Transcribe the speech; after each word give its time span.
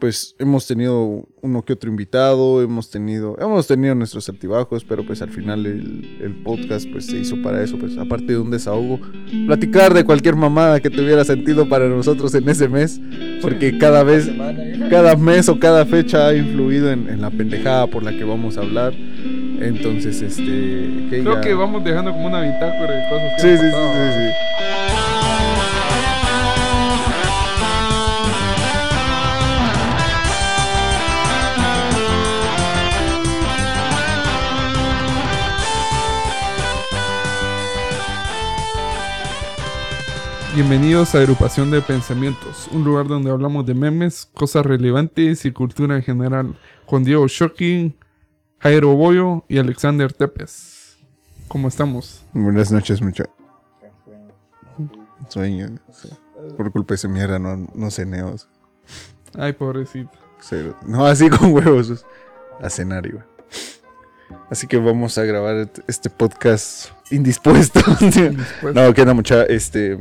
pues 0.00 0.34
hemos 0.38 0.66
tenido 0.66 1.28
uno 1.42 1.62
que 1.62 1.74
otro 1.74 1.90
invitado, 1.90 2.62
hemos 2.62 2.90
tenido, 2.90 3.36
hemos 3.38 3.66
tenido 3.66 3.94
nuestros 3.94 4.28
altibajos, 4.28 4.84
pero 4.84 5.04
pues 5.06 5.22
al 5.22 5.30
final 5.30 5.66
el, 5.66 6.40
podcast 6.42 6.88
pues 6.90 7.06
se 7.06 7.18
hizo 7.18 7.40
para 7.42 7.62
eso, 7.62 7.78
pues 7.78 7.96
aparte 7.98 8.32
de 8.32 8.38
un 8.38 8.50
desahogo, 8.50 8.98
platicar 9.46 9.92
de 9.92 10.04
cualquier 10.04 10.36
mamada 10.36 10.80
que 10.80 10.90
tuviera 10.90 11.24
sentido 11.24 11.68
para 11.68 11.86
nosotros 11.86 12.34
en 12.34 12.48
ese 12.48 12.68
mes, 12.68 13.00
porque 13.42 13.78
cada 13.78 14.02
vez, 14.02 14.30
cada 14.88 15.16
mes 15.16 15.48
o 15.48 15.60
cada 15.60 15.84
fecha 15.84 16.28
ha 16.28 16.34
influido 16.34 16.90
en, 16.90 17.20
la 17.20 17.30
pendejada 17.30 17.86
por 17.86 18.02
la 18.02 18.12
que 18.12 18.24
vamos 18.24 18.56
a 18.56 18.62
hablar. 18.62 18.94
Entonces, 18.94 20.22
este... 20.22 21.08
Creo 21.10 21.40
que 21.42 21.52
vamos 21.52 21.84
dejando 21.84 22.12
como 22.12 22.28
una 22.28 22.40
bitácora 22.40 22.94
de 22.94 23.08
cosas 23.10 23.32
que 23.36 23.42
sí, 23.42 23.58
sí, 23.58 23.70
sí, 23.70 23.76
sí, 23.94 24.94
sí. 24.94 24.99
Bienvenidos 40.52 41.14
a 41.14 41.18
Agrupación 41.18 41.70
de 41.70 41.80
Pensamientos, 41.80 42.68
un 42.72 42.82
lugar 42.82 43.06
donde 43.06 43.30
hablamos 43.30 43.64
de 43.66 43.72
memes, 43.72 44.28
cosas 44.34 44.66
relevantes 44.66 45.44
y 45.44 45.52
cultura 45.52 45.94
en 45.94 46.02
general, 46.02 46.58
con 46.86 47.04
Diego 47.04 47.28
Shocking, 47.28 47.96
Jairo 48.58 48.96
Boyo 48.96 49.44
y 49.48 49.58
Alexander 49.58 50.12
Tepes. 50.12 50.98
¿Cómo 51.46 51.68
estamos? 51.68 52.24
Buenas 52.32 52.72
noches, 52.72 53.00
mucho. 53.00 53.22
Sueño. 55.28 55.68
Por 56.56 56.72
culpa 56.72 56.94
de 56.94 56.96
esa 56.96 57.06
mierda 57.06 57.38
no, 57.38 57.68
no 57.72 57.90
ceneos. 57.92 58.48
Ay, 59.38 59.52
pobrecito. 59.52 60.10
No, 60.84 61.06
así 61.06 61.30
con 61.30 61.52
huevos. 61.52 62.04
A 62.60 62.68
cenar 62.68 63.06
iba. 63.06 63.24
Así 64.50 64.66
que 64.66 64.78
vamos 64.78 65.16
a 65.16 65.22
grabar 65.22 65.70
este 65.86 66.10
podcast 66.10 66.90
indispuesto. 67.12 67.80
no, 68.74 68.92
queda 68.94 69.14
mucha, 69.14 69.44
este 69.44 69.96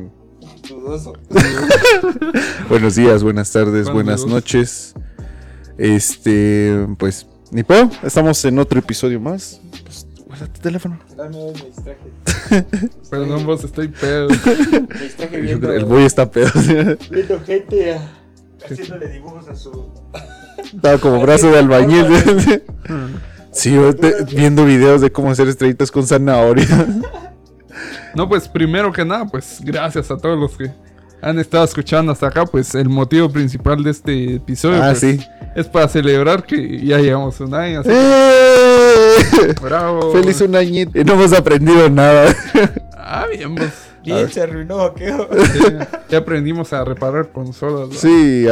Buenos 2.70 2.96
días, 2.96 3.24
buenas 3.24 3.52
tardes, 3.52 3.90
buenas 3.90 4.26
noches. 4.26 4.94
Este, 5.78 6.88
pues, 6.98 7.26
ni 7.52 7.64
pedo, 7.64 7.90
estamos 8.04 8.44
en 8.46 8.60
otro 8.60 8.80
episodio 8.80 9.20
más. 9.20 9.62
Pues, 9.84 10.08
guarda 10.26 10.48
tu 10.48 10.62
teléfono. 10.62 11.00
Perdón, 13.10 13.46
vos 13.46 13.64
estoy 13.64 13.88
pedo. 13.88 14.28
El 15.74 15.86
boy 15.86 16.04
está 16.04 16.30
pedo. 16.30 16.52
Viendo 17.10 17.40
gente 17.42 17.98
haciéndole 18.64 19.08
dibujos 19.10 19.48
a 19.48 19.56
su. 19.56 19.90
Estaba 20.74 20.98
como 20.98 21.22
brazo 21.22 21.50
de 21.52 21.60
albañil. 21.60 22.06
sí, 23.52 23.76
viendo 24.34 24.66
videos 24.66 25.02
de 25.02 25.12
cómo 25.12 25.32
hacer 25.32 25.48
estrellitas 25.48 25.92
con 25.92 26.06
zanahoria. 26.06 26.68
No, 28.16 28.28
pues 28.28 28.48
primero 28.48 28.92
que 28.92 29.06
nada, 29.06 29.26
pues 29.26 29.60
gracias 29.64 30.10
a 30.12 30.18
todos 30.18 30.38
los 30.38 30.58
que 30.58 30.72
han 31.22 31.40
estado 31.40 31.64
escuchando 31.64 32.12
hasta 32.12 32.28
acá, 32.28 32.46
pues 32.46 32.76
el 32.76 32.90
motivo 32.90 33.30
principal 33.30 33.84
de 33.84 33.92
este 33.92 34.36
episodio 34.36 34.82
ah, 34.82 34.90
pues, 34.92 35.00
sí. 35.00 35.20
es 35.56 35.68
para 35.68 35.88
celebrar 35.88 36.44
que 36.44 36.84
ya 36.86 37.00
llevamos 37.00 37.40
un 37.40 37.54
año. 37.54 37.82
¡Eh! 37.86 39.16
Bravo. 39.62 40.14
Feliz 40.14 40.42
un 40.42 40.56
añito. 40.56 41.00
Y 41.00 41.04
no 41.04 41.14
hemos 41.14 41.34
aprendido 41.34 41.90
nada. 41.90 42.34
ah, 42.98 43.26
bien, 43.32 43.56
pues. 43.56 43.90
Bien, 44.04 44.30
se 44.30 44.42
arruinó, 44.42 44.94
¿qué? 44.94 45.14
ya 46.10 46.20
aprendimos 46.20 46.72
a 46.72 46.86
reparar 46.86 47.32
consolas. 47.32 47.98
Sí, 47.98 48.46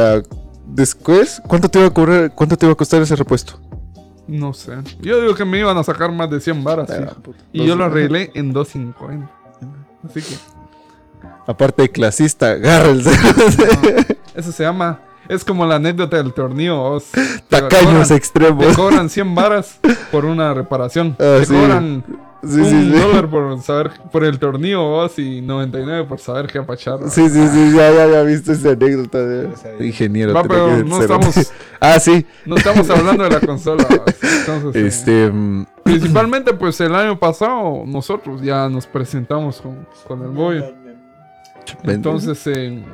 después, 0.66 1.40
¿cuánto 1.48 1.68
te 1.70 1.78
iba 1.78 1.88
a 1.88 1.90
cobrar, 1.90 2.32
cuánto 2.34 2.56
te 2.56 2.66
iba 2.66 2.74
a 2.74 2.76
costar 2.76 3.00
ese 3.00 3.16
repuesto? 3.16 3.58
No 4.26 4.52
sé. 4.52 4.72
Yo 5.00 5.22
digo 5.22 5.34
que 5.34 5.46
me 5.46 5.58
iban 5.58 5.76
a 5.78 5.82
sacar 5.82 6.12
más 6.12 6.30
de 6.30 6.38
100 6.38 6.62
varas. 6.62 6.90
Y 7.50 7.64
yo 7.64 7.76
lo 7.76 7.86
arreglé 7.86 8.30
en 8.34 8.52
250. 8.52 9.37
Así 10.04 10.22
que. 10.22 10.36
Aparte 11.46 11.82
de 11.82 11.90
clasista, 11.90 12.50
agarra 12.50 12.90
eso 14.34 14.52
se 14.52 14.62
llama. 14.62 15.00
Es 15.28 15.44
como 15.44 15.66
la 15.66 15.76
anécdota 15.76 16.16
del 16.16 16.32
torneo. 16.32 17.02
Tacaños 17.48 18.10
extremos. 18.10 18.66
Te 18.66 18.74
cobran 18.74 19.10
100 19.10 19.34
varas 19.34 19.78
por 20.10 20.24
una 20.24 20.54
reparación. 20.54 21.16
Ah, 21.18 21.38
te 21.40 21.46
cobran 21.46 22.04
Sí, 22.42 22.60
un 22.60 22.92
dólar 22.92 23.28
por 23.28 23.60
saber 23.62 23.90
por 24.12 24.24
el 24.24 24.38
tornillo 24.38 24.82
vos 24.82 25.18
y 25.18 25.40
99 25.40 26.04
por 26.04 26.20
saber 26.20 26.46
qué 26.46 26.58
apachar. 26.58 27.00
Sí, 27.10 27.28
sí, 27.28 27.48
sí, 27.48 27.72
ya, 27.74 27.92
ya 27.92 28.04
había 28.04 28.22
visto 28.22 28.52
esa 28.52 28.70
anécdota 28.70 29.18
de 29.18 29.50
ingeniero. 29.80 30.34
Va, 30.34 30.44
pero 30.44 30.84
no 30.84 31.00
estamos. 31.00 31.52
ah, 31.80 31.98
sí. 31.98 32.24
No 32.46 32.56
estamos 32.56 32.88
hablando 32.90 33.24
de 33.24 33.30
la 33.30 33.40
consola. 33.40 33.84
Entonces, 34.46 34.84
este. 34.84 35.32
Mm, 35.32 35.66
principalmente, 35.82 36.54
pues 36.54 36.80
el 36.80 36.94
año 36.94 37.18
pasado 37.18 37.82
nosotros 37.84 38.40
ya 38.40 38.68
nos 38.68 38.86
presentamos 38.86 39.60
con, 39.60 39.84
con 40.06 40.22
el 40.22 40.28
Boy. 40.28 40.64
Entonces, 41.82 42.40
eh. 42.46 42.84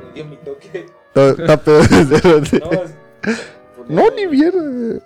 No, 3.87 4.09
ni 4.15 4.25
mierda. 4.25 4.99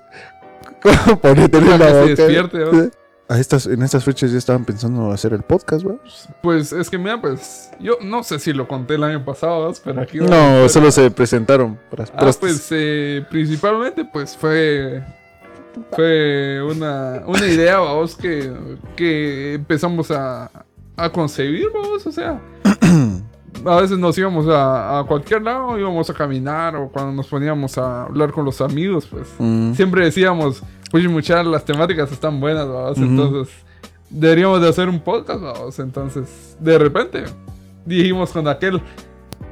Ponete 1.22 1.58
en 1.58 1.70
la 1.70 1.76
boca. 1.76 1.90
Se 1.90 2.16
despierte, 2.16 2.92
estas, 3.38 3.68
en 3.68 3.84
estas 3.84 4.04
fechas 4.04 4.32
ya 4.32 4.38
estaban 4.38 4.66
pensando 4.66 5.12
hacer 5.12 5.34
el 5.34 5.44
podcast, 5.44 5.84
¿verdad? 5.84 6.02
Pues 6.42 6.74
es 6.74 6.90
que 6.90 6.98
mira, 6.98 7.22
pues 7.22 7.70
yo 7.80 7.98
no 8.02 8.24
sé 8.24 8.40
si 8.40 8.54
lo 8.54 8.68
conté 8.68 8.96
el 8.96 9.04
año 9.04 9.24
pasado, 9.24 9.72
pero 9.84 10.02
aquí... 10.02 10.18
No, 10.18 10.68
solo 10.68 10.92
se 10.92 11.12
presentaron. 11.12 11.80
Para, 11.92 12.06
ah, 12.16 12.32
pues 12.40 12.68
eh, 12.72 13.24
principalmente 13.30 14.06
pues 14.06 14.36
fue... 14.36 15.04
Fue 15.92 16.62
una, 16.64 17.22
una 17.28 17.46
idea, 17.46 17.78
vamos, 17.78 18.16
que, 18.16 18.52
que 18.96 19.54
empezamos 19.54 20.10
a, 20.10 20.50
a 20.98 21.10
concebir, 21.12 21.68
vamos, 21.74 22.06
o 22.08 22.12
sea... 22.12 22.42
a 23.66 23.82
veces 23.82 23.98
nos 23.98 24.18
íbamos 24.18 24.48
a, 24.48 25.00
a, 25.00 25.04
cualquier 25.04 25.42
lado, 25.42 25.78
íbamos 25.78 26.10
a 26.10 26.14
caminar 26.14 26.76
o 26.76 26.90
cuando 26.90 27.12
nos 27.12 27.28
poníamos 27.28 27.78
a 27.78 28.04
hablar 28.04 28.32
con 28.32 28.46
los 28.46 28.62
amigos, 28.62 29.08
pues. 29.10 29.28
Mm. 29.38 29.74
siempre 29.74 30.04
decíamos, 30.04 30.64
pues 30.92 31.08
muchas 31.10 31.46
las 31.46 31.66
temáticas 31.66 32.12
están 32.12 32.40
buenas, 32.40 32.68
vamos, 32.68 32.98
entonces 32.98 33.54
deberíamos 34.10 34.62
de 34.62 34.70
hacer 34.70 34.90
un 34.90 35.00
podcast, 35.00 35.42
vamos, 35.42 35.80
entonces 35.80 36.58
de 36.60 36.78
repente 36.78 37.24
dijimos 37.86 38.32
con 38.32 38.48
aquel, 38.48 38.82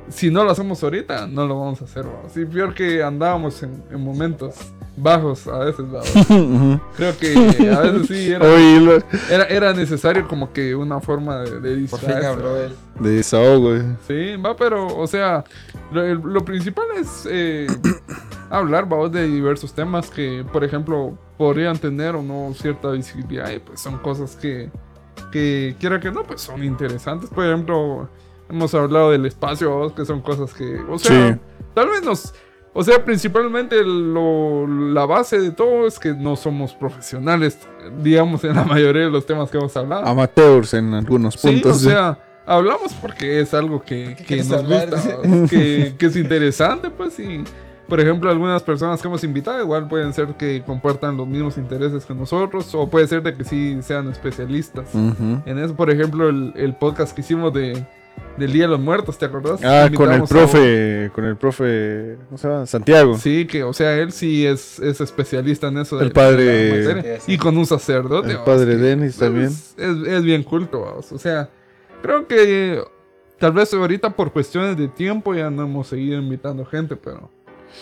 si 0.09 0.29
no 0.31 0.43
lo 0.43 0.51
hacemos 0.51 0.83
ahorita, 0.83 1.27
no 1.27 1.45
lo 1.45 1.59
vamos 1.59 1.81
a 1.81 1.85
hacer, 1.85 2.05
vamos, 2.05 2.35
y 2.37 2.45
peor 2.45 2.73
que 2.73 3.03
andábamos 3.03 3.61
en, 3.63 3.83
en 3.91 4.01
momentos 4.01 4.55
bajos 4.97 5.47
a 5.47 5.59
veces, 5.59 5.85
Creo 6.97 7.17
que 7.17 7.69
a 7.69 7.81
veces 7.81 8.07
sí 8.07 8.31
era, 9.31 9.43
era, 9.45 9.73
necesario 9.73 10.27
como 10.27 10.51
que 10.51 10.75
una 10.75 10.99
forma 10.99 11.39
de, 11.39 11.59
de 11.61 11.75
distraerse. 11.75 12.75
De 12.99 13.09
desahogo, 13.11 13.75
Sí, 14.07 14.35
va, 14.37 14.55
pero, 14.55 14.87
o 14.87 15.05
sea, 15.05 15.43
lo, 15.91 16.43
principal 16.43 16.87
es 16.99 17.27
eh, 17.29 17.67
hablar, 18.49 18.89
vamos, 18.89 19.11
de 19.11 19.27
diversos 19.27 19.71
temas 19.73 20.09
que, 20.09 20.43
por 20.51 20.63
ejemplo, 20.63 21.17
podrían 21.37 21.77
tener 21.77 22.15
o 22.15 22.23
no 22.23 22.53
cierta 22.55 22.89
visibilidad 22.91 23.51
y 23.51 23.59
pues 23.59 23.79
son 23.79 23.99
cosas 23.99 24.35
que, 24.35 24.71
que 25.31 25.75
quiera 25.79 25.99
que 25.99 26.11
no, 26.11 26.23
pues 26.23 26.41
son 26.41 26.63
interesantes. 26.63 27.29
Por 27.29 27.45
ejemplo, 27.45 28.09
hemos 28.49 28.73
hablado 28.73 29.11
del 29.11 29.25
espacio, 29.25 29.93
que 29.95 30.05
son 30.05 30.21
cosas 30.21 30.53
que, 30.53 30.79
o 30.89 30.97
sea, 30.97 31.39
tal 31.73 31.89
vez 31.89 32.03
nos 32.03 32.33
o 32.79 32.83
sea, 32.83 33.03
principalmente 33.03 33.75
la 33.83 35.07
base 35.07 35.39
de 35.39 35.49
todo 35.49 35.87
es 35.87 35.97
que 35.97 36.13
no 36.13 36.35
somos 36.35 36.75
profesionales, 36.75 37.57
digamos, 38.03 38.43
en 38.43 38.55
la 38.55 38.65
mayoría 38.65 39.05
de 39.05 39.09
los 39.09 39.25
temas 39.25 39.49
que 39.49 39.57
hemos 39.57 39.75
hablado. 39.75 40.05
Amateurs 40.05 40.75
en 40.75 40.93
algunos 40.93 41.37
puntos. 41.37 41.79
Sí, 41.79 41.87
o 41.87 41.89
sea, 41.89 42.19
hablamos 42.45 42.93
porque 42.93 43.39
es 43.39 43.55
algo 43.55 43.81
que, 43.81 44.15
nos 44.47 44.63
gusta, 44.63 45.01
que, 45.49 45.95
es 45.99 46.15
interesante, 46.15 46.91
pues, 46.91 47.19
y 47.19 47.43
por 47.89 47.99
ejemplo, 47.99 48.29
algunas 48.29 48.61
personas 48.61 49.01
que 49.01 49.07
hemos 49.07 49.23
invitado 49.23 49.59
igual 49.59 49.87
pueden 49.87 50.13
ser 50.13 50.35
que 50.35 50.61
compartan 50.63 51.17
los 51.17 51.25
mismos 51.25 51.57
intereses 51.57 52.05
que 52.05 52.13
nosotros, 52.13 52.75
o 52.75 52.87
puede 52.87 53.07
ser 53.07 53.23
de 53.23 53.33
que 53.33 53.43
sí 53.43 53.79
sean 53.81 54.07
especialistas 54.09 54.93
en 54.93 55.57
eso. 55.57 55.73
Por 55.75 55.89
ejemplo, 55.89 56.29
el 56.29 56.75
podcast 56.79 57.15
que 57.15 57.21
hicimos 57.21 57.51
de 57.53 57.83
del 58.37 58.53
Día 58.53 58.63
de 58.63 58.69
los 58.69 58.79
Muertos, 58.79 59.17
¿te 59.17 59.25
acordás? 59.25 59.63
Ah, 59.63 59.89
con 59.93 60.11
el 60.11 60.23
profe, 60.23 61.11
con 61.13 61.25
el 61.25 61.35
profe, 61.35 62.17
¿cómo 62.27 62.37
se 62.37 62.47
llama? 62.47 62.65
Santiago. 62.65 63.17
Sí, 63.17 63.45
que, 63.47 63.63
o 63.63 63.73
sea, 63.73 63.97
él 63.97 64.11
sí 64.11 64.45
es, 64.45 64.79
es 64.79 65.01
especialista 65.01 65.67
en 65.67 65.79
eso. 65.79 65.99
El 65.99 66.11
padre. 66.11 67.19
y 67.27 67.37
con 67.37 67.57
un 67.57 67.65
sacerdote. 67.65 68.31
El 68.31 68.39
padre 68.39 68.77
Denis 68.77 69.17
también. 69.17 69.49
Es, 69.77 70.23
bien 70.23 70.43
culto, 70.43 70.99
o 71.11 71.17
sea, 71.17 71.49
creo 72.01 72.27
que 72.27 72.83
tal 73.39 73.53
vez 73.53 73.73
ahorita 73.73 74.15
por 74.15 74.31
cuestiones 74.31 74.77
de 74.77 74.87
tiempo 74.87 75.33
ya 75.33 75.49
no 75.49 75.63
hemos 75.63 75.87
seguido 75.87 76.19
invitando 76.19 76.65
gente, 76.65 76.95
pero 76.95 77.31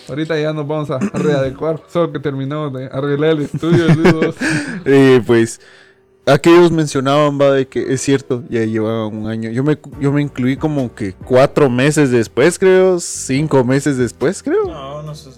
ahorita 0.08 0.40
ya 0.40 0.54
nos 0.54 0.68
vamos 0.68 0.92
a 0.92 1.00
readecuar. 1.00 1.82
Solo 1.88 2.12
que 2.12 2.20
terminamos 2.20 2.74
de 2.74 2.86
arreglar 2.86 3.32
el 3.32 3.42
estudio. 3.42 3.88
y 4.86 5.20
pues 5.26 5.60
Aquellos 6.27 6.72
mencionaban, 6.72 7.39
va, 7.39 7.51
de 7.51 7.68
que 7.68 7.94
es 7.94 8.01
cierto, 8.01 8.44
ya 8.50 8.63
llevaban 8.66 9.16
un 9.16 9.27
año. 9.27 9.51
Yo 9.51 9.63
me, 9.63 9.77
yo 10.00 10.12
me 10.12 10.22
incluí 10.24 10.57
como 10.57 10.94
que 10.94 11.13
cuatro 11.13 11.69
meses 11.69 12.10
después, 12.10 12.57
creo. 12.57 13.00
Cinco 13.00 13.63
meses 13.63 13.98
después, 13.98 14.42
creo. 14.42 14.66
No, 14.68 15.04
no 15.04 15.13
sé. 15.13 15.30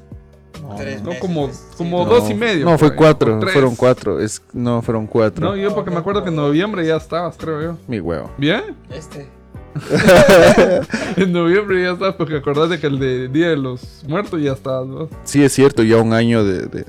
Tres 0.77 1.01
No, 1.01 1.07
meses, 1.09 1.21
como, 1.21 1.47
sí. 1.51 1.59
como 1.77 2.05
No, 2.05 2.09
dos 2.09 2.29
y 2.29 2.33
medio. 2.33 2.65
No, 2.65 2.77
fue 2.77 2.89
ahí, 2.89 2.93
cuatro, 2.95 3.39
fueron 3.41 3.75
cuatro. 3.75 4.19
Es, 4.19 4.41
no, 4.53 4.81
fueron 4.81 5.07
cuatro. 5.07 5.45
No, 5.49 5.55
yo 5.57 5.73
porque 5.75 5.91
me 5.91 5.97
acuerdo 5.97 6.23
que 6.23 6.29
en 6.29 6.35
noviembre 6.35 6.85
ya 6.85 6.95
estabas, 6.97 7.35
creo 7.37 7.61
yo. 7.61 7.77
Mi 7.87 7.99
huevo. 7.99 8.31
¿Bien? 8.37 8.63
Este. 8.89 9.27
En 11.17 11.31
noviembre 11.31 11.83
ya 11.83 11.91
estabas 11.93 12.15
porque 12.15 12.37
acordate 12.37 12.79
que 12.79 12.87
el 12.87 12.99
de 12.99 13.27
Día 13.27 13.49
de 13.49 13.57
los 13.57 14.03
Muertos 14.07 14.41
ya 14.41 14.53
estabas, 14.53 14.87
¿no? 14.87 15.09
Sí, 15.23 15.43
es 15.43 15.53
cierto, 15.53 15.83
ya 15.83 15.97
un 15.97 16.13
año 16.13 16.43
de, 16.43 16.65
de- 16.67 16.85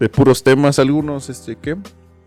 de 0.00 0.08
puros 0.08 0.42
temas, 0.42 0.78
algunos, 0.80 1.30
este, 1.30 1.56
¿qué? 1.56 1.76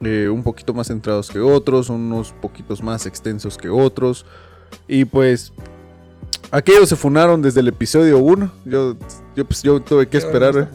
Eh, 0.01 0.27
un 0.29 0.43
poquito 0.43 0.73
más 0.73 0.87
centrados 0.87 1.29
que 1.29 1.39
otros, 1.39 1.89
unos 1.89 2.31
poquitos 2.33 2.83
más 2.83 3.05
extensos 3.05 3.57
que 3.57 3.69
otros. 3.69 4.25
Y 4.87 5.05
pues, 5.05 5.53
aquellos 6.51 6.89
se 6.89 6.95
funaron 6.95 7.41
desde 7.41 7.61
el 7.61 7.67
episodio 7.69 8.19
1. 8.19 8.51
Yo, 8.65 8.95
yo, 9.35 9.45
pues, 9.45 9.63
yo 9.63 9.79
tuve 9.79 10.07
que 10.07 10.17
esperar. 10.17 10.55
¿eh? 10.57 10.67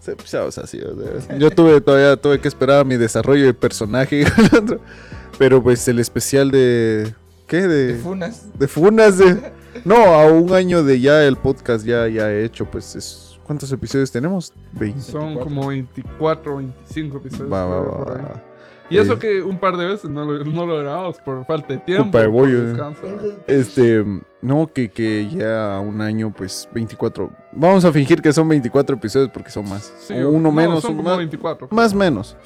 Sí, 0.00 0.12
pues, 0.16 0.30
ya, 0.30 0.44
o 0.44 0.50
sea, 0.50 0.66
sí, 0.66 0.80
o 0.80 1.20
sea, 1.20 1.38
yo 1.38 1.50
tuve 1.50 1.80
todavía 1.80 2.16
tuve 2.16 2.40
que 2.40 2.48
esperar 2.48 2.80
a 2.80 2.84
mi 2.84 2.96
desarrollo 2.96 3.44
de 3.44 3.54
personaje. 3.54 4.24
Pero 5.38 5.62
pues 5.62 5.86
el 5.88 5.98
especial 5.98 6.50
de. 6.50 7.14
¿Qué? 7.46 7.68
De, 7.68 7.94
Funas. 7.96 8.46
de 8.58 8.68
Funas. 8.68 9.18
de- 9.18 9.52
no, 9.84 9.94
a 9.96 10.26
un 10.32 10.52
año 10.54 10.82
de 10.82 10.98
ya 11.00 11.22
el 11.24 11.36
podcast 11.36 11.84
ya, 11.84 12.08
ya 12.08 12.32
hecho, 12.32 12.64
pues 12.64 12.96
es. 12.96 13.38
¿Cuántos 13.44 13.70
episodios 13.70 14.10
tenemos? 14.10 14.52
20. 14.72 15.00
Son 15.02 15.34
24. 15.34 15.44
como 15.44 15.68
24 15.68 16.56
25 16.56 17.16
episodios. 17.18 17.52
Va, 17.52 17.64
va, 17.66 17.80
va. 17.80 18.42
Y 18.88 18.98
eso 18.98 19.18
que 19.18 19.42
un 19.42 19.58
par 19.58 19.76
de 19.76 19.86
veces 19.86 20.08
no 20.08 20.24
lo, 20.24 20.44
no 20.44 20.64
lo 20.66 20.78
grabamos 20.78 21.18
por 21.18 21.44
falta 21.44 21.74
de 21.74 21.78
tiempo. 21.80 22.04
Culpa 22.04 22.20
de 22.20 22.26
bollo, 22.28 22.70
eh. 22.70 23.36
Este, 23.48 24.04
no, 24.40 24.66
que, 24.72 24.88
que 24.90 25.28
ya 25.28 25.80
un 25.80 26.00
año, 26.00 26.32
pues 26.36 26.68
24. 26.72 27.30
Vamos 27.52 27.84
a 27.84 27.92
fingir 27.92 28.22
que 28.22 28.32
son 28.32 28.48
24 28.48 28.96
episodios 28.96 29.30
porque 29.30 29.50
son 29.50 29.68
más. 29.68 29.92
Sí, 29.98 30.14
O 30.14 30.30
uno 30.30 30.38
no, 30.50 30.52
menos, 30.52 30.82
son 30.82 30.96
como 30.96 31.08
más. 31.08 31.18
24. 31.18 31.68
Más 31.72 31.92
menos. 31.94 32.36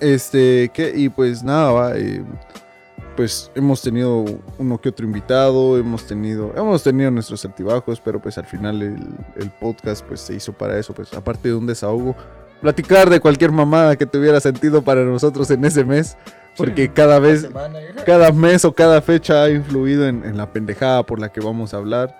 Este, 0.00 0.70
que, 0.74 0.92
y 0.94 1.08
pues 1.08 1.42
nada, 1.44 1.70
va. 1.70 1.96
eh, 1.96 2.24
pues 3.16 3.50
hemos 3.54 3.82
tenido 3.82 4.24
uno 4.58 4.80
que 4.80 4.88
otro 4.88 5.04
invitado, 5.06 5.78
hemos 5.78 6.06
tenido, 6.06 6.52
hemos 6.56 6.82
tenido 6.82 7.10
nuestros 7.10 7.44
altibajos, 7.44 8.00
pero 8.00 8.20
pues 8.20 8.38
al 8.38 8.46
final 8.46 8.80
el, 8.82 8.96
el 9.36 9.50
podcast 9.60 10.04
pues 10.06 10.20
se 10.20 10.34
hizo 10.34 10.52
para 10.52 10.78
eso, 10.78 10.94
pues 10.94 11.12
aparte 11.12 11.48
de 11.50 11.54
un 11.54 11.66
desahogo, 11.66 12.16
platicar 12.62 13.10
de 13.10 13.20
cualquier 13.20 13.52
mamada 13.52 13.96
que 13.96 14.06
tuviera 14.06 14.40
sentido 14.40 14.80
para 14.82 15.04
nosotros 15.04 15.50
en 15.50 15.64
ese 15.64 15.84
mes, 15.84 16.16
porque 16.56 16.88
cada 16.90 17.18
vez, 17.18 17.42
Semana, 17.42 17.78
cada 18.06 18.32
mes 18.32 18.64
o 18.64 18.72
cada 18.72 19.02
fecha 19.02 19.42
ha 19.44 19.50
influido 19.50 20.06
en, 20.06 20.24
en 20.24 20.36
la 20.38 20.50
pendejada 20.50 21.02
por 21.04 21.18
la 21.20 21.30
que 21.30 21.40
vamos 21.40 21.74
a 21.74 21.78
hablar. 21.78 22.16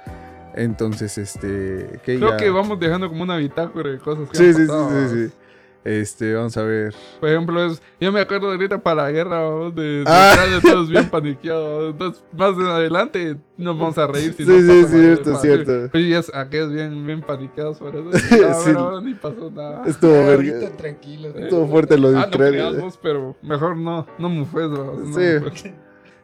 Entonces, 0.54 1.16
este, 1.16 2.00
que 2.04 2.18
Creo 2.18 2.30
ya- 2.32 2.36
que 2.36 2.50
vamos 2.50 2.78
dejando 2.78 3.08
como 3.08 3.22
una 3.22 3.36
bitácora 3.36 3.90
de 3.90 3.98
cosas 3.98 4.28
que 4.28 4.36
Sí, 4.36 4.44
han 4.48 4.54
sí, 4.54 4.66
sí, 4.66 4.72
sí, 5.08 5.28
sí. 5.28 5.34
Este, 5.84 6.32
vamos 6.34 6.56
a 6.56 6.62
ver. 6.62 6.94
Por 7.18 7.28
ejemplo, 7.28 7.64
es, 7.64 7.82
yo 8.00 8.12
me 8.12 8.20
acuerdo 8.20 8.46
de 8.48 8.54
ahorita 8.54 8.82
para 8.82 9.02
la 9.04 9.10
guerra, 9.10 9.40
¿no? 9.40 9.70
de, 9.72 9.82
de 9.82 10.04
Ah. 10.06 10.36
todos 10.62 10.88
bien 10.88 11.10
paniqueados. 11.10 11.90
Entonces, 11.92 12.24
más 12.36 12.54
en 12.56 12.66
adelante 12.66 13.36
nos 13.56 13.76
vamos 13.78 13.98
a 13.98 14.06
reír. 14.06 14.32
Si 14.34 14.44
Sí, 14.44 14.50
no 14.50 14.58
sí, 14.58 14.84
cierto, 14.86 15.34
cierto. 15.36 15.72
Oye, 15.92 16.08
ya 16.10 16.18
es- 16.20 16.32
aquellos 16.34 16.72
bien, 16.72 17.04
bien 17.04 17.20
paniqueados 17.20 17.78
por 17.78 17.96
eso. 17.96 18.10
Ah, 18.48 18.54
Sí. 18.54 18.72
bueno, 18.72 19.00
ni 19.00 19.14
pasó 19.14 19.50
nada. 19.50 19.82
Estuvo 19.86 20.12
verga. 20.12 20.70
tranquilo. 20.76 21.28
Estuvo 21.30 21.66
fuerte 21.66 21.98
lo 21.98 22.12
de 22.12 22.18
Ah, 22.18 22.22
no 22.22 22.28
Ucrania. 22.28 22.70
pero 23.02 23.36
mejor 23.42 23.76
no, 23.76 24.06
no 24.18 24.28
mufes, 24.28 24.68
¿no? 24.70 24.92
No 24.94 25.14
Sí. 25.52 25.72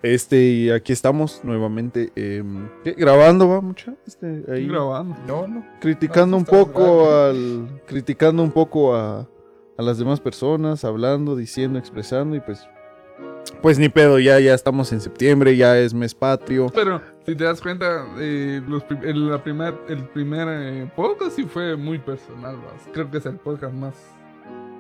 Este, 0.01 0.37
y 0.41 0.71
aquí 0.71 0.93
estamos 0.93 1.41
nuevamente 1.43 2.13
¿qué? 2.15 2.45
grabando, 2.97 3.49
va 3.49 3.61
mucha. 3.61 3.95
Este, 4.07 4.45
ahí, 4.49 4.69
grabando. 4.69 5.17
No, 5.27 5.49
no. 5.49 5.67
criticando 5.81 6.37
No, 6.37 6.39
un 6.39 6.45
poco 6.45 7.11
al, 7.13 7.83
criticando 7.87 8.45
un 8.45 8.53
poco 8.53 8.95
a, 8.95 9.27
a 9.79 9.83
las 9.83 9.97
demás 9.99 10.21
personas, 10.21 10.85
hablando, 10.85 11.37
diciendo, 11.37 11.79
expresando 11.79 12.35
y 12.37 12.41
pues, 12.41 12.69
pues 13.63 13.79
ni 13.79 13.89
pedo, 13.89 14.19
ya, 14.19 14.41
ya 14.41 14.53
estamos 14.53 14.93
en 14.93 15.01
septiembre, 15.01 15.57
ya 15.57 15.79
es 15.79 15.95
mes 15.95 16.15
patrio. 16.15 16.67
Pero 16.75 17.01
si 17.25 17.37
te 17.37 17.45
das 17.45 17.61
cuenta, 17.61 18.05
eh, 18.19 18.61
los 18.67 18.83
el, 19.03 19.31
la 19.31 19.43
primer, 19.43 19.75
el 19.89 20.05
primer 20.09 20.49
eh, 20.51 20.91
podcast 20.97 21.37
sí 21.37 21.45
fue 21.45 21.77
muy 21.77 21.99
personal. 21.99 22.57
¿vas? 22.57 22.89
Creo 22.93 23.09
que 23.11 23.19
es 23.19 23.27
el 23.27 23.37
podcast 23.37 23.73
más. 23.73 23.95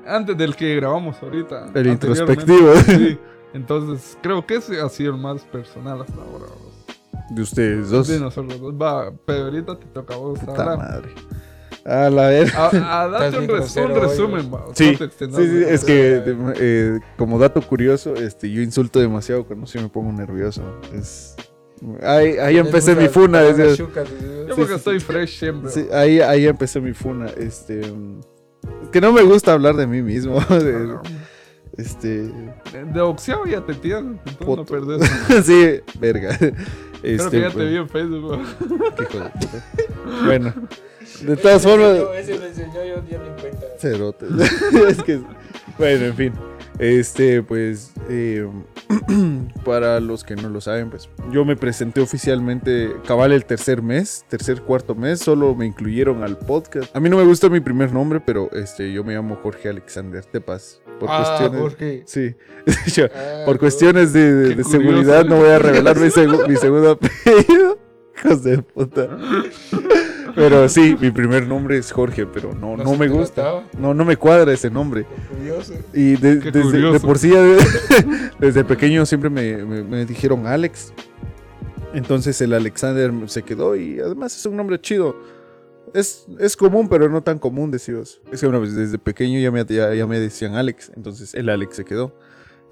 Antes 0.05 0.37
del 0.37 0.57
que 0.57 0.75
grabamos 0.77 1.23
ahorita. 1.23 1.71
El 1.75 1.87
introspectivo 1.87 2.75
Sí. 2.87 3.19
Entonces, 3.55 4.19
creo 4.21 4.45
que 4.45 4.57
ese 4.57 4.81
ha 4.81 4.89
sido 4.89 5.15
el 5.15 5.21
más 5.21 5.43
personal 5.45 6.01
hasta 6.03 6.21
ahora. 6.21 6.45
¿vas? 6.47 6.97
de 7.31 7.43
ustedes 7.43 7.91
dos. 7.91 8.09
De 8.09 8.19
nosotros 8.19 8.61
dos. 8.61 8.75
Va, 8.75 9.13
pero 9.25 9.45
ahorita 9.45 9.79
te 9.79 9.87
toca 9.87 10.15
a 10.15 10.17
vos 10.17 10.39
Puta 10.41 10.53
hablar. 10.53 10.79
madre. 10.79 11.15
A 11.89 12.11
la 12.11 12.29
ver. 12.29 12.53
A, 12.55 12.67
a 12.69 13.29
un, 13.29 13.47
bien 13.47 13.49
res- 13.49 13.77
un 13.77 13.95
resumen, 13.95 14.53
va. 14.53 14.67
Sí, 14.75 14.97
no 15.01 15.37
Sí, 15.39 15.47
sí, 15.47 15.65
es 15.67 15.85
que 15.85 16.23
eh, 16.57 17.01
como 17.17 17.39
dato 17.39 17.63
curioso, 17.63 18.15
este, 18.15 18.51
yo 18.51 18.61
insulto 18.63 19.01
demasiado 19.01 19.45
cuando 19.47 19.67
sí 19.67 19.79
me 19.79 19.89
pongo 19.89 20.13
nervioso. 20.13 20.63
Es, 20.95 21.35
ahí, 22.03 22.37
ahí 22.39 22.59
empecé 22.59 22.95
mi 22.95 23.09
funa. 23.09 23.41
decía- 23.41 23.75
Yo 23.75 23.87
Sí, 23.87 24.53
porque 24.57 24.75
estoy 24.75 25.01
fresh 25.01 25.39
siempre. 25.39 25.71
sí, 25.71 25.87
ahí, 25.93 26.21
ahí 26.21 26.47
empecé 26.47 26.81
mi 26.81 26.93
funa. 26.93 27.27
Este, 27.37 27.81
es 27.81 28.89
que 28.93 29.01
no 29.01 29.13
me 29.13 29.23
gusta 29.23 29.53
hablar 29.55 29.75
de 29.77 29.87
mí 29.87 30.03
mismo. 30.03 30.41
de- 30.51 30.99
este, 31.79 32.25
De 32.93 33.01
boxeo 33.01 33.47
ya 33.47 33.61
te 33.65 33.73
tiran, 33.75 34.21
entonces 34.27 34.47
no 34.57 34.65
perdés. 34.67 35.09
sí, 35.47 35.81
verga. 36.01 36.37
Creo 36.37 36.53
Este, 37.03 37.31
que 37.31 37.41
ya 37.41 37.49
te 37.49 37.55
pues, 37.55 37.71
vi 37.71 37.77
en 37.77 37.89
Facebook. 37.89 38.39
qué 38.97 39.05
puta. 39.05 39.33
Bueno, 40.27 40.53
de 41.23 41.37
todas 41.37 41.63
formas. 41.63 41.99
Ese 42.19 42.39
lo 42.39 42.47
enseñó 42.47 42.85
yo, 42.85 43.03
cuenta. 43.41 43.67
Cerotes. 43.79 44.29
es 44.89 45.03
que, 45.03 45.21
bueno, 45.79 46.05
en 46.07 46.15
fin. 46.15 46.33
Este, 46.79 47.43
pues, 47.43 47.91
eh, 48.09 48.49
para 49.65 49.99
los 49.99 50.23
que 50.23 50.37
no 50.37 50.49
lo 50.49 50.61
saben, 50.61 50.91
pues, 50.91 51.09
yo 51.33 51.45
me 51.45 51.57
presenté 51.57 52.01
oficialmente, 52.01 52.93
cabal 53.07 53.33
el 53.33 53.45
tercer 53.45 53.83
mes, 53.83 54.25
tercer, 54.29 54.63
cuarto 54.63 54.95
mes, 54.95 55.19
solo 55.19 55.55
me 55.57 55.67
incluyeron 55.67 56.23
al 56.23 56.39
podcast. 56.39 56.95
A 56.95 57.01
mí 57.01 57.09
no 57.11 57.17
me 57.17 57.25
gusta 57.25 57.49
mi 57.49 57.59
primer 57.61 57.93
nombre, 57.93 58.21
pero 58.25 58.49
este, 58.53 58.93
yo 58.93 59.03
me 59.03 59.15
llamo 59.15 59.37
Jorge 59.43 59.69
Alexander 59.69 60.25
Tepas. 60.25 60.81
Por 61.01 61.09
Ah, 61.11 61.25
cuestiones. 61.25 61.61
Jorge. 61.61 62.03
Sí. 62.07 62.35
Yo, 62.93 63.07
Ah, 63.15 63.43
por 63.45 63.59
cuestiones 63.61 64.13
de, 64.13 64.33
de- 64.35 64.55
de 64.57 64.65
seguridad 64.65 65.25
no 65.25 65.37
voy 65.37 65.49
a 65.51 65.59
revelar 65.61 65.97
mi, 65.97 66.09
segu- 66.09 66.47
mi 66.49 66.57
segundo 66.57 66.91
apellido. 67.01 67.79
Hijos 68.25 68.43
de 68.43 68.59
puta. 68.63 69.09
Pero 70.35 70.69
sí, 70.69 70.97
mi 71.01 71.11
primer 71.11 71.47
nombre 71.47 71.79
es 71.79 71.91
Jorge, 71.91 72.27
pero 72.27 72.55
no, 72.55 72.77
no, 72.77 72.95
me 72.97 73.09
gusta. 73.09 73.65
No, 73.79 73.95
no 73.95 74.05
me 74.05 74.17
cuadra 74.17 74.53
ese 74.53 74.71
nombre. 74.71 75.07
Curioso. 75.31 75.75
Y 75.93 76.17
de- 76.17 76.37
desde 76.37 76.51
de 76.53 76.63
curioso. 76.63 77.07
por 77.07 77.19
sí, 77.19 77.31
de- 77.31 77.59
desde 78.39 78.65
pequeño 78.65 79.05
siempre 79.07 79.31
me, 79.31 79.57
me- 79.65 79.83
me 79.83 80.05
dijeron 80.05 80.47
Alex. 80.47 80.93
Entonces 81.95 82.41
el 82.41 82.53
Alexander 82.53 83.11
se 83.27 83.43
quedó 83.43 83.75
y 83.75 83.99
además 83.99 84.37
es 84.37 84.45
un 84.47 84.57
nombre 84.57 84.81
chido. 84.81 85.17
Es, 85.95 86.27
es 86.39 86.55
común, 86.55 86.89
pero 86.89 87.09
no 87.09 87.23
tan 87.23 87.39
común, 87.39 87.71
decíos. 87.71 88.21
Es 88.31 88.41
que 88.41 88.47
bueno, 88.47 88.61
pues, 88.61 88.75
desde 88.75 88.99
pequeño 88.99 89.41
ya 89.41 89.51
me, 89.51 89.65
ya, 89.65 89.95
ya 89.95 90.07
me 90.07 90.21
decían 90.21 90.55
Alex, 90.55 90.93
entonces 90.95 91.35
el 91.35 91.49
Alex 91.49 91.77
se 91.77 91.85
quedó. 91.87 92.15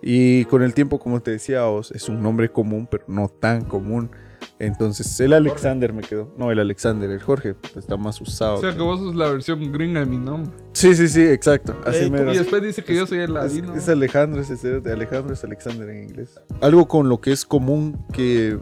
Y 0.02 0.44
con 0.44 0.62
el 0.62 0.75
tiempo, 0.75 0.99
como 0.99 1.20
te 1.23 1.30
decía, 1.30 1.62
es 1.94 2.09
un 2.11 2.23
nombre 2.23 2.50
común, 2.52 2.87
pero 2.90 3.04
no 3.09 3.28
tan 3.28 3.64
común. 3.64 4.11
Entonces 4.58 5.20
el 5.20 5.34
Alexander 5.34 5.92
me 5.92 6.02
quedó. 6.02 6.32
No, 6.38 6.50
el 6.50 6.58
Alexander, 6.58 7.10
el 7.10 7.20
Jorge, 7.20 7.54
pues, 7.54 7.76
está 7.76 7.98
más 7.98 8.18
usado. 8.22 8.54
O 8.56 8.60
sea 8.60 8.72
que 8.75 8.80
vos 8.80 8.98
sos 9.00 9.14
la 9.14 9.28
versión 9.28 9.70
gringa 9.70 10.00
de 10.00 10.06
mi 10.06 10.16
nombre. 10.16 10.50
Sí, 10.72 10.94
sí, 10.94 11.08
sí, 11.08 11.22
exacto. 11.22 11.78
Así 11.84 12.04
Ey, 12.04 12.10
mero. 12.10 12.32
Y 12.32 12.38
después 12.38 12.62
dice 12.62 12.82
que 12.82 12.94
yo 12.96 13.06
soy 13.06 13.18
el 13.18 13.25
Es, 13.25 13.30
ladino. 13.30 13.75
es 13.75 13.86
Alejandro, 13.88 14.40
es 14.40 14.48
ese 14.48 14.80
de 14.80 14.92
Alejandro, 14.92 15.34
es 15.34 15.44
Alexander 15.44 15.88
en 15.90 16.04
inglés. 16.04 16.40
Algo 16.62 16.88
con 16.88 17.08
lo 17.10 17.20
que 17.20 17.32
es 17.32 17.44
común 17.44 17.98
que 18.14 18.58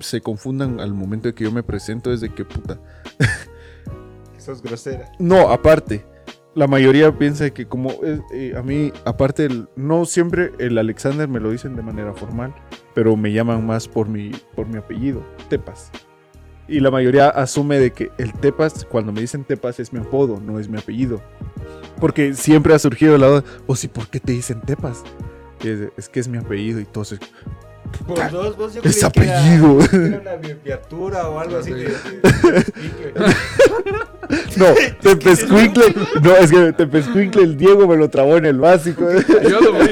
se 0.00 0.20
confundan 0.20 0.80
al 0.80 0.92
momento 0.92 1.28
de 1.28 1.34
que 1.34 1.44
yo 1.44 1.52
me 1.52 1.62
presento 1.62 2.12
es 2.12 2.20
de 2.20 2.28
que 2.34 2.44
puta. 2.44 2.78
Sos 4.36 4.62
grosera. 4.62 5.10
No, 5.18 5.50
aparte, 5.50 6.04
la 6.58 6.66
mayoría 6.66 7.16
piensa 7.16 7.50
que 7.50 7.66
como 7.66 7.90
es- 8.02 8.20
eh, 8.32 8.54
a 8.56 8.62
mí, 8.62 8.92
aparte, 9.04 9.44
el- 9.46 9.68
no 9.76 10.04
siempre 10.04 10.52
el 10.58 10.76
Alexander 10.76 11.28
me 11.28 11.38
lo 11.40 11.50
dicen 11.50 11.76
de 11.76 11.82
manera 11.82 12.12
formal, 12.12 12.54
pero 12.94 13.16
me 13.16 13.32
llaman 13.32 13.64
más 13.66 13.86
por 13.88 14.08
mi, 14.08 14.30
por 14.56 14.66
mi 14.66 14.76
apellido, 14.76 15.22
Tepas. 15.48 15.90
Y 16.66 16.80
la 16.80 16.90
mayoría 16.90 17.28
asume 17.28 17.78
de 17.78 17.92
que 17.92 18.10
el 18.18 18.32
Tepas, 18.34 18.84
cuando 18.84 19.12
me 19.12 19.20
dicen 19.20 19.44
Tepas, 19.44 19.78
es 19.80 19.92
mi 19.92 20.00
apodo, 20.00 20.40
no 20.40 20.58
es 20.58 20.68
mi 20.68 20.78
apellido. 20.78 21.22
Porque 22.00 22.34
siempre 22.34 22.74
ha 22.74 22.78
surgido 22.78 23.16
la 23.16 23.26
duda, 23.28 23.44
o 23.66 23.74
si, 23.76 23.88
¿por 23.88 24.08
qué 24.08 24.20
te 24.20 24.32
dicen 24.32 24.60
Tepas? 24.60 25.02
Y 25.62 25.68
es, 25.68 25.80
es 25.96 26.08
que 26.08 26.20
es 26.20 26.28
mi 26.28 26.38
apellido 26.38 26.78
y 26.80 26.84
todo 26.84 27.02
eso. 27.04 27.16
Por 28.06 28.30
dos, 28.30 28.56
vos 28.58 28.74
yo 28.74 28.82
Es 28.84 28.96
que 28.96 29.20
era- 29.24 29.40
apellido. 29.40 29.78
que 29.78 29.96
Era 29.96 30.20
una 30.20 30.30
abreviatura 30.32 31.28
o 31.30 31.38
algo 31.40 31.56
así 31.56 31.70
de. 31.72 31.84
de- 31.84 31.88
de- 33.14 33.24
No, 34.56 34.66
Tepescuincle. 35.00 35.84
No, 36.22 36.36
es 36.36 36.50
que 36.50 36.72
Tepescuincle 36.72 37.42
el 37.42 37.56
Diego 37.56 37.86
me 37.86 37.96
lo 37.96 38.08
trabó 38.10 38.36
en 38.36 38.46
el 38.46 38.58
básico. 38.58 39.04
Yo 39.48 39.60
lo 39.60 39.72
vi. 39.78 39.88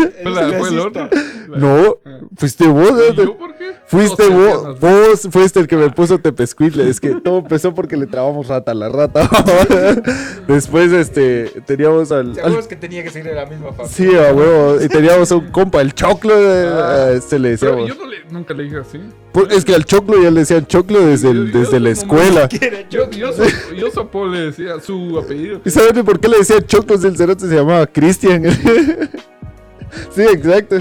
Fue, 0.59 0.69
el 0.69 0.79
otro. 0.81 1.09
No, 1.49 1.99
fuiste 2.37 2.67
vos. 2.67 2.93
¿Y 3.17 3.27
por 3.27 3.57
qué? 3.57 3.67
Fuiste 3.87 4.27
vos, 4.29 4.81
vos 4.81 5.29
fuiste 5.31 5.61
el 5.61 5.69
que 5.69 5.77
me 5.77 5.91
puso 5.91 6.19
Tepescuincle. 6.19 6.89
Es 6.89 6.99
que 7.01 7.15
todo 7.15 7.39
empezó 7.39 7.75
porque 7.75 7.97
le 7.97 8.07
trabamos 8.07 8.49
rata 8.49 8.73
a 8.73 8.75
la 8.75 8.89
rata. 8.89 9.29
Después, 10.49 10.93
este, 10.93 11.53
teníamos 11.67 12.11
al. 12.13 12.31
al- 12.31 12.35
Seguro 12.35 12.69
que 12.69 12.77
tenía 12.77 13.03
que 13.03 13.11
seguir 13.11 13.29
de 13.31 13.35
la 13.37 13.47
misma 13.47 13.73
familia. 13.73 13.89
sí, 13.89 14.15
a 14.17 14.33
huevo. 14.33 14.83
Y 14.83 14.89
teníamos 14.89 15.31
a 15.33 15.37
un 15.37 15.51
compa, 15.51 15.81
el 15.81 15.95
choclo. 15.95 16.35
Ah. 16.37 17.11
este 17.15 17.39
le 17.39 17.51
decíamos. 17.51 17.89
yo 17.89 17.95
no 17.95 18.07
le, 18.07 18.17
nunca 18.31 18.55
le 18.55 18.65
dije 18.65 18.79
así. 18.79 19.01
Por- 19.37 19.53
es 19.53 19.67
que 19.67 19.75
al 19.75 19.85
choclo 19.85 20.23
ya 20.23 20.31
le 20.31 20.41
decían 20.41 20.67
choclo 20.67 20.99
desde, 21.01 21.29
el- 21.29 21.49
Yo- 21.49 21.53
yo 21.53 21.59
desde 21.61 21.79
la 21.81 21.91
escuela. 21.91 22.49
Yo, 22.89 23.11
yo, 23.11 23.31
yo 23.77 23.91
su 23.91 24.01
apodo 24.01 24.29
le 24.29 24.41
decía 24.47 24.81
su 24.81 25.19
apellido. 25.19 25.61
¿Y 25.63 25.69
saben 25.69 26.07
por 26.07 26.19
qué 26.19 26.29
le 26.29 26.39
decían 26.39 26.63
choclos? 26.63 27.05
El 27.05 27.19
cerote 27.19 27.47
se 27.47 27.55
llamaba 27.55 27.87
Cristian. 27.87 28.45
sí, 30.11 30.23
exacto. 30.23 30.79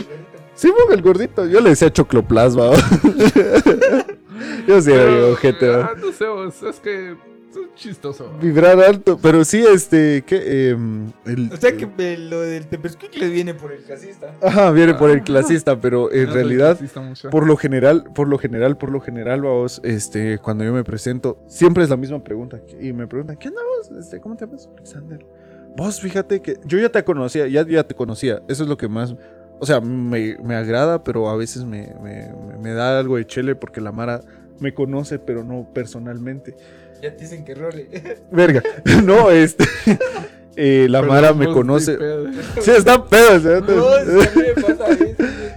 Sí, 0.54 0.72
porque 0.74 0.94
el 0.94 1.02
gordito. 1.02 1.46
Yo 1.46 1.60
le 1.60 1.72
decía 1.72 1.92
chocloplasma. 1.92 2.72
yo 4.70 4.82
sí 4.82 4.90
era 4.90 5.26
ojete. 5.34 5.68
¿va? 5.68 5.92
ah, 5.92 6.00
no 6.00 6.14
sé, 6.14 6.70
es 6.70 6.80
que 6.80 7.16
es 7.62 7.74
chistoso. 7.76 8.32
Vibrar 8.42 8.80
alto. 8.80 9.18
Pero 9.22 9.44
sí, 9.46 9.64
este. 9.68 10.24
¿Qué? 10.26 10.70
Em, 10.70 11.12
el- 11.26 11.52
O 11.52 11.58
sea 11.58 11.76
que 11.76 11.88
eh, 11.98 12.18
lo 12.18 12.42
del 12.42 12.68
Tepesquicle 12.68 13.30
viene 13.30 13.54
por 13.54 13.72
el 13.72 13.84
clasista. 13.84 14.34
Ajá, 14.42 14.72
viene 14.72 14.94
por 14.94 15.10
el 15.10 15.24
clasista, 15.24 15.80
pero 15.80 16.12
en 16.12 16.28
No 16.28 16.34
realidad. 16.34 16.80
Por 17.32 17.48
lo 17.48 17.58
general, 17.58 18.06
por 18.14 18.28
lo 18.28 18.38
general, 18.38 18.78
por 18.78 18.92
lo 18.92 19.00
general, 19.00 19.42
vamos, 19.42 19.82
este, 19.84 20.38
cuando 20.40 20.64
yo 20.64 20.74
me 20.74 20.84
presento, 20.84 21.38
siempre 21.48 21.84
es 21.84 21.90
la 21.90 21.98
misma 21.98 22.24
pregunta. 22.24 22.60
Y 22.80 22.94
me 22.94 23.08
preguntan, 23.08 23.38
¿qué 23.38 23.50
onda 23.50 23.62
vos? 23.78 23.92
Este, 24.00 24.20
¿Cómo 24.20 24.36
te 24.36 24.46
llamas? 24.46 24.70
Alexander. 24.76 25.26
Vos, 25.78 26.00
fíjate 26.00 26.42
que 26.42 26.58
yo 26.66 26.80
ya 26.80 26.90
te 26.90 27.04
conocía, 27.04 27.48
ya, 27.48 27.66
ya 27.68 27.84
te 27.84 27.96
conocía. 27.96 28.42
Eso 28.48 28.64
es 28.64 28.70
lo 28.70 28.78
que 28.78 28.88
más, 28.88 29.16
o 29.60 29.66
sea, 29.66 29.82
me, 29.82 30.38
me 30.44 30.56
agrada, 30.56 31.04
pero 31.04 31.28
a 31.30 31.36
veces 31.36 31.66
me, 31.66 31.94
me- 32.02 32.32
me- 32.34 32.58
me 32.60 32.72
da 32.74 32.98
algo 33.00 33.18
de 33.18 33.26
chele 33.28 33.56
porque 33.56 33.82
la 33.82 33.92
Mara 33.92 34.22
me 34.60 34.74
conoce, 34.74 35.20
pero 35.20 35.44
no 35.44 35.68
personalmente. 35.74 36.56
Ya 37.06 37.16
te 37.16 37.24
dicen 37.24 37.46
que 37.46 37.54
role. 37.56 37.88
Verga, 38.32 38.64
no, 39.04 39.30
este, 39.32 39.66
eh, 40.56 40.88
la 40.90 41.02
Pero 41.02 41.14
Mara 41.14 41.34
me 41.34 41.46
sí, 41.46 41.52
conoce. 41.54 41.94
pedo. 41.98 42.26
Sí, 42.62 42.72
está 42.72 43.06
pedo. 43.06 43.40
¿sí? 43.40 43.64
No, 43.68 44.42
me 44.42 44.62
pasa. 44.62 44.86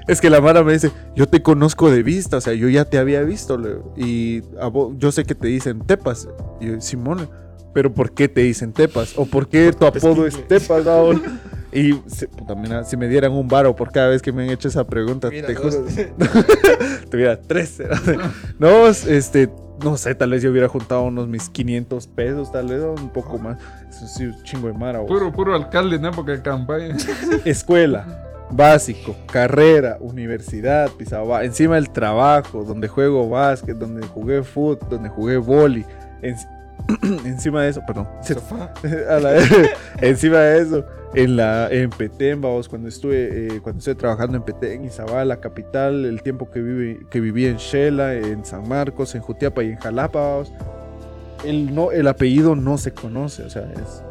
Es 0.07 0.21
que 0.21 0.31
la 0.31 0.41
Mara 0.41 0.63
me 0.63 0.73
dice, 0.73 0.91
yo 1.17 1.27
te 1.27 1.43
conozco 1.43 1.91
de 1.91 2.03
vista, 2.03 2.39
o 2.39 2.41
sea, 2.41 2.55
yo 2.55 2.69
ya 2.69 2.85
te 2.85 2.99
había 2.99 3.23
visto, 3.23 3.59
le- 3.59 3.77
y 3.97 4.43
a 4.61 4.67
vos- 4.69 4.95
yo 4.99 5.13
sé 5.13 5.25
que 5.25 5.35
te 5.35 5.49
dicen 5.49 5.81
Tepas, 5.87 6.29
y 6.61 6.67
yo, 6.69 6.81
Simón, 6.81 7.29
pero 7.75 7.93
¿por 7.93 8.13
qué 8.13 8.29
te 8.29 8.41
dicen 8.43 8.73
Tepas? 8.73 9.13
¿O 9.17 9.27
por 9.27 9.49
qué 9.49 9.73
tu 9.73 9.85
apodo 9.87 10.27
es 10.27 10.47
Tepas 10.49 10.87
ahora? 10.87 11.21
Y 11.73 11.93
se- 12.07 12.27
puta, 12.27 12.55
mira, 12.55 12.85
si 12.85 12.97
me 12.97 13.07
dieran 13.09 13.33
un 13.33 13.47
varo 13.49 13.77
por 13.77 13.93
cada 13.93 14.09
vez 14.09 14.23
que 14.23 14.33
me 14.33 14.45
han 14.45 14.51
hecho 14.51 14.69
esa 14.69 14.85
pregunta, 14.87 15.29
Mira, 15.29 15.47
te 15.47 15.55
juro, 15.55 15.85
tuviera 17.11 17.39
tres. 17.41 17.79
no, 18.59 18.87
este, 18.89 19.51
no 19.83 19.97
sé, 19.97 20.15
tal 20.15 20.31
vez 20.31 20.43
yo 20.43 20.51
hubiera 20.51 20.69
juntado 20.69 21.03
unos 21.03 21.29
mis 21.29 21.49
500 21.49 22.07
pesos, 22.09 22.51
tal 22.53 22.69
vez, 22.69 22.83
un 22.83 23.11
poco 23.11 23.39
más. 23.39 23.59
Eso 23.89 24.07
sí, 24.07 24.27
un 24.27 24.43
chingo 24.43 24.69
de 24.69 24.75
Mara. 24.75 24.99
vos. 25.01 25.09
Puro, 25.09 25.33
puro 25.33 25.55
alcalde 25.55 25.97
en 25.97 26.05
época 26.07 26.33
de 26.33 26.43
campaña. 26.43 26.97
Escuela, 27.45 28.07
básico, 28.51 29.15
carrera, 29.31 29.99
universidad, 30.01 30.91
pisaba, 30.91 31.45
encima 31.45 31.79
el 31.79 31.91
trabajo, 31.91 32.65
donde 32.65 32.89
juego 32.89 33.29
básquet, 33.29 33.77
donde 33.77 34.07
jugué 34.07 34.43
fútbol, 34.43 34.89
donde 34.89 35.09
jugué 35.09 35.37
vóley, 35.37 35.85
en- 36.23 36.37
encima 37.25 37.63
de 37.63 37.71
eso, 37.71 37.83
perdón, 37.87 38.09
Sofá. 38.23 38.73
a 39.11 39.21
la- 39.21 39.43
encima 40.01 40.39
de 40.39 40.63
eso, 40.63 40.85
en 41.15 41.37
la 41.37 41.69
en 41.71 41.91
Petén, 41.91 42.41
vamos, 42.41 42.69
cuando 42.69 42.89
estuve 42.89 43.47
eh, 43.57 43.61
cuando 43.63 43.79
estuve 43.79 43.95
trabajando 43.95 44.37
en 44.37 44.43
Petén, 44.43 44.85
Izabal, 44.85 45.29
la 45.29 45.41
capital, 45.41 46.05
el 46.05 46.23
tiempo 46.23 46.51
que 46.51 46.61
viví 46.61 47.01
que 47.11 47.21
viví 47.21 47.47
en 47.47 47.57
Shela, 47.57 48.15
en 48.15 48.45
San 48.45 48.69
Marcos, 48.69 49.15
en 49.15 49.23
Jutiapa 49.23 49.63
y 49.63 49.71
en 49.71 49.77
Jalapa, 49.77 50.21
vamos, 50.21 50.53
el 51.45 51.75
no 51.75 51.93
el 51.93 52.07
apellido 52.09 52.57
no 52.57 52.79
se 52.79 52.93
conoce, 52.93 53.45
o 53.45 53.51
sea, 53.51 53.71
es 53.73 54.03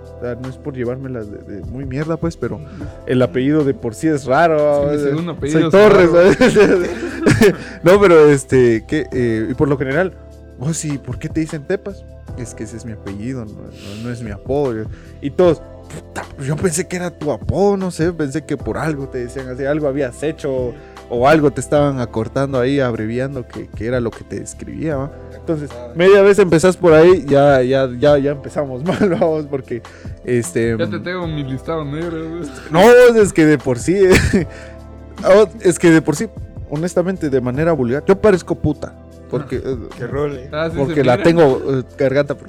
no 0.41 0.49
es 0.49 0.57
por 0.57 0.75
llevármelas 0.75 1.29
de, 1.29 1.37
de 1.37 1.61
muy 1.65 1.85
mierda, 1.85 2.17
pues, 2.17 2.37
pero 2.37 2.59
el 3.05 3.21
apellido 3.21 3.63
de 3.63 3.73
por 3.73 3.93
sí 3.93 4.07
es 4.07 4.25
raro. 4.25 4.89
Sí, 4.97 5.29
apellido 5.29 5.59
soy 5.59 5.63
es 5.63 5.69
Torres. 5.71 6.09
no, 7.83 7.99
pero 8.01 8.29
este, 8.29 8.83
que 8.87 9.47
y 9.49 9.53
por 9.53 9.67
lo 9.67 9.77
general, 9.77 10.13
oh 10.59 10.73
sí, 10.73 10.97
¿por 10.97 11.19
qué 11.19 11.29
te 11.29 11.41
dicen 11.41 11.63
Tepas? 11.67 12.03
Es 12.37 12.53
que 12.53 12.63
ese 12.65 12.77
es 12.77 12.85
mi 12.85 12.91
apellido, 12.93 13.45
no, 13.45 13.51
no- 13.53 14.03
no 14.03 14.09
es 14.11 14.21
mi 14.21 14.31
apodo. 14.31 14.85
Y 15.21 15.31
todos, 15.31 15.61
puta, 15.93 16.23
yo 16.45 16.55
pensé 16.55 16.87
que 16.87 16.95
era 16.97 17.09
tu 17.11 17.31
apodo, 17.31 17.77
no 17.77 17.91
sé, 17.91 18.11
pensé 18.13 18.45
que 18.45 18.57
por 18.57 18.77
algo 18.77 19.07
te 19.09 19.19
decían 19.19 19.47
así, 19.49 19.65
algo 19.65 19.87
habías 19.87 20.21
hecho 20.23 20.73
o 21.09 21.27
algo 21.27 21.51
te 21.51 21.61
estaban 21.61 21.99
acortando 22.01 22.59
ahí, 22.59 22.79
abreviando, 22.81 23.47
que, 23.47 23.67
que 23.69 23.87
era 23.87 23.99
lo 24.01 24.11
que 24.11 24.23
te 24.25 24.39
describía, 24.41 24.97
¿va? 24.97 25.11
Entonces, 25.35 25.69
media 25.95 26.21
vez 26.21 26.37
empezás 26.39 26.75
por 26.75 26.93
ahí, 26.93 27.23
ya, 27.25 27.61
ya, 27.61 27.89
ya, 27.97 28.17
ya 28.17 28.31
empezamos 28.31 28.83
mal, 28.85 29.09
vamos, 29.09 29.45
porque 29.45 29.81
este. 30.25 30.75
Ya 30.77 30.89
te 30.89 30.99
tengo 30.99 31.25
mi 31.25 31.43
listado 31.43 31.85
negro. 31.85 32.41
No, 32.69 32.81
es 32.81 33.31
que 33.31 33.45
de 33.45 33.57
por 33.57 33.79
sí. 33.79 33.95
es 35.61 35.79
que 35.79 35.89
de 35.91 36.01
por 36.01 36.15
sí, 36.15 36.27
honestamente, 36.69 37.29
de 37.29 37.41
manera 37.41 37.71
vulgar, 37.71 38.03
yo 38.05 38.19
parezco 38.19 38.55
puta. 38.55 38.93
Porque, 39.29 39.57
eh, 39.57 39.77
Que 39.97 40.07
role. 40.07 40.49
Ah, 40.51 40.69
sí, 40.71 40.77
porque 40.77 41.03
la 41.03 41.21
tengo 41.21 41.61
eh, 41.79 41.83
garganta 41.97 42.35
por. 42.37 42.47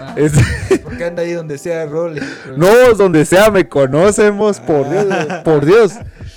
Ah, 0.00 0.14
Es- 0.16 0.32
Porque 0.84 1.04
anda 1.04 1.22
ahí 1.22 1.32
donde 1.32 1.58
sea 1.58 1.86
role. 1.86 2.20
no, 2.56 2.66
donde 2.94 3.24
sea 3.24 3.50
me 3.50 3.68
conocemos, 3.68 4.60
por 4.60 4.88
Dios, 4.90 5.06
Ah. 5.10 5.42
por 5.44 5.64
Dios. 5.64 5.94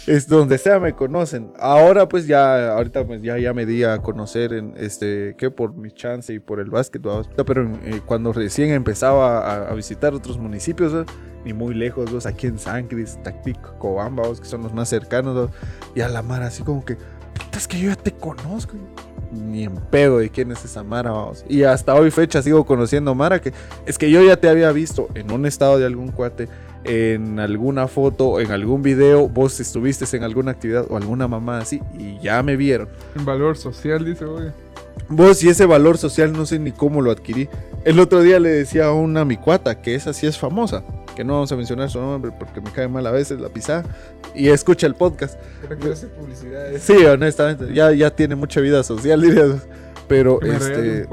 Es 0.08 0.28
donde 0.28 0.58
sea 0.58 0.80
me 0.80 0.94
conocen. 0.94 1.52
Ahora 1.60 2.08
pues 2.08 2.26
ya, 2.28 2.74
ahorita 2.74 3.06
pues 3.06 3.22
ya, 3.22 3.38
ya 3.38 3.54
me 3.54 3.66
di 3.66 3.84
a 3.84 4.00
conocer 4.00 4.52
en 4.54 4.74
este, 4.78 5.36
que 5.38 5.52
por 5.52 5.74
mi 5.76 5.92
chance 5.92 6.34
y 6.34 6.40
por 6.40 6.60
el 6.60 6.70
básquet, 6.70 7.02
pero 7.46 7.64
eh, 7.84 8.02
cuando 8.06 8.34
recién 8.34 8.72
empezaba 8.72 9.40
a, 9.40 9.70
a 9.70 9.74
visitar 9.76 10.14
otros 10.14 10.38
municipios, 10.40 11.06
ni 11.46 11.54
muy 11.54 11.74
lejos, 11.76 12.14
¿va? 12.14 12.30
aquí 12.30 12.48
en 12.48 12.58
San 12.60 12.88
Cris, 12.88 13.18
Tactic, 13.24 13.60
Cobamba, 13.78 14.24
que 14.38 14.46
son 14.46 14.64
los 14.64 14.74
más 14.74 14.90
cercanos, 14.90 15.50
y 15.96 16.02
a 16.02 16.10
la 16.10 16.22
Mara 16.24 16.48
así 16.48 16.64
como 16.64 16.84
que, 16.84 16.98
puta, 17.52 17.58
es 17.58 17.68
que 17.68 17.80
yo 17.80 17.90
ya 17.90 17.96
te 17.96 18.12
conozco. 18.12 18.74
Ni 19.32 19.64
en 19.64 19.76
pedo 19.76 20.20
de 20.20 20.30
quién 20.30 20.52
es 20.52 20.64
esa 20.66 20.84
Mara, 20.84 21.12
vamos. 21.12 21.46
Y 21.48 21.64
hasta 21.64 21.96
hoy 21.96 22.12
fecha 22.12 22.42
sigo 22.42 22.66
conociendo 22.66 23.16
Mara, 23.16 23.40
que 23.42 23.54
es 23.86 23.98
que 23.98 24.10
yo 24.10 24.22
ya 24.24 24.38
te 24.38 24.50
había 24.50 24.72
visto 24.72 25.08
en 25.14 25.32
un 25.32 25.46
estado 25.46 25.80
de 25.80 25.86
algún 25.86 26.10
cuate, 26.12 26.50
en 26.84 27.40
alguna 27.40 27.88
foto, 27.88 28.40
en 28.40 28.52
algún 28.52 28.82
video, 28.82 29.30
vos 29.30 29.60
estuviste 29.60 30.06
en 30.18 30.24
alguna 30.24 30.52
actividad 30.52 30.86
o 30.90 30.98
alguna 30.98 31.28
mamá 31.28 31.60
así 31.60 31.82
y 31.98 32.20
ya 32.20 32.42
me 32.44 32.58
vieron. 32.58 32.90
En 33.16 33.24
valor 33.24 33.56
social, 33.58 34.04
dice, 34.04 34.26
güey. 34.26 34.52
Vos 35.08 35.44
y 35.44 35.50
ese 35.50 35.66
valor 35.66 35.98
social 35.98 36.34
no 36.34 36.46
sé 36.46 36.60
ni 36.60 36.72
cómo 36.72 37.02
lo 37.02 37.12
adquirí. 37.12 37.50
El 37.86 38.00
otro 38.00 38.22
día 38.22 38.40
le 38.40 38.50
decía 38.50 38.88
a 38.88 38.94
una 38.94 39.26
mi 39.26 39.38
cuata 39.38 39.82
que 39.82 39.96
esa 39.96 40.14
sí 40.14 40.28
es 40.28 40.38
famosa, 40.38 40.84
que 41.16 41.24
no 41.24 41.34
vamos 41.34 41.52
a 41.52 41.56
mencionar 41.56 41.90
su 41.90 42.00
nombre 42.00 42.32
porque 42.38 42.62
me 42.62 42.72
cae 42.72 42.88
mal 42.88 43.06
a 43.08 43.12
veces 43.12 43.40
la 43.40 43.50
pisada 43.50 43.84
y 44.34 44.50
escucha 44.50 44.88
el 44.88 44.96
podcast. 44.96 45.40
Pero 45.62 45.78
quiero 45.78 45.94
hacer 45.94 46.10
publicidades. 46.10 46.82
Sí, 46.84 47.06
honestamente, 47.06 47.74
ya, 47.74 47.92
ya 47.92 48.10
tiene 48.10 48.36
mucha 48.36 48.62
vida 48.62 48.84
social, 48.84 49.22
dirías. 49.22 49.68
Pero 50.08 50.40
Que 50.40 50.52
este, 50.52 51.08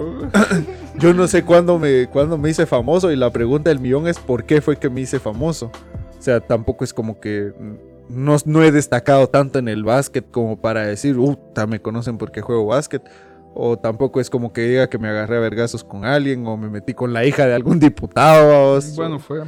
yo 0.98 1.14
no 1.14 1.28
sé 1.28 1.44
cuándo 1.44 1.78
me, 1.78 2.08
cuándo 2.08 2.36
me 2.36 2.50
hice 2.50 2.66
famoso 2.66 3.12
y 3.12 3.16
la 3.16 3.30
pregunta 3.30 3.70
del 3.70 3.78
millón 3.78 4.08
es 4.08 4.18
por 4.18 4.44
qué 4.44 4.60
fue 4.60 4.76
que 4.76 4.90
me 4.90 5.00
hice 5.00 5.20
famoso. 5.20 5.70
O 6.18 6.22
sea, 6.22 6.40
tampoco 6.40 6.82
es 6.82 6.92
como 6.92 7.20
que 7.20 7.52
no, 8.08 8.36
no 8.44 8.62
he 8.64 8.72
destacado 8.72 9.28
tanto 9.28 9.58
en 9.58 9.68
el 9.68 9.84
básquet 9.84 10.28
como 10.30 10.60
para 10.60 10.84
decir, 10.84 11.16
uh, 11.16 11.38
me 11.68 11.80
conocen 11.80 12.18
porque 12.18 12.40
juego 12.40 12.66
básquet. 12.66 13.02
O 13.54 13.78
tampoco 13.78 14.20
es 14.20 14.30
como 14.30 14.52
que 14.52 14.62
diga 14.62 14.88
que 14.88 14.98
me 14.98 15.08
agarré 15.08 15.36
a 15.36 15.40
vergazos 15.40 15.82
con 15.82 16.04
alguien 16.04 16.46
o 16.46 16.56
me 16.56 16.68
metí 16.68 16.94
con 16.94 17.12
la 17.12 17.24
hija 17.24 17.46
de 17.46 17.54
algún 17.54 17.80
diputado. 17.80 18.80
Bueno, 18.96 19.18
fue. 19.18 19.42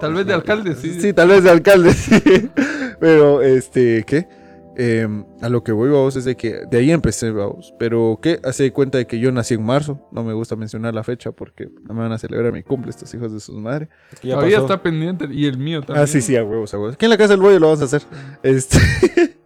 Tal 0.00 0.14
vez 0.14 0.26
de 0.26 0.34
alcalde, 0.34 0.74
sí. 0.74 1.00
Sí, 1.00 1.12
tal 1.12 1.28
vez 1.28 1.44
de 1.44 1.50
alcalde, 1.50 1.92
sí. 1.94 2.50
Pero, 2.98 3.42
este, 3.42 4.04
¿qué? 4.04 4.28
Em, 4.76 5.26
a 5.42 5.48
lo 5.48 5.62
que 5.62 5.72
voy, 5.72 5.90
vamos, 5.90 6.16
es 6.16 6.24
de 6.24 6.36
que 6.36 6.62
de 6.70 6.78
ahí 6.78 6.90
empecé, 6.90 7.30
vamos. 7.30 7.74
Pero, 7.78 8.18
¿qué? 8.22 8.40
Hace 8.44 8.62
de 8.62 8.72
cuenta 8.72 8.98
de 8.98 9.06
que 9.06 9.18
yo 9.18 9.30
nací 9.30 9.54
en 9.54 9.62
marzo. 9.62 10.08
No 10.10 10.24
me 10.24 10.32
gusta 10.32 10.56
mencionar 10.56 10.94
la 10.94 11.04
fecha 11.04 11.32
porque 11.32 11.68
no 11.86 11.92
me 11.94 12.00
van 12.00 12.12
a 12.12 12.18
celebrar 12.18 12.52
mi 12.52 12.62
cumple 12.62 12.90
estos 12.90 13.12
hijos 13.12 13.32
de 13.32 13.40
sus 13.40 13.56
madres. 13.56 13.88
Todavía 14.22 14.56
pasó. 14.56 14.66
está 14.66 14.82
pendiente 14.82 15.26
y 15.30 15.46
el 15.46 15.58
mío 15.58 15.82
también. 15.82 16.04
Ah, 16.04 16.06
sí, 16.06 16.22
sí, 16.22 16.36
a 16.36 16.44
huevos, 16.44 16.72
a 16.72 16.78
huevos. 16.78 16.94
Aquí 16.94 17.04
en 17.04 17.10
la 17.10 17.18
casa 17.18 17.34
del 17.34 17.42
bollo 17.42 17.58
lo 17.58 17.66
vamos 17.66 17.82
a 17.82 17.84
hacer. 17.84 18.02
Este, 18.42 18.78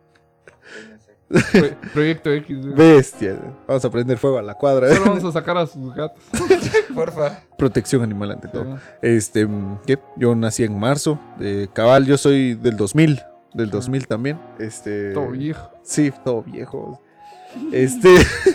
Pro- 1.52 1.90
Proyecto 1.92 2.30
X. 2.32 2.74
bestia. 2.74 3.36
Vamos 3.66 3.84
a 3.84 3.90
prender 3.90 4.18
fuego 4.18 4.38
a 4.38 4.42
la 4.42 4.54
cuadra. 4.54 4.88
Solo 4.94 5.06
vamos 5.10 5.24
a 5.24 5.32
sacar 5.32 5.56
a 5.58 5.66
sus 5.66 5.94
gatos. 5.94 6.22
Porfa. 6.94 7.40
Protección 7.58 8.02
animal 8.02 8.32
ante 8.32 8.48
todo. 8.48 8.76
Sí. 8.76 8.82
Este, 9.02 9.46
mm, 9.46 9.78
¿qué? 9.86 9.98
Yo 10.16 10.34
nací 10.34 10.64
en 10.64 10.78
marzo. 10.78 11.18
De 11.38 11.68
cabal, 11.72 12.06
yo 12.06 12.16
soy 12.18 12.54
del 12.54 12.76
2000. 12.76 13.20
Del 13.54 13.70
2000 13.70 14.06
también. 14.06 14.38
Este. 14.58 15.12
Todo 15.12 15.28
viejo. 15.30 15.70
Sí, 15.82 16.12
todo 16.24 16.42
viejo. 16.42 17.00
Este, 17.72 18.08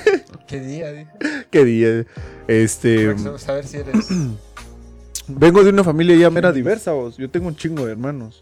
¿Qué 0.48 0.60
día? 0.60 1.10
qué 1.50 1.64
día. 1.66 2.06
Este, 2.48 3.14
Para 3.16 3.38
saber 3.38 3.66
si 3.66 3.78
eres. 3.78 4.10
vengo 5.28 5.64
de 5.64 5.70
una 5.70 5.84
familia 5.84 6.16
ya 6.16 6.30
mera 6.30 6.52
diversa, 6.52 6.92
vos. 6.92 7.16
Yo 7.18 7.30
tengo 7.30 7.48
un 7.48 7.56
chingo 7.56 7.86
de 7.86 7.92
hermanos. 7.94 8.42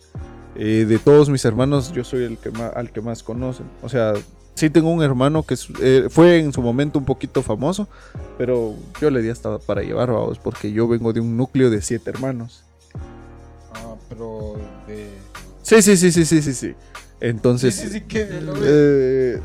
Eh, 0.59 0.85
de 0.87 0.97
todos 0.99 1.29
mis 1.29 1.45
hermanos, 1.45 1.91
yo 1.93 2.03
soy 2.03 2.23
el 2.23 2.37
que 2.37 2.49
más, 2.51 2.75
al 2.75 2.91
que 2.91 3.01
más 3.01 3.21
conocen. 3.23 3.67
O 3.83 3.89
sea, 3.89 4.13
sí 4.55 4.69
tengo 4.69 4.89
un 4.89 5.03
hermano 5.03 5.43
que 5.43 5.55
eh, 5.81 6.07
fue 6.09 6.39
en 6.39 6.51
su 6.51 6.61
momento 6.61 6.97
un 6.97 7.05
poquito 7.05 7.43
famoso, 7.43 7.87
pero 8.37 8.73
yo 8.99 9.09
le 9.11 9.21
di 9.21 9.29
hasta 9.29 9.59
para 9.59 9.81
llevar, 9.83 10.11
vamos, 10.11 10.39
porque 10.39 10.71
yo 10.71 10.87
vengo 10.87 11.13
de 11.13 11.19
un 11.19 11.37
núcleo 11.37 11.69
de 11.69 11.81
siete 11.81 12.09
hermanos. 12.09 12.63
Ah, 13.75 13.93
pero 14.09 14.55
de. 14.87 15.09
Sí, 15.61 15.81
sí, 15.81 15.95
sí, 15.97 16.11
sí, 16.11 16.25
sí, 16.25 16.41
sí, 16.41 16.53
sí. 16.53 16.67
Sí, 16.69 16.75
Entonces, 17.19 17.75
sí, 17.75 17.87
sí, 17.89 18.01
que 18.01 18.25
de 18.25 18.41
lo 18.41 18.53
eh, 18.63 19.41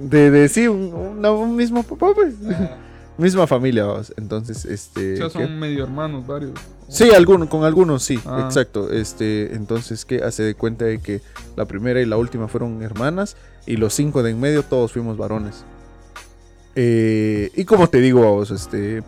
de, 0.00 0.30
de 0.30 0.48
sí, 0.48 0.66
un, 0.68 0.92
una- 0.94 1.30
un 1.32 1.54
mismo 1.56 1.82
papá, 1.82 2.08
pues. 2.14 2.34
Ah, 2.50 2.76
Misma 3.18 3.46
familia. 3.46 3.84
Entonces, 4.16 4.64
este. 4.64 5.14
O 5.22 5.28
sea, 5.28 5.40
¿qué? 5.40 5.46
son 5.46 5.58
medio 5.58 5.82
hermanos 5.84 6.26
varios. 6.26 6.52
Sí, 6.88 7.10
algunos, 7.10 7.48
con 7.48 7.64
algunos 7.64 8.02
sí, 8.02 8.18
Ah. 8.24 8.44
exacto. 8.46 8.90
Este, 8.90 9.54
entonces 9.54 10.04
que 10.04 10.22
hace 10.22 10.44
de 10.44 10.54
cuenta 10.54 10.84
de 10.86 11.00
que 11.00 11.20
la 11.56 11.66
primera 11.66 12.00
y 12.00 12.06
la 12.06 12.16
última 12.16 12.48
fueron 12.48 12.80
hermanas 12.82 13.36
y 13.66 13.76
los 13.76 13.92
cinco 13.92 14.22
de 14.22 14.30
en 14.30 14.40
medio 14.40 14.62
todos 14.62 14.92
fuimos 14.92 15.16
varones. 15.18 15.64
Eh, 16.76 17.50
y 17.56 17.64
como 17.64 17.88
te 17.88 18.00
digo, 18.00 18.22
vos, 18.22 18.50
este, 18.52 19.02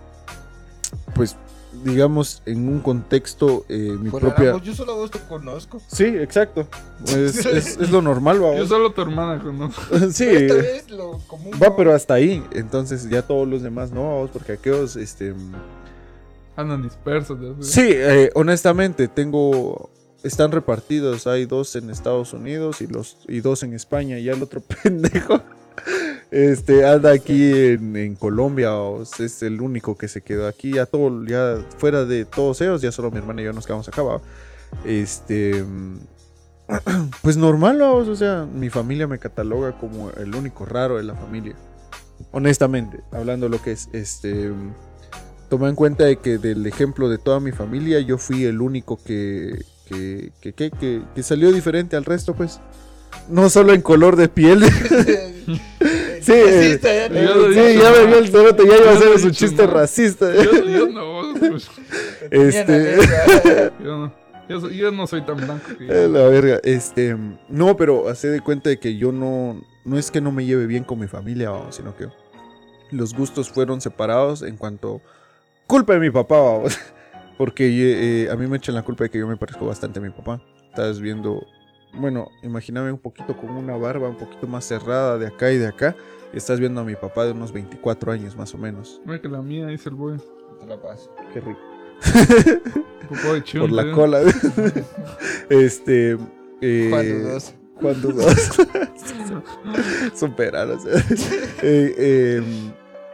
pues, 1.14 1.36
digamos 1.84 2.42
en 2.46 2.68
un 2.68 2.80
contexto 2.80 3.64
eh, 3.68 3.96
mi 4.00 4.10
bueno, 4.10 4.28
propia. 4.28 4.50
Ramos, 4.52 4.62
yo 4.66 4.74
solo 4.74 4.92
a 4.92 4.96
vos 4.96 5.10
te 5.10 5.18
conozco. 5.20 5.80
Sí, 5.86 6.04
exacto. 6.04 6.66
Es, 7.06 7.14
es- 7.46 7.76
es 7.78 7.90
lo 7.90 8.02
normal, 8.02 8.36
Yo 8.38 8.42
vamos. 8.42 8.68
solo 8.68 8.92
tu 8.92 9.02
hermana 9.02 9.42
conozco. 9.42 9.80
Sí. 10.12 10.24
Esta 10.26 10.54
vez 10.54 10.90
lo 10.90 11.18
común. 11.26 11.52
Va, 11.62 11.68
¿no? 11.68 11.76
pero 11.76 11.94
hasta 11.94 12.14
ahí. 12.14 12.42
Entonces 12.52 13.08
ya 13.08 13.22
todos 13.22 13.46
los 13.48 13.62
demás 13.62 13.90
no, 13.92 14.02
vamos, 14.02 14.30
porque 14.30 14.52
aquellos, 14.52 14.96
este. 14.96 15.34
Andan 16.56 16.82
dispersos. 16.82 17.38
Sí, 17.60 17.86
eh, 17.88 18.30
honestamente, 18.34 19.08
tengo. 19.08 19.90
Están 20.22 20.52
repartidos. 20.52 21.26
Hay 21.26 21.46
dos 21.46 21.74
en 21.76 21.88
Estados 21.88 22.34
Unidos 22.34 22.82
y 22.82 22.86
los 22.86 23.16
y 23.26 23.40
dos 23.40 23.62
en 23.62 23.72
España. 23.72 24.18
Y 24.18 24.28
el 24.28 24.42
otro 24.42 24.60
pendejo. 24.82 25.40
Este 26.30 26.86
anda 26.86 27.10
aquí 27.12 27.52
en, 27.52 27.96
en 27.96 28.14
Colombia. 28.14 28.74
o 28.76 29.02
es 29.02 29.42
el 29.42 29.60
único 29.60 29.96
que 29.96 30.08
se 30.08 30.20
quedó 30.22 30.46
aquí. 30.46 30.74
Ya 30.74 30.86
todo, 30.86 31.24
ya 31.24 31.58
fuera 31.78 32.04
de 32.04 32.24
todos 32.24 32.60
ellos, 32.60 32.82
ya 32.82 32.92
solo 32.92 33.10
mi 33.10 33.18
hermana 33.18 33.42
y 33.42 33.44
yo 33.46 33.52
nos 33.52 33.66
quedamos 33.66 33.88
acá. 33.88 34.02
¿va? 34.02 34.20
Este. 34.84 35.64
Pues 37.22 37.36
normal, 37.36 37.78
vamos, 37.80 38.06
o 38.06 38.14
sea, 38.14 38.46
mi 38.52 38.70
familia 38.70 39.08
me 39.08 39.18
cataloga 39.18 39.72
como 39.72 40.10
el 40.12 40.32
único 40.36 40.64
raro 40.64 40.98
de 40.98 41.02
la 41.02 41.16
familia. 41.16 41.56
Honestamente, 42.30 43.00
hablando 43.10 43.48
lo 43.48 43.60
que 43.60 43.72
es, 43.72 43.88
este, 43.92 44.52
toma 45.48 45.68
en 45.68 45.74
cuenta 45.74 46.04
de 46.04 46.18
que 46.18 46.38
del 46.38 46.64
ejemplo 46.68 47.08
de 47.08 47.18
toda 47.18 47.40
mi 47.40 47.50
familia, 47.50 47.98
yo 47.98 48.18
fui 48.18 48.44
el 48.44 48.60
único 48.60 49.02
que, 49.02 49.58
que, 49.88 50.30
que- 50.40 51.02
que 51.12 51.22
salió 51.24 51.50
diferente 51.50 51.96
al 51.96 52.04
resto, 52.04 52.34
pues. 52.34 52.60
No 53.28 53.48
solo 53.50 53.72
en 53.72 53.82
color 53.82 54.16
de 54.16 54.28
piel. 54.28 54.62
Sí, 56.22 56.32
eh, 56.36 56.78
ya, 56.82 57.08
¿no? 57.08 57.48
sí, 57.48 57.58
me 57.58 58.06
vio 58.06 58.18
el 58.18 58.28
cerote, 58.28 58.66
ya 58.66 58.76
iba 58.76 58.90
a 58.90 58.94
hacer 58.94 59.18
su 59.18 59.30
chiste 59.30 59.66
¿no? 59.66 59.72
racista. 59.72 60.30
Yo, 60.34 60.64
yo 60.66 60.86
no, 60.88 61.32
pues, 61.40 61.66
la 62.30 62.38
Este. 62.38 62.98
yo 63.82 63.96
no. 63.98 64.12
Yo, 64.46 64.60
soy- 64.60 64.76
yo 64.76 64.90
no 64.92 65.06
soy 65.06 65.22
tan 65.22 65.38
blanco. 65.38 65.64
que- 65.78 65.86
Eh, 65.88 66.08
La 66.08 66.24
verga, 66.28 66.60
este, 66.62 67.16
no, 67.48 67.74
pero 67.76 68.08
hace 68.10 68.28
de 68.28 68.42
cuenta 68.42 68.68
de 68.68 68.78
que 68.78 68.96
yo 68.98 69.12
no, 69.12 69.62
no 69.86 69.98
es 69.98 70.10
que 70.10 70.20
no 70.20 70.30
me 70.30 70.44
lleve 70.44 70.66
bien 70.66 70.84
con 70.84 70.98
mi 70.98 71.06
familia, 71.06 71.50
vamos, 71.50 71.76
sino 71.76 71.96
que 71.96 72.06
los 72.90 73.14
gustos 73.14 73.48
fueron 73.48 73.80
separados 73.80 74.42
en 74.42 74.56
cuanto, 74.58 75.00
culpa 75.66 75.94
de 75.94 76.00
mi 76.00 76.10
papá, 76.10 76.38
vamos, 76.38 76.78
porque 77.38 78.24
eh, 78.26 78.30
a 78.30 78.36
mí 78.36 78.46
me 78.46 78.58
echan 78.58 78.74
la 78.74 78.82
culpa 78.82 79.04
de 79.04 79.10
que 79.10 79.18
yo 79.18 79.26
me 79.26 79.38
parezco 79.38 79.64
bastante 79.66 80.00
a 80.00 80.02
mi 80.02 80.10
papá. 80.10 80.42
Estás 80.68 81.00
viendo, 81.00 81.46
bueno, 81.94 82.30
imagíname 82.42 82.92
un 82.92 82.98
poquito 82.98 83.36
con 83.36 83.50
una 83.50 83.76
barba 83.76 84.08
un 84.08 84.16
poquito 84.16 84.46
más 84.46 84.64
cerrada 84.64 85.18
de 85.18 85.26
acá 85.26 85.50
y 85.52 85.58
de 85.58 85.66
acá, 85.66 85.96
y 86.32 86.36
estás 86.36 86.60
viendo 86.60 86.80
a 86.80 86.84
mi 86.84 86.94
papá 86.94 87.24
de 87.24 87.32
unos 87.32 87.52
24 87.52 88.12
años 88.12 88.36
más 88.36 88.54
o 88.54 88.58
menos. 88.58 89.00
Mira 89.04 89.20
que 89.20 89.28
la 89.28 89.42
mía 89.42 89.66
dice 89.66 89.88
el 89.88 89.94
boy. 89.96 90.18
Te 90.60 90.66
la 90.66 90.80
paso. 90.80 91.10
Qué 91.32 91.40
rico. 91.40 91.60
De 93.10 93.42
chunta, 93.42 93.66
Por 93.66 93.72
la 93.72 93.82
¿eh? 93.82 93.92
cola. 93.92 94.20
este... 95.50 96.16
eh, 96.60 96.88
Cuando 96.90 97.30
dos. 97.30 97.54
Cuando 97.80 98.12
dos. 98.12 98.50
Superar, 100.14 100.70
o 100.70 100.78
sea. 100.80 100.98
Eh, 101.62 101.94
eh, 101.98 102.42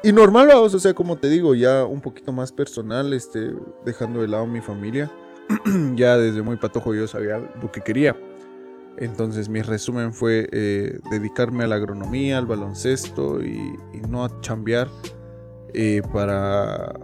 y 0.02 0.12
normal, 0.12 0.48
vamos, 0.48 0.74
o 0.74 0.78
sea, 0.78 0.92
como 0.94 1.16
te 1.16 1.28
digo, 1.28 1.54
ya 1.54 1.84
un 1.84 2.00
poquito 2.00 2.32
más 2.32 2.52
personal, 2.52 3.12
este, 3.12 3.52
dejando 3.84 4.20
de 4.20 4.28
lado 4.28 4.46
mi 4.46 4.60
familia. 4.60 5.10
ya 5.94 6.16
desde 6.16 6.42
muy 6.42 6.56
patojo 6.56 6.94
yo 6.94 7.06
sabía 7.06 7.38
lo 7.38 7.72
que 7.72 7.80
quería. 7.80 8.16
Entonces 8.98 9.48
mi 9.48 9.60
resumen 9.62 10.12
fue 10.14 10.48
eh, 10.52 10.98
dedicarme 11.10 11.64
a 11.64 11.66
la 11.66 11.76
agronomía, 11.76 12.38
al 12.38 12.46
baloncesto 12.46 13.42
y, 13.42 13.76
y 13.92 14.00
no 14.08 14.24
a 14.24 14.40
chambear 14.40 14.88
eh, 15.74 16.02
para... 16.12 16.94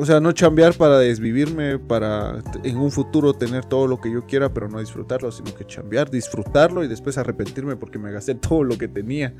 O 0.00 0.06
sea, 0.06 0.20
no 0.20 0.30
chambear 0.30 0.74
para 0.74 0.98
desvivirme, 0.98 1.78
para 1.80 2.38
en 2.62 2.76
un 2.76 2.92
futuro 2.92 3.34
tener 3.34 3.64
todo 3.64 3.88
lo 3.88 4.00
que 4.00 4.12
yo 4.12 4.24
quiera, 4.26 4.52
pero 4.54 4.68
no 4.68 4.78
disfrutarlo, 4.78 5.32
sino 5.32 5.52
que 5.54 5.64
chambear, 5.66 6.08
disfrutarlo 6.08 6.84
y 6.84 6.88
después 6.88 7.18
arrepentirme 7.18 7.74
porque 7.76 7.98
me 7.98 8.12
gasté 8.12 8.34
todo 8.36 8.62
lo 8.62 8.78
que 8.78 8.86
tenía. 8.86 9.34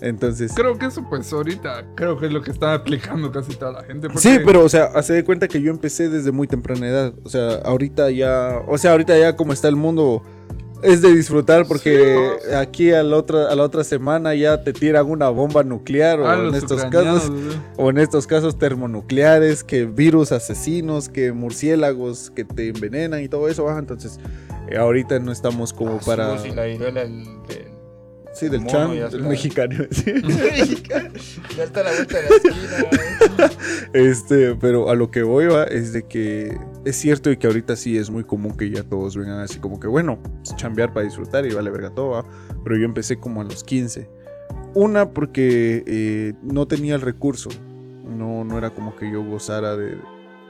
Entonces... 0.00 0.52
Creo 0.56 0.76
que 0.76 0.86
eso, 0.86 1.06
pues, 1.08 1.32
ahorita, 1.32 1.84
creo 1.94 2.18
que 2.18 2.26
es 2.26 2.32
lo 2.32 2.42
que 2.42 2.50
está 2.50 2.74
aplicando 2.74 3.30
casi 3.30 3.54
toda 3.54 3.70
la 3.70 3.84
gente. 3.84 4.08
porque- 4.08 4.20
Sí, 4.20 4.38
pero, 4.44 4.64
o 4.64 4.68
sea, 4.68 4.86
hace 4.86 5.12
de 5.12 5.24
cuenta 5.24 5.46
que 5.46 5.62
yo 5.62 5.70
empecé 5.70 6.08
desde 6.08 6.32
muy 6.32 6.48
temprana 6.48 6.88
edad. 6.88 7.14
O 7.22 7.28
sea, 7.28 7.56
ahorita 7.64 8.10
ya. 8.10 8.60
O 8.66 8.76
sea, 8.78 8.90
ahorita 8.92 9.16
ya 9.16 9.36
como 9.36 9.52
está 9.52 9.68
el 9.68 9.76
mundo. 9.76 10.24
Es 10.82 11.00
de 11.00 11.14
disfrutar 11.14 11.66
porque 11.66 12.30
aquí 12.56 12.90
a 12.92 13.02
la, 13.02 13.16
otra, 13.16 13.48
a 13.50 13.54
la 13.54 13.62
otra 13.62 13.84
semana 13.84 14.34
ya 14.34 14.62
te 14.64 14.72
tiran 14.72 15.06
una 15.06 15.28
bomba 15.28 15.62
nuclear 15.62 16.20
o 16.20 16.28
Ah, 16.28 16.44
en 16.48 16.54
estos 16.54 16.84
casos 16.86 17.30
o 17.76 17.90
en 17.90 17.98
estos 17.98 18.26
casos 18.26 18.58
termonucleares, 18.58 19.62
que 19.62 19.84
virus 19.84 20.32
asesinos, 20.32 21.08
que 21.08 21.32
murciélagos 21.32 22.30
que 22.30 22.44
te 22.44 22.68
envenenan 22.68 23.22
y 23.22 23.28
todo 23.28 23.48
eso. 23.48 23.68
ah, 23.68 23.78
Entonces, 23.78 24.18
eh, 24.68 24.76
ahorita 24.76 25.18
no 25.20 25.30
estamos 25.32 25.72
como 25.72 25.92
Ah, 25.96 26.00
para 26.04 26.38
sí, 26.38 26.50
la 26.50 26.64
viruela 26.64 27.02
del. 27.02 27.24
del- 27.48 27.72
sí 28.34 28.48
del 28.48 28.66
chan, 28.66 28.90
del 29.10 29.22
mexicano. 29.24 29.84
sí. 29.90 30.04
ya 31.56 31.64
está 31.64 31.82
la 31.84 31.92
vuelta 31.92 32.16
de 32.18 32.22
la 32.28 32.36
esquina. 32.36 33.50
Este, 33.92 34.54
pero 34.56 34.88
a 34.90 34.94
lo 34.94 35.10
que 35.10 35.22
voy 35.22 35.46
va 35.46 35.64
es 35.64 35.92
de 35.92 36.02
que 36.04 36.56
es 36.84 36.96
cierto 36.96 37.30
y 37.30 37.36
que 37.36 37.46
ahorita 37.46 37.76
sí 37.76 37.96
es 37.96 38.10
muy 38.10 38.24
común 38.24 38.56
que 38.56 38.70
ya 38.70 38.82
todos 38.82 39.16
vengan 39.16 39.40
así 39.40 39.58
como 39.58 39.78
que 39.78 39.86
bueno, 39.86 40.18
es 40.42 40.54
chambear 40.56 40.92
para 40.92 41.04
disfrutar 41.04 41.46
y 41.46 41.54
vale 41.54 41.70
verga 41.70 41.90
todo, 41.90 42.24
pero 42.64 42.76
yo 42.76 42.84
empecé 42.84 43.18
como 43.18 43.40
a 43.40 43.44
los 43.44 43.62
15. 43.64 44.08
Una 44.74 45.10
porque 45.10 45.84
eh, 45.86 46.34
no 46.42 46.66
tenía 46.66 46.94
el 46.94 47.00
recurso, 47.00 47.50
no, 48.04 48.44
no 48.44 48.58
era 48.58 48.70
como 48.70 48.96
que 48.96 49.10
yo 49.10 49.22
gozara 49.22 49.76
de, 49.76 49.98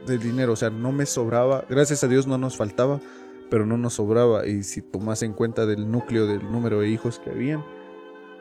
dinero, 0.06 0.52
o 0.52 0.56
sea, 0.56 0.70
no 0.70 0.90
me 0.90 1.06
sobraba, 1.06 1.64
gracias 1.68 2.02
a 2.02 2.08
Dios 2.08 2.26
no 2.26 2.38
nos 2.38 2.56
faltaba, 2.56 3.00
pero 3.50 3.66
no 3.66 3.76
nos 3.76 3.94
sobraba. 3.94 4.46
Y 4.46 4.62
si 4.62 4.82
tomas 4.82 5.22
en 5.22 5.32
cuenta 5.32 5.66
del 5.66 5.90
núcleo 5.90 6.26
del 6.26 6.50
número 6.50 6.80
de 6.80 6.88
hijos 6.88 7.20
que 7.20 7.30
habían, 7.30 7.64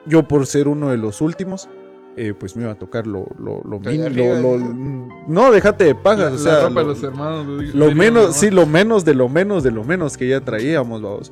yo 0.06 0.28
por 0.28 0.48
ser 0.48 0.68
uno 0.68 0.90
de 0.90 0.98
los 0.98 1.22
últimos, 1.22 1.70
eh, 2.18 2.34
pues 2.38 2.56
me 2.56 2.64
iba 2.64 2.72
a 2.74 2.76
tocar 2.76 3.08
lo, 3.08 3.28
lo, 3.40 3.62
lo 3.64 3.80
De 3.80 3.92
mínimo. 3.92 4.06
arriba, 4.08 4.40
lo- 4.40 4.58
sí. 4.58 4.64
lo- 4.66 5.08
no, 5.28 5.52
déjate 5.52 5.84
de 5.86 5.96
pagas. 5.96 6.32
La, 6.32 6.36
o 6.36 6.38
sea, 6.40 6.54
la 6.54 6.60
ropa 6.70 6.74
lo, 6.74 6.80
de 6.82 6.86
los 6.94 7.04
hermanos. 7.04 7.76
Lo, 7.76 7.92
menos, 7.96 8.28
¿no? 8.28 8.34
sí, 8.34 8.50
lo 8.52 8.66
menos 8.66 9.06
de 9.06 9.14
lo 9.14 9.30
menos 9.30 9.64
de 9.64 9.72
lo 9.72 9.84
menos 9.84 10.18
que 10.18 10.28
ya 10.28 10.42
traíamos, 10.42 11.02
vamos. 11.02 11.32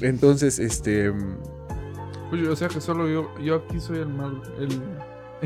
Entonces, 0.00 0.58
este. 0.58 1.12
Oye, 2.32 2.48
o 2.48 2.56
sea 2.56 2.68
que 2.68 2.80
solo 2.80 3.08
yo, 3.08 3.28
yo 3.42 3.56
aquí 3.56 3.78
soy 3.78 3.98
el 3.98 4.08
mal, 4.08 4.40
el, 4.58 4.68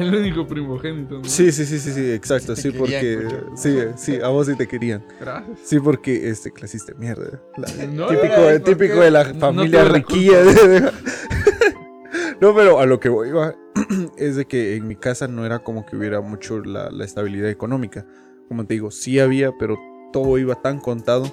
el 0.00 0.14
único 0.14 0.46
primogénito. 0.46 1.18
¿no? 1.18 1.24
Sí, 1.24 1.50
sí, 1.50 1.64
sí, 1.66 1.78
sí, 1.80 1.92
sí, 1.92 2.12
exacto. 2.12 2.54
Te 2.54 2.60
Sí, 2.62 2.70
querían, 2.70 2.78
porque. 2.78 3.28
Sí, 3.56 3.78
sí, 3.96 4.20
a 4.22 4.28
vos 4.28 4.46
sí 4.46 4.54
te 4.56 4.68
querían. 4.68 5.04
Gracias. 5.20 5.58
Sí, 5.64 5.80
porque 5.80 6.28
este 6.30 6.52
clasista 6.52 6.92
de 6.92 6.98
mierda. 6.98 7.40
La- 7.56 7.68
No, 7.86 8.06
típico 8.06 8.34
ay, 8.36 8.56
eh, 8.56 8.60
¿por 8.60 8.74
típico 8.74 9.00
de 9.00 9.10
la 9.10 9.24
No 9.32 9.40
familia 9.40 9.84
riquilla. 9.84 10.36
no, 12.40 12.54
pero 12.54 12.78
a 12.78 12.86
lo 12.86 13.00
que 13.00 13.08
voy 13.08 13.30
va, 13.30 13.54
es 14.16 14.36
de 14.36 14.46
que 14.46 14.76
en 14.76 14.86
mi 14.88 14.96
casa 14.96 15.28
no 15.28 15.44
era 15.46 15.60
como 15.60 15.84
que 15.86 15.96
hubiera 15.96 16.20
mucho 16.20 16.60
la, 16.60 16.90
la 16.90 17.04
estabilidad 17.04 17.50
económica. 17.50 18.06
Como 18.48 18.64
te 18.66 18.74
digo, 18.74 18.90
sí 18.90 19.18
había, 19.20 19.52
pero 19.58 19.76
todo 20.12 20.38
iba 20.38 20.54
tan 20.62 20.78
contado 20.80 21.24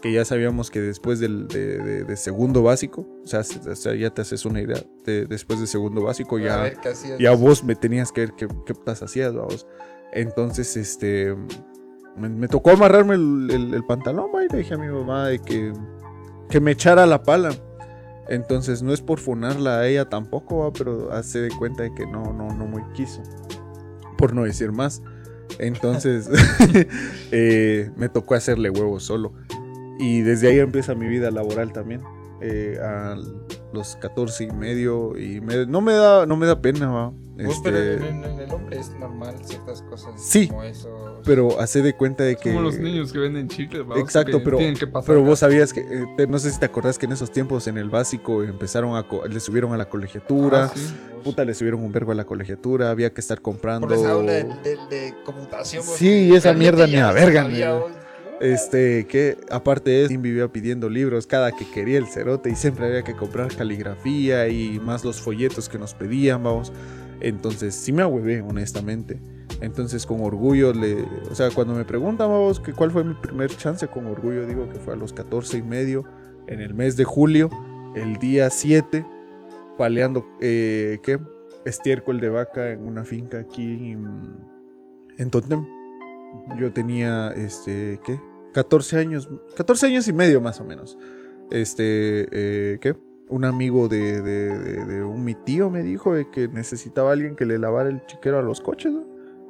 que 0.00 0.12
ya 0.12 0.24
sabíamos 0.24 0.70
que 0.70 0.80
después 0.80 1.20
del, 1.20 1.46
de, 1.46 1.78
de- 1.78 2.04
de 2.04 2.16
segundo 2.16 2.62
básico, 2.64 3.06
o 3.22 3.26
sea, 3.26 3.44
se- 3.44 3.70
o 3.70 3.76
sea, 3.76 3.94
ya 3.94 4.10
te 4.10 4.22
haces 4.22 4.44
una 4.44 4.60
idea, 4.60 4.82
de- 5.04 5.26
después 5.26 5.60
de 5.60 5.66
segundo 5.68 6.02
básico 6.02 6.38
ya 6.40 6.56
ver 6.64 6.72
ya 7.18 7.30
vos 7.36 7.62
me 7.62 7.76
tenías 7.76 8.10
que 8.10 8.22
ver 8.22 8.32
qué, 8.32 8.48
qué 8.66 8.74
putas 8.74 9.00
hacías. 9.02 9.32
Entonces, 10.12 10.76
este. 10.76 11.36
Me, 12.16 12.28
me 12.28 12.48
tocó 12.48 12.70
amarrarme 12.70 13.14
el, 13.14 13.48
el- 13.50 13.74
el 13.74 13.84
pantalón, 13.84 14.26
va, 14.34 14.44
y 14.44 14.48
le 14.48 14.58
dije 14.58 14.74
a 14.74 14.78
mi 14.78 14.88
mamá 14.88 15.28
de 15.28 15.38
que, 15.38 15.72
que 16.50 16.60
me 16.60 16.72
echara 16.72 17.06
la 17.06 17.22
pala. 17.22 17.50
Entonces 18.32 18.82
no 18.82 18.94
es 18.94 19.02
por 19.02 19.18
funarla 19.18 19.80
a 19.80 19.86
ella 19.86 20.08
tampoco, 20.08 20.60
va, 20.60 20.72
pero 20.72 21.12
hace 21.12 21.38
de 21.38 21.50
cuenta 21.50 21.82
de 21.82 21.94
que 21.94 22.06
no, 22.06 22.32
no, 22.32 22.48
no 22.48 22.64
muy 22.64 22.82
quiso. 22.94 23.22
Por 24.16 24.32
no 24.34 24.44
decir 24.44 24.72
más. 24.72 25.02
Entonces 25.58 26.30
eh, 27.30 27.90
me 27.94 28.08
tocó 28.08 28.34
hacerle 28.34 28.70
huevo 28.70 29.00
solo. 29.00 29.34
Y 29.98 30.22
desde 30.22 30.48
ahí 30.48 30.60
empieza 30.60 30.94
mi 30.94 31.08
vida 31.08 31.30
laboral 31.30 31.74
también. 31.74 32.00
Eh, 32.44 32.78
a 32.82 33.16
los 33.72 33.96
14 33.96 34.44
y 34.44 34.50
medio. 34.50 35.16
Y 35.16 35.40
me- 35.40 35.64
no, 35.66 35.80
me 35.80 35.92
da, 35.94 36.26
no 36.26 36.36
me 36.36 36.46
da 36.46 36.60
pena, 36.60 36.88
va. 36.90 37.12
Vos, 37.44 37.60
pero 37.64 37.78
Este, 37.78 38.08
en, 38.08 38.24
en 38.24 38.40
el 38.40 38.50
hombre 38.52 38.78
es 38.78 38.90
normal 38.90 39.34
ciertas 39.42 39.80
cosas 39.82 40.12
Sí. 40.16 40.48
como 40.48 40.62
eso. 40.64 41.20
pero 41.24 41.58
hace 41.60 41.80
de 41.82 41.94
cuenta 41.94 42.24
de 42.24 42.36
que... 42.36 42.50
Como 42.50 42.60
los 42.62 42.78
niños 42.78 43.12
que 43.12 43.18
venden 43.20 43.48
chicles, 43.48 43.82
vamos, 43.86 43.98
Exacto, 43.98 44.38
que 44.38 44.44
pero, 44.44 44.58
tienen 44.58 44.76
que 44.76 44.86
pasar 44.86 45.06
pero 45.06 45.20
acá. 45.20 45.28
vos 45.30 45.38
sabías 45.38 45.72
que, 45.72 45.80
eh, 45.80 46.04
te- 46.16 46.26
no 46.26 46.38
sé 46.38 46.50
si 46.50 46.58
te 46.60 46.66
acordás 46.66 46.98
que 46.98 47.06
en 47.06 47.12
esos 47.12 47.30
tiempos 47.32 47.66
en 47.68 47.78
el 47.78 47.88
básico 47.90 48.42
empezaron 48.42 48.96
a, 48.96 49.08
co- 49.08 49.26
le 49.26 49.40
subieron 49.40 49.72
a 49.72 49.76
la 49.78 49.88
colegiatura, 49.88 50.64
Ah, 50.66 50.72
sí. 50.76 50.92
puta, 51.24 51.44
le 51.44 51.54
subieron 51.54 51.82
un 51.82 51.90
verbo 51.90 52.12
a 52.12 52.14
la 52.16 52.24
colegiatura, 52.24 52.90
había 52.90 53.12
que 53.14 53.20
estar 53.22 53.40
comprando... 53.40 53.86
Por 53.88 53.96
esa 53.96 54.10
aula 54.12 54.32
de, 54.32 54.44
de, 54.44 54.76
de 54.90 55.14
computación. 55.24 55.82
Sí, 55.84 56.34
esa 56.34 56.52
mierda 56.52 56.86
ni 56.86 56.96
a 56.96 57.12
verga, 57.12 57.44
ni-. 57.48 57.62
Este, 58.42 59.06
que 59.06 59.36
aparte 59.52 59.90
de 59.92 60.04
eso, 60.06 60.18
vivía 60.18 60.48
pidiendo 60.48 60.90
libros 60.90 61.28
cada 61.28 61.52
que 61.52 61.64
quería 61.70 61.96
el 61.96 62.08
cerote 62.08 62.50
y 62.50 62.56
siempre 62.56 62.86
había 62.86 63.04
que 63.04 63.14
comprar 63.14 63.54
caligrafía 63.54 64.48
y 64.48 64.80
más 64.80 65.04
los 65.04 65.20
folletos 65.20 65.68
que 65.68 65.78
nos 65.78 65.94
pedían, 65.94 66.42
vamos. 66.42 66.72
Entonces, 67.20 67.72
sí 67.72 67.92
me 67.92 68.02
ahuevé, 68.02 68.40
honestamente. 68.40 69.20
Entonces, 69.60 70.04
con 70.04 70.22
orgullo, 70.22 70.72
le, 70.72 71.04
o 71.30 71.34
sea, 71.36 71.50
cuando 71.50 71.74
me 71.74 71.84
preguntan, 71.84 72.28
vamos, 72.28 72.58
que 72.58 72.72
cuál 72.72 72.90
fue 72.90 73.04
mi 73.04 73.14
primer 73.14 73.56
chance, 73.56 73.86
con 73.86 74.06
orgullo 74.06 74.44
digo 74.44 74.68
que 74.68 74.80
fue 74.80 74.94
a 74.94 74.96
los 74.96 75.12
14 75.12 75.58
y 75.58 75.62
medio, 75.62 76.04
en 76.48 76.60
el 76.60 76.74
mes 76.74 76.96
de 76.96 77.04
julio, 77.04 77.48
el 77.94 78.16
día 78.16 78.50
7, 78.50 79.06
paleando, 79.78 80.26
eh, 80.40 80.98
¿qué? 81.04 81.20
Estiércol 81.64 82.18
de 82.18 82.28
vaca 82.28 82.72
en 82.72 82.84
una 82.84 83.04
finca 83.04 83.38
aquí 83.38 83.92
en, 83.92 84.36
en. 85.16 85.30
Yo 86.58 86.72
tenía, 86.72 87.28
este, 87.36 88.00
¿qué? 88.04 88.18
14 88.52 88.98
años, 88.98 89.28
14 89.56 89.86
años 89.86 90.08
y 90.08 90.12
medio 90.12 90.40
más 90.40 90.60
o 90.60 90.64
menos. 90.64 90.98
Este, 91.50 92.28
eh, 92.30 92.78
¿qué? 92.80 92.96
Un 93.28 93.44
amigo 93.44 93.88
de, 93.88 94.20
de, 94.20 95.02
un 95.02 95.24
mi 95.24 95.34
tío 95.34 95.70
me 95.70 95.82
dijo 95.82 96.14
de 96.14 96.30
que 96.30 96.48
necesitaba 96.48 97.12
alguien 97.12 97.34
que 97.34 97.46
le 97.46 97.58
lavara 97.58 97.88
el 97.88 98.04
chiquero 98.06 98.38
a 98.38 98.42
los 98.42 98.60
coches. 98.60 98.92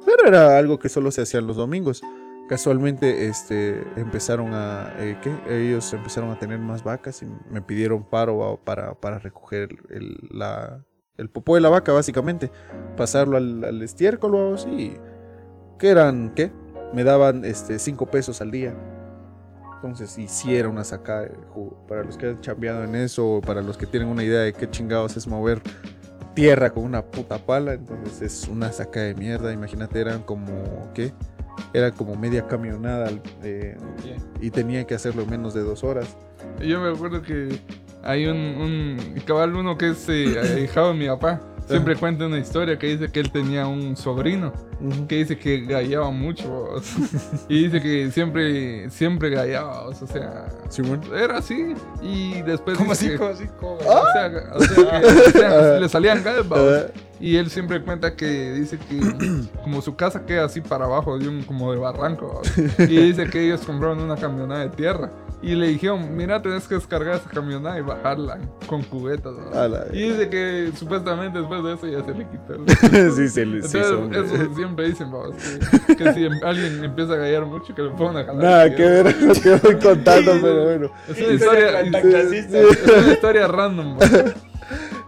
Pero 0.05 0.27
era 0.27 0.57
algo 0.57 0.79
que 0.79 0.89
solo 0.89 1.11
se 1.11 1.21
hacía 1.21 1.41
los 1.41 1.57
domingos. 1.57 2.01
Casualmente, 2.47 3.27
este, 3.27 3.83
empezaron 3.95 4.53
a, 4.53 4.93
eh. 4.99 5.17
Ellos 5.49 5.91
empezaron 5.93 6.29
a 6.29 6.39
tener 6.39 6.59
más 6.59 6.83
vacas 6.83 7.21
y 7.23 7.27
me 7.49 7.61
pidieron 7.61 8.03
paro 8.03 8.59
para, 8.63 8.93
para 8.95 9.19
recoger 9.19 9.69
el, 9.89 10.17
la, 10.29 10.85
el 11.17 11.29
popó 11.29 11.55
de 11.55 11.61
la 11.61 11.69
vaca, 11.69 11.91
básicamente. 11.93 12.51
Pasarlo 12.95 13.37
al, 13.37 13.63
al 13.63 13.81
estiércol, 13.81 14.31
vamos, 14.31 14.67
y... 14.67 14.93
¿Qué 15.79 15.89
eran? 15.89 16.33
¿Qué? 16.35 16.51
me 16.93 17.03
daban 17.03 17.43
este 17.43 17.79
5 17.79 18.05
pesos 18.05 18.39
al 18.41 18.51
día. 18.51 18.75
Entonces, 19.83 20.17
y 20.17 20.29
si 20.29 20.55
era 20.55 20.69
una 20.69 20.85
sacada 20.85 21.23
de 21.23 21.35
jugo. 21.49 21.75
Para 21.89 22.05
los 22.05 22.15
que 22.15 22.27
han 22.27 22.39
chambeado 22.39 22.85
en 22.85 22.95
eso, 22.95 23.27
o 23.27 23.41
para 23.41 23.61
los 23.61 23.77
que 23.77 23.85
tienen 23.85 24.07
una 24.07 24.23
idea 24.23 24.39
de 24.39 24.53
qué 24.53 24.69
chingados 24.69 25.17
es 25.17 25.27
mover 25.27 25.61
tierra 26.33 26.69
con 26.69 26.85
una 26.85 27.03
puta 27.03 27.37
pala, 27.37 27.73
entonces 27.73 28.21
es 28.21 28.47
una 28.47 28.71
saca 28.71 29.01
de 29.01 29.13
mierda. 29.13 29.51
Imagínate, 29.51 29.99
eran 29.99 30.23
como, 30.23 30.89
¿qué? 30.93 31.11
Era 31.73 31.91
como 31.91 32.15
media 32.15 32.47
camionada 32.47 33.11
eh, 33.43 33.75
y 34.39 34.51
tenía 34.51 34.85
que 34.87 34.95
hacerlo 34.95 35.23
en 35.23 35.31
menos 35.31 35.53
de 35.53 35.63
dos 35.63 35.83
horas. 35.83 36.15
Yo 36.61 36.79
me 36.79 36.89
acuerdo 36.89 37.21
que 37.21 37.59
hay 38.03 38.25
un, 38.27 38.37
un 38.37 39.21
cabal 39.25 39.53
uno 39.53 39.77
que 39.77 39.89
es 39.89 40.07
eh, 40.07 40.39
ahijado 40.39 40.93
de 40.93 40.97
mi 40.97 41.07
papá. 41.07 41.41
Siempre 41.67 41.95
cuenta 41.95 42.25
una 42.27 42.39
historia 42.39 42.77
que 42.77 42.87
dice 42.87 43.11
que 43.11 43.19
él 43.19 43.31
tenía 43.31 43.65
un 43.67 43.95
sobrino 43.95 44.51
que 45.07 45.15
dice 45.17 45.37
que 45.37 45.61
gallaba 45.61 46.11
mucho 46.11 46.73
y 47.47 47.63
dice 47.63 47.81
que 47.81 48.11
siempre 48.11 48.89
siempre 48.89 49.29
gallaba 49.29 49.87
o 49.87 49.93
sea 49.93 50.47
Simón. 50.67 50.99
era 51.15 51.37
así 51.37 51.73
y 52.01 52.41
después 52.41 52.77
¿Cómo 52.77 52.91
así? 52.91 53.07
que- 53.09 53.15
¿Cómo 53.17 53.29
así? 53.29 53.45
¿Cómo? 53.59 53.75
o 53.75 53.81
sea, 53.81 54.51
o 54.53 54.59
sea 54.61 54.99
que, 55.01 55.07
o 55.07 55.31
sea, 55.31 55.79
le 55.79 55.87
salían 55.87 56.21
gallos 56.21 56.49
vos. 56.49 56.85
y 57.21 57.37
él 57.37 57.49
siempre 57.49 57.81
cuenta 57.81 58.13
que 58.15 58.51
dice 58.53 58.77
que 58.77 58.99
como 59.63 59.81
su 59.81 59.95
casa 59.95 60.25
queda 60.25 60.45
así 60.45 60.59
para 60.59 60.83
abajo 60.85 61.17
de 61.17 61.29
un 61.29 61.43
como 61.43 61.71
de 61.71 61.79
barranco 61.79 62.41
y 62.79 62.83
dice 62.97 63.29
que 63.29 63.45
ellos 63.45 63.61
compraron 63.61 64.01
una 64.01 64.17
camioneta 64.17 64.59
de 64.59 64.69
tierra 64.69 65.11
y 65.43 65.55
le 65.55 65.67
dijeron 65.67 66.15
mira 66.15 66.41
tenés 66.41 66.67
que 66.67 66.75
descargar 66.75 67.15
esa 67.17 67.29
camioneta 67.29 67.77
y 67.77 67.81
bajarla 67.81 68.39
con 68.65 68.81
cubetas 68.83 69.33
vos". 69.33 69.55
A 69.55 69.67
la- 69.67 69.85
y 69.91 70.09
dice 70.09 70.29
que 70.29 70.71
supuestamente 70.75 71.39
después 71.39 71.63
de 71.63 71.73
eso 71.73 71.87
ya 71.87 72.03
se 72.03 72.13
le 72.13 72.25
quitó 72.29 72.53
el 72.53 73.11
sí, 73.15 73.27
se 73.27 73.45
le 73.45 73.57
entonces, 73.57 74.39
eso 74.39 74.55
siempre 74.55 74.87
dicen, 74.87 75.11
vamos, 75.11 75.35
que, 75.85 75.95
que 75.95 76.13
si 76.13 76.27
alguien 76.43 76.83
empieza 76.83 77.13
a 77.13 77.17
gallar 77.17 77.45
mucho, 77.45 77.75
que 77.75 77.81
le 77.81 77.89
pongan 77.91 78.17
a 78.17 78.25
jalar. 78.25 78.43
Nada 78.43 78.75
que 78.75 78.83
ver 78.83 79.21
lo 79.21 79.33
que 79.33 79.55
voy 79.55 79.75
contando, 79.75 80.31
pero 80.41 80.63
bueno. 80.63 80.91
Es 81.09 81.21
una 81.21 81.33
historia, 81.33 81.81
es, 81.81 82.49
una 83.03 83.13
historia 83.13 83.47
random, 83.47 83.97
vamos. 83.97 84.33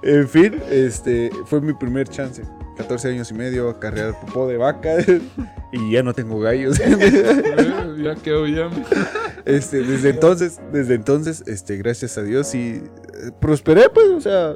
En 0.02 0.28
fin, 0.30 0.62
este 0.70 1.32
fue 1.46 1.62
mi 1.62 1.74
primer 1.74 2.08
chance. 2.08 2.44
14 2.78 3.10
años 3.10 3.32
y 3.32 3.34
medio, 3.34 3.70
a 3.70 3.80
carrear 3.80 4.20
popó 4.20 4.48
de 4.48 4.58
vaca 4.58 4.98
y 5.72 5.92
ya 5.92 6.04
no 6.04 6.14
tengo 6.14 6.40
gallos. 6.42 6.78
Ya 6.78 8.16
quedó 8.16 8.44
bien. 8.44 8.70
Este, 9.46 9.82
desde 9.84 10.10
entonces, 10.10 10.60
desde 10.72 10.96
entonces, 10.96 11.44
este, 11.48 11.78
gracias 11.78 12.18
a 12.18 12.24
Dios 12.24 12.54
y 12.56 12.60
eh, 12.78 12.82
prosperé, 13.40 13.90
pues, 13.90 14.08
o 14.08 14.20
sea, 14.22 14.56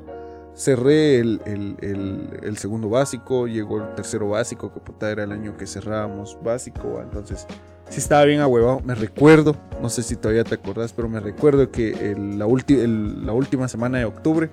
cerré 0.56 1.20
el, 1.20 1.42
el- 1.46 1.78
el- 1.82 2.40
el 2.44 2.58
segundo 2.58 2.90
básico, 2.90 3.48
llegó 3.48 3.78
el 3.78 3.94
tercero 3.96 4.30
básico, 4.30 4.74
que 4.74 4.80
puta 4.80 5.12
era 5.12 5.24
el 5.24 5.32
año 5.32 5.56
que 5.58 5.68
cerrábamos 5.68 6.38
básico, 6.44 7.00
entonces 7.02 7.46
sí 7.90 8.00
estaba 8.00 8.24
bien 8.26 8.40
ahuevado. 8.42 8.82
Me 8.86 8.96
recuerdo, 8.96 9.56
no 9.82 9.90
sé 9.90 10.04
si 10.04 10.16
todavía 10.16 10.44
te 10.44 10.56
acordás, 10.56 10.94
pero 10.94 11.10
me 11.10 11.20
recuerdo 11.20 11.72
que 11.72 11.92
el- 12.12 12.38
la, 12.40 12.46
ulti- 12.48 12.80
el- 12.80 13.26
la 13.26 13.34
última 13.34 13.68
semana 13.68 13.98
de 13.98 14.06
octubre, 14.06 14.50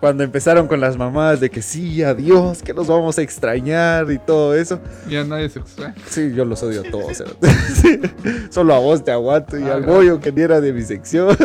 cuando 0.00 0.22
empezaron 0.24 0.66
con 0.66 0.80
las 0.80 0.96
mamadas 0.96 1.40
de 1.40 1.50
que 1.50 1.62
sí, 1.62 2.02
adiós, 2.02 2.62
que 2.62 2.72
nos 2.74 2.86
vamos 2.86 3.18
a 3.18 3.22
extrañar 3.22 4.10
y 4.10 4.18
todo 4.18 4.54
eso. 4.54 4.80
Ya 5.08 5.24
nadie 5.24 5.48
se 5.48 5.58
extraña. 5.60 5.94
Sí, 6.08 6.32
yo 6.34 6.44
los 6.44 6.62
odio 6.62 6.80
a 6.80 6.90
todos. 6.90 7.20
¿eh? 7.20 7.24
Sí, 7.74 8.00
Solo 8.50 8.74
a 8.74 8.78
vos 8.78 9.02
te 9.04 9.10
aguanto 9.12 9.58
y 9.58 9.64
Ah, 9.64 9.74
al 9.74 9.82
bollo 9.82 10.20
que 10.20 10.30
ni 10.32 10.42
era 10.42 10.60
de 10.60 10.72
mi 10.72 10.82
sección, 10.82 11.36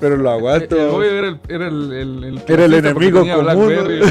Pero 0.00 0.16
lo 0.16 0.30
aguanto. 0.30 1.02
el 1.02 1.08
era 1.08 1.28
el, 1.28 1.40
era 1.48 1.68
el, 1.68 1.92
el, 1.92 2.24
el 2.24 2.42
Era 2.46 2.64
el 2.64 2.70
clasista 2.70 2.92
porque 2.94 3.06
enemigo 3.08 3.20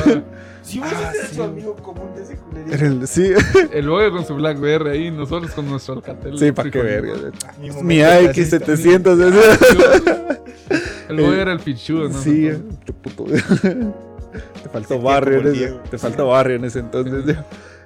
común. 0.04 0.24
Si 0.64 0.80
vos 0.80 0.88
Ah, 0.92 1.12
eres 1.14 1.28
sí. 1.30 1.36
su 1.36 1.44
amigo 1.44 1.76
común 1.76 2.10
de 2.16 2.24
ese 2.24 3.08
sí, 3.08 3.32
El 3.74 3.90
Boy 3.90 4.10
con 4.12 4.26
su 4.26 4.34
Blackberry 4.36 4.90
ahí, 4.90 5.12
nosotros 5.12 5.52
con 5.52 5.70
nuestro 5.70 5.96
Alcatel. 5.96 6.40
sí, 6.40 6.52
para 6.52 6.72
qué 6.72 6.82
verga. 6.82 7.14
Mi 7.60 7.70
momento 7.70 7.84
Mi 7.84 7.98
clasista. 8.00 8.58
AX700. 8.60 10.40
El 11.10 11.20
Eh, 11.20 11.42
era 11.42 11.52
el 11.52 11.60
pichudo, 11.60 12.10
¿no? 12.10 12.20
Sí, 12.22 12.50
qué 12.86 12.94
puto. 12.94 13.26
Te 14.64 14.70
faltó 14.72 15.00
barrio 15.00 15.42
en 15.42 15.48
ese, 15.48 15.74
te 15.92 15.98
faltó 16.00 16.28
barrio 16.28 16.56
en 16.56 16.66
ese 16.66 16.80
entonces. 16.80 17.38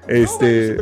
No, 0.08 0.14
Este, 0.14 0.78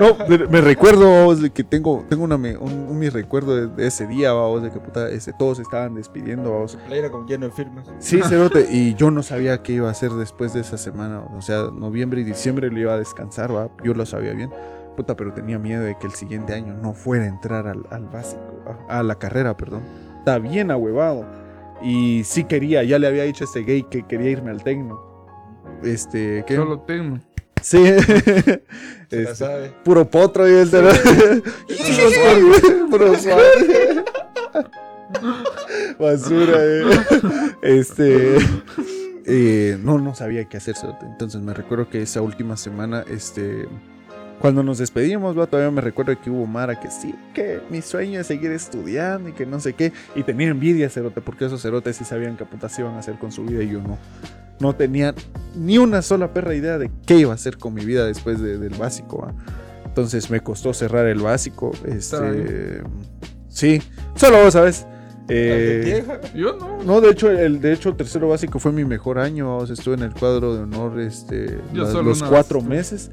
no, 0.00 0.48
me, 0.48 0.60
recuerdo 0.62 1.10
vamos, 1.10 1.42
de 1.42 1.50
que 1.50 1.62
tengo, 1.64 2.04
tengo 2.08 2.24
una, 2.24 2.36
un, 2.36 2.86
un 2.88 2.98
mi 2.98 3.10
recuerdo 3.10 3.54
de, 3.56 3.66
de 3.66 3.86
ese 3.88 4.06
día, 4.06 4.32
vamos, 4.32 4.62
de 4.62 4.70
que 4.70 4.80
puta, 4.80 5.10
este, 5.10 5.32
todos 5.34 5.58
estaban 5.58 5.94
despidiendo, 5.94 6.50
vamos. 6.52 6.78
Playera 6.86 7.10
con 7.10 7.26
lleno 7.26 7.46
de 7.46 7.52
firmas. 7.52 7.86
Sí, 7.98 8.20
cerote, 8.28 8.66
y 8.70 8.94
yo 8.94 9.10
no 9.10 9.22
sabía 9.22 9.62
qué 9.62 9.74
iba 9.74 9.88
a 9.88 9.90
hacer 9.90 10.12
después 10.12 10.54
de 10.54 10.60
esa 10.60 10.78
semana. 10.78 11.20
O 11.36 11.42
sea, 11.42 11.68
noviembre 11.72 12.22
y 12.22 12.24
diciembre 12.24 12.70
lo 12.70 12.78
iba 12.78 12.94
a 12.94 12.98
descansar, 12.98 13.54
¿va? 13.54 13.68
Yo 13.82 13.92
lo 13.92 14.06
sabía 14.06 14.32
bien. 14.32 14.50
Puta, 14.96 15.14
pero 15.16 15.34
tenía 15.34 15.58
miedo 15.58 15.82
de 15.82 15.98
que 15.98 16.06
el 16.06 16.12
siguiente 16.12 16.54
año 16.54 16.72
no 16.74 16.94
fuera 16.94 17.24
a 17.24 17.28
entrar 17.28 17.66
al, 17.66 17.84
al 17.90 18.06
básico, 18.06 18.62
a, 18.88 19.00
a 19.00 19.02
la 19.02 19.16
carrera, 19.16 19.56
perdón. 19.56 19.82
Está 20.20 20.38
bien 20.38 20.70
ahuevado. 20.70 21.26
Y 21.82 22.22
sí 22.24 22.44
quería, 22.44 22.82
ya 22.84 22.98
le 22.98 23.08
había 23.08 23.24
dicho 23.24 23.44
a 23.44 23.46
este 23.46 23.62
gay 23.62 23.82
que 23.82 24.06
quería 24.06 24.30
irme 24.30 24.50
al 24.50 24.62
tecno. 24.62 25.02
Este, 25.82 26.44
¿qué? 26.46 26.56
Solo 26.56 26.80
tengo. 26.80 27.18
Sí. 27.64 27.78
Se 27.82 27.96
la 27.96 28.60
Este, 29.10 29.34
sabe. 29.34 29.72
puro 29.84 30.04
potro 30.10 30.46
y 30.48 30.52
el 30.52 30.68
cerote. 30.68 30.98
Puro 32.90 33.18
suave. 33.18 34.04
Basura, 35.98 36.58
eh. 36.60 36.82
Este. 37.62 38.36
eh, 39.26 39.78
no, 39.82 39.98
no 39.98 40.14
sabía 40.14 40.44
qué 40.44 40.58
hacer. 40.58 40.76
cerote. 40.76 41.06
Entonces 41.06 41.40
me 41.40 41.54
recuerdo 41.54 41.88
que 41.88 42.02
esa 42.02 42.20
última 42.20 42.56
semana, 42.56 43.04
este. 43.08 43.66
Cuando 44.40 44.62
nos 44.62 44.76
despedimos, 44.78 45.38
va, 45.38 45.46
todavía 45.46 45.70
me 45.70 45.80
recuerdo 45.80 46.20
que 46.20 46.28
hubo 46.28 46.44
Mara 46.46 46.78
que 46.78 46.90
sí, 46.90 47.14
que 47.32 47.60
mi 47.70 47.80
sueño 47.80 48.20
es 48.20 48.26
seguir 48.26 48.50
estudiando 48.50 49.28
y 49.30 49.32
que 49.32 49.46
no 49.46 49.58
sé 49.58 49.72
qué. 49.72 49.92
Y 50.14 50.22
tenía 50.24 50.48
envidia, 50.48 50.90
cerote, 50.90 51.22
porque 51.22 51.46
esos 51.46 51.62
cerotes 51.62 51.96
sí 51.96 52.04
sabían 52.04 52.36
qué 52.36 52.44
putas 52.44 52.78
iban 52.78 52.94
a 52.94 52.98
hacer 52.98 53.14
con 53.14 53.32
su 53.32 53.44
vida 53.44 53.62
y 53.62 53.70
yo 53.70 53.80
no. 53.80 53.96
No 54.60 54.74
tenía 54.74 55.14
ni 55.56 55.78
una 55.78 56.02
sola 56.02 56.32
perra 56.32 56.54
idea 56.54 56.78
de 56.78 56.90
qué 57.06 57.16
iba 57.18 57.32
a 57.32 57.34
hacer 57.34 57.58
con 57.58 57.74
mi 57.74 57.84
vida 57.84 58.04
después 58.06 58.40
de- 58.40 58.58
del 58.58 58.74
básico. 58.74 59.18
¿va? 59.26 59.34
Entonces 59.84 60.30
me 60.30 60.40
costó 60.40 60.72
cerrar 60.74 61.06
el 61.06 61.20
básico. 61.20 61.72
Este, 61.86 62.82
sí, 63.48 63.80
solo 64.14 64.42
vos 64.42 64.52
sabes. 64.52 64.86
Eh, 65.28 65.82
Vieja. 65.84 66.20
Yo 66.34 66.56
no. 66.58 66.82
no, 66.84 67.00
de 67.00 67.10
hecho, 67.10 67.30
el 67.30 67.60
de 67.60 67.72
hecho, 67.72 67.94
tercero 67.94 68.28
básico 68.28 68.58
fue 68.58 68.72
mi 68.72 68.84
mejor 68.84 69.18
año. 69.18 69.48
vamos, 69.54 69.70
Estuve 69.70 69.94
en 69.94 70.02
el 70.02 70.12
cuadro 70.12 70.54
de 70.54 70.62
honor 70.64 71.00
este, 71.00 71.58
los 71.72 72.22
cuatro 72.22 72.60
vez. 72.60 72.68
meses. 72.68 73.10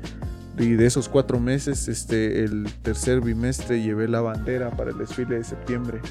Y 0.58 0.73
de 0.73 0.86
esos 0.86 1.08
cuatro 1.08 1.39
meses, 1.39 1.88
este, 1.88 2.43
el 2.43 2.67
tercer 2.82 3.21
bimestre 3.21 3.82
llevé 3.82 4.08
la 4.10 4.19
bandera 4.19 4.69
para 4.71 4.91
el 4.91 4.97
desfile 4.97 5.36
de 5.38 5.43
septiembre. 5.45 6.01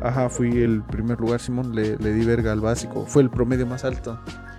Ajá, 0.00 0.30
fui 0.30 0.62
el 0.62 0.82
primer 0.82 1.20
lugar, 1.20 1.38
Simón. 1.40 1.74
Le, 1.74 1.96
le 1.98 2.12
di 2.14 2.24
verga 2.24 2.52
al 2.52 2.60
básico. 2.60 3.04
Fue 3.06 3.22
el 3.22 3.28
promedio 3.30 3.66
más 3.66 3.84
alto. 3.84 4.18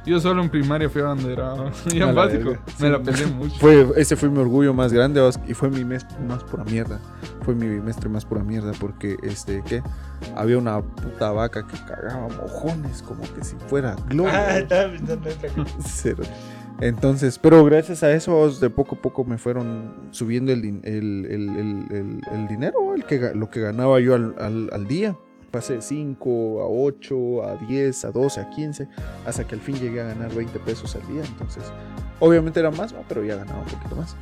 Yo 0.10 0.20
solo 0.20 0.42
en 0.42 0.50
primaria 0.50 0.90
fui 0.90 1.02
abanderado. 1.02 1.70
Y 1.94 2.02
A 2.02 2.10
en 2.10 2.16
básico 2.16 2.50
me 2.52 2.58
Sí. 2.78 2.90
la 2.90 3.00
peleé 3.00 3.28
mucho. 3.28 3.56
Fue, 3.60 3.88
ese 3.96 4.16
fue 4.16 4.30
mi 4.30 4.40
orgullo 4.40 4.74
más 4.74 4.92
grande 4.92 5.22
y 5.48 5.54
fue 5.54 5.70
mi 5.70 5.86
mes 5.86 6.06
más 6.28 6.44
pura 6.44 6.64
mierda. 6.64 7.00
Fue 7.44 7.56
mi 7.56 7.68
bimestre 7.68 8.10
más 8.10 8.26
pura 8.26 8.44
mierda 8.44 8.72
porque, 8.80 9.18
este, 9.24 9.64
¿qué? 9.68 9.82
Había 10.36 10.58
una 10.58 10.82
puta 10.82 11.32
vaca 11.32 11.66
que 11.68 11.78
cagaba 11.86 12.28
mojones 12.28 13.02
como 13.04 13.22
que 13.34 13.44
si 13.44 13.56
fuera 13.68 13.96
globo. 14.10 14.30
Ah. 14.32 14.60
Cero. 15.86 16.24
Entonces, 16.82 17.38
pero 17.38 17.64
gracias 17.66 18.04
a 18.04 18.12
eso, 18.14 18.50
de 18.52 18.70
poco 18.70 18.96
a 18.96 19.02
poco 19.02 19.26
me 19.26 19.38
fueron 19.38 19.94
subiendo 20.12 20.52
el, 20.54 20.64
el, 20.64 20.80
el- 20.86 21.26
el- 21.26 21.86
el- 21.92 22.22
el 22.32 22.48
dinero, 22.48 22.96
el 22.96 23.04
que, 23.04 23.32
lo 23.36 23.50
que 23.50 23.60
ganaba 23.60 24.00
yo 24.00 24.16
al, 24.16 24.34
al- 24.40 24.70
al 24.72 24.88
día. 24.88 25.16
Pasé 25.52 25.74
de 25.76 25.82
5 25.82 26.62
a 26.62 26.68
8, 26.68 27.44
a 27.44 27.56
10, 27.56 28.06
a 28.06 28.12
12, 28.12 28.40
a 28.42 28.50
15, 28.50 28.88
hasta 29.26 29.46
que 29.48 29.56
al 29.56 29.62
fin 29.62 29.76
llegué 29.80 30.02
a 30.02 30.06
ganar 30.06 30.34
20 30.34 30.60
pesos 30.60 30.96
al 30.96 31.08
día. 31.08 31.24
Entonces, 31.26 31.64
obviamente 32.20 32.60
era 32.60 32.72
más, 32.72 32.94
pero 33.08 33.24
ya 33.24 33.36
ganaba 33.36 33.60
un 33.60 33.66
poquito 33.66 33.96
más. 33.96 34.16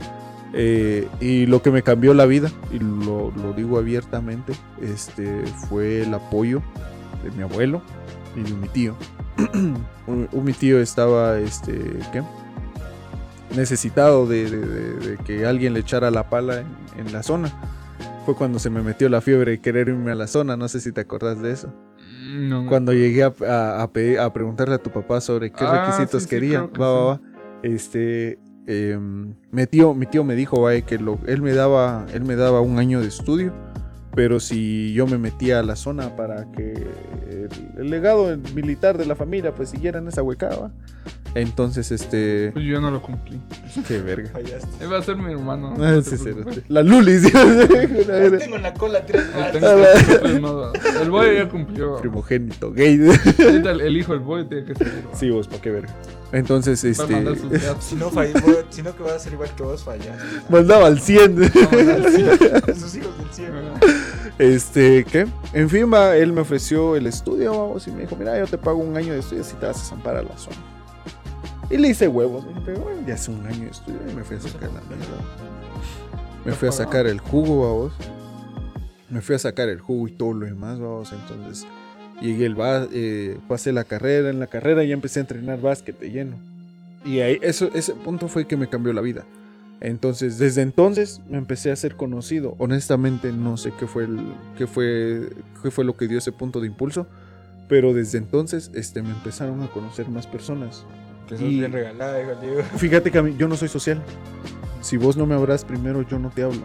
Eh, 0.53 1.07
y 1.19 1.45
lo 1.45 1.61
que 1.61 1.71
me 1.71 1.83
cambió 1.83 2.13
la 2.13 2.25
vida, 2.25 2.49
y 2.71 2.79
lo, 2.79 3.31
lo 3.31 3.53
digo 3.53 3.77
abiertamente, 3.77 4.53
este, 4.81 5.45
fue 5.45 6.03
el 6.03 6.13
apoyo 6.13 6.61
de 7.23 7.31
mi 7.31 7.43
abuelo 7.43 7.81
y 8.35 8.43
de 8.43 8.53
mi 8.53 8.69
tío. 8.69 8.95
un, 10.07 10.29
un- 10.31 10.43
mi 10.45 10.53
tío 10.53 10.79
estaba, 10.79 11.37
este, 11.39 11.99
¿qué? 12.13 12.23
Necesitado 13.55 14.27
de, 14.27 14.49
de- 14.49 14.65
de- 14.65 14.93
de 15.11 15.17
que 15.17 15.45
alguien 15.45 15.73
le 15.73 15.79
echara 15.81 16.11
la 16.11 16.29
pala 16.29 16.61
en, 16.61 16.67
en 17.05 17.11
la 17.13 17.23
zona. 17.23 17.51
Fue 18.27 18.35
cuando 18.35 18.59
se 18.59 18.69
me 18.69 18.81
metió 18.81 19.07
la 19.07 19.21
fiebre 19.21 19.51
de 19.51 19.59
querer 19.61 19.87
irme 19.87 20.11
a 20.11 20.15
la 20.15 20.27
zona, 20.27 20.57
no 20.57 20.67
sé 20.67 20.81
si 20.81 20.91
te 20.91 20.99
acordás 20.99 21.41
de 21.41 21.49
eso. 21.53 21.69
Mm, 21.97 22.49
No, 22.49 22.65
Cuando 22.67 22.91
llegué 22.91 23.23
a, 23.23 23.33
a- 23.47 23.81
a 23.81 23.93
pedir- 23.93 24.19
a 24.19 24.33
preguntarle 24.33 24.75
a 24.75 24.79
tu 24.79 24.89
papá 24.91 25.21
sobre 25.21 25.49
qué 25.49 25.63
Ah, 25.63 25.71
requisitos 25.71 26.23
sí, 26.23 26.27
quería, 26.29 26.67
que 26.73 26.77
va, 26.77 26.91
va, 26.91 27.15
sí. 27.15 27.21
va. 27.23 27.29
Este, 27.63 28.37
em, 28.67 29.33
mi 29.49 29.65
tío, 29.65 29.93
mi 29.93 30.07
tío 30.07 30.25
me 30.25 30.35
dijo, 30.35 30.61
vaya, 30.61 30.81
que 30.85 30.97
lo- 30.99 31.19
él 31.25 31.41
me 31.41 31.53
daba, 31.53 32.05
él 32.13 32.25
me 32.25 32.35
daba 32.35 32.59
un 32.59 32.79
año 32.79 32.99
de 32.99 33.07
estudio, 33.07 33.53
pero 34.17 34.39
si 34.39 34.93
yo 34.93 35.05
me 35.05 35.19
metía 35.19 35.59
a 35.59 35.63
la 35.63 35.75
zona 35.75 36.15
para 36.15 36.51
que 36.51 36.73
el, 36.73 37.49
el 37.77 37.89
legado 37.91 38.35
militar 38.55 38.97
de 38.97 39.05
la 39.05 39.15
familia, 39.15 39.53
pues 39.53 39.69
siguiera 39.69 39.99
en 39.99 40.07
esa 40.07 40.23
huecada, 40.23 40.71
entonces, 41.35 41.91
este, 41.91 42.49
Pues 42.51 42.65
yo 42.65 42.81
no 42.81 42.89
lo 42.89 43.01
cumplí. 43.01 43.39
qué 43.87 44.01
verga. 44.01 44.29
Fallaste. 44.31 44.83
Él 44.83 44.91
va 44.91 44.97
a 44.97 45.03
ser 45.03 45.17
mi 45.17 45.31
hermano. 45.31 45.75
Ah, 45.77 45.91
no 45.91 46.01
te 46.01 46.17
cero, 46.17 46.37
preocupes. 46.41 46.63
La 46.67 46.81
Luli, 46.81 47.19
sí. 47.19 47.31
Tengo 47.31 48.55
en 48.55 48.63
la 48.63 48.73
cola 48.73 49.05
tres 49.05 49.23
más. 49.35 49.53
Ah. 49.63 50.73
El 51.01 51.11
boy 51.11 51.35
ya 51.35 51.47
cumplió. 51.47 51.97
primogénito 51.97 52.71
gay. 52.71 52.99
Ahorita 53.45 53.71
el, 53.71 53.97
hijo 53.97 54.13
del 54.13 54.21
boy 54.21 54.47
tiene 54.47 54.65
que 54.65 54.75
seguir. 54.75 55.03
va. 55.07 55.15
sí, 55.15 55.29
vos, 55.29 55.47
pa' 55.47 55.61
qué 55.61 55.69
verga. 55.69 55.93
Entonces, 56.31 56.83
este. 56.83 57.05
Si 57.79 57.95
no, 57.95 58.09
fallé, 58.09 58.33
vos- 58.33 58.65
si 58.69 58.81
no 58.81 58.95
que 58.95 59.03
vas 59.03 59.13
a 59.13 59.19
ser 59.19 59.33
igual 59.33 59.49
que 59.55 59.63
vos, 59.63 59.83
fallaste. 59.83 60.23
mandaba 60.49 60.87
al 60.87 60.99
100. 60.99 61.41
Va 61.41 61.45
a 61.45 61.75
mandar 61.75 62.75
sus- 62.75 62.95
hijos 62.95 63.17
del 63.17 63.29
cielo. 63.31 63.55
Este, 64.37 65.03
¿qué? 65.05 65.25
En 65.53 65.69
fin, 65.69 65.91
va, 65.91 66.15
él 66.15 66.31
me 66.33 66.41
ofreció 66.41 66.95
el 66.95 67.07
estudio, 67.07 67.51
vamos, 67.57 67.87
y 67.87 67.91
me 67.91 68.01
dijo, 68.01 68.15
mira, 68.15 68.37
yo 68.37 68.45
te 68.45 68.57
pago 68.57 68.77
un 68.77 68.95
año 68.95 69.13
de 69.13 69.19
estudio 69.19 69.43
si 69.43 69.55
te 69.55 69.65
vas 69.65 69.77
a 69.77 69.85
zampar 69.85 70.15
a 70.17 70.21
la 70.21 70.37
zona. 70.37 70.57
Y 71.69 71.77
le 71.77 71.87
hice 71.89 72.07
huevos, 72.07 72.45
¿no? 72.45 72.63
Pero, 72.63 72.81
bueno, 72.81 73.01
ya 73.07 73.15
hace 73.15 73.31
un 73.31 73.45
año 73.47 73.61
de 73.65 73.71
estudio 73.71 73.99
y 74.09 74.13
me 74.13 74.23
fui 74.23 74.37
a 74.37 74.39
sacar 74.41 74.69
la 74.71 74.81
mierda. 74.81 75.17
Me 76.45 76.51
fui 76.53 76.67
a 76.67 76.71
sacar 76.71 77.07
el 77.07 77.19
jugo, 77.19 77.61
vamos. 77.67 77.93
Me 79.09 79.21
fui 79.21 79.35
a 79.35 79.39
sacar 79.39 79.69
el 79.69 79.79
jugo 79.81 80.07
y 80.07 80.11
todo 80.11 80.33
lo 80.33 80.45
demás, 80.45 80.79
vamos. 80.79 81.11
Entonces, 81.13 81.65
llegué 82.21 82.45
el 82.45 82.55
eh, 82.91 83.37
pasé 83.47 83.71
la 83.71 83.83
carrera, 83.83 84.29
en 84.29 84.39
la 84.39 84.47
carrera 84.47 84.83
ya 84.83 84.93
empecé 84.93 85.19
a 85.19 85.21
entrenar 85.21 85.61
básquet 85.61 85.99
de 85.99 86.11
lleno. 86.11 86.35
Y 87.05 87.19
ahí, 87.19 87.37
eso, 87.41 87.69
ese 87.73 87.93
punto 87.93 88.27
fue 88.27 88.45
que 88.45 88.57
me 88.57 88.67
cambió 88.67 88.93
la 88.93 89.01
vida. 89.01 89.25
Entonces, 89.79 90.39
desde 90.39 90.63
entonces 90.63 91.21
me 91.29 91.37
empecé 91.37 91.71
a 91.71 91.75
ser 91.75 91.95
conocido. 91.95 92.55
Honestamente, 92.57 93.31
no 93.31 93.57
sé 93.57 93.71
qué 93.79 93.85
fue, 93.85 94.05
el, 94.05 94.19
qué 94.57 94.65
fue, 94.65 95.29
qué 95.61 95.69
fue 95.71 95.85
lo 95.85 95.95
que 95.95 96.07
dio 96.07 96.17
ese 96.17 96.31
punto 96.31 96.59
de 96.59 96.67
impulso. 96.67 97.07
Pero 97.69 97.93
desde 97.93 98.17
entonces 98.17 98.71
este, 98.73 99.01
me 99.01 99.11
empezaron 99.11 99.61
a 99.61 99.67
conocer 99.67 100.09
más 100.09 100.25
personas. 100.25 100.85
Que 101.27 101.37
sos 101.37 101.45
Y- 101.47 101.59
bien 101.59 101.71
regalada, 101.71 102.21
hijo. 102.21 102.31
Fíjate 102.77 103.11
que 103.11 103.17
a 103.17 103.23
mí, 103.23 103.35
yo 103.37 103.47
no 103.47 103.55
soy 103.55 103.67
social. 103.67 104.01
Si 104.81 104.97
vos 104.97 105.17
no 105.17 105.25
me 105.25 105.35
hablas 105.35 105.65
primero, 105.65 106.01
yo 106.01 106.17
no 106.17 106.29
te 106.29 106.43
hablo. 106.43 106.61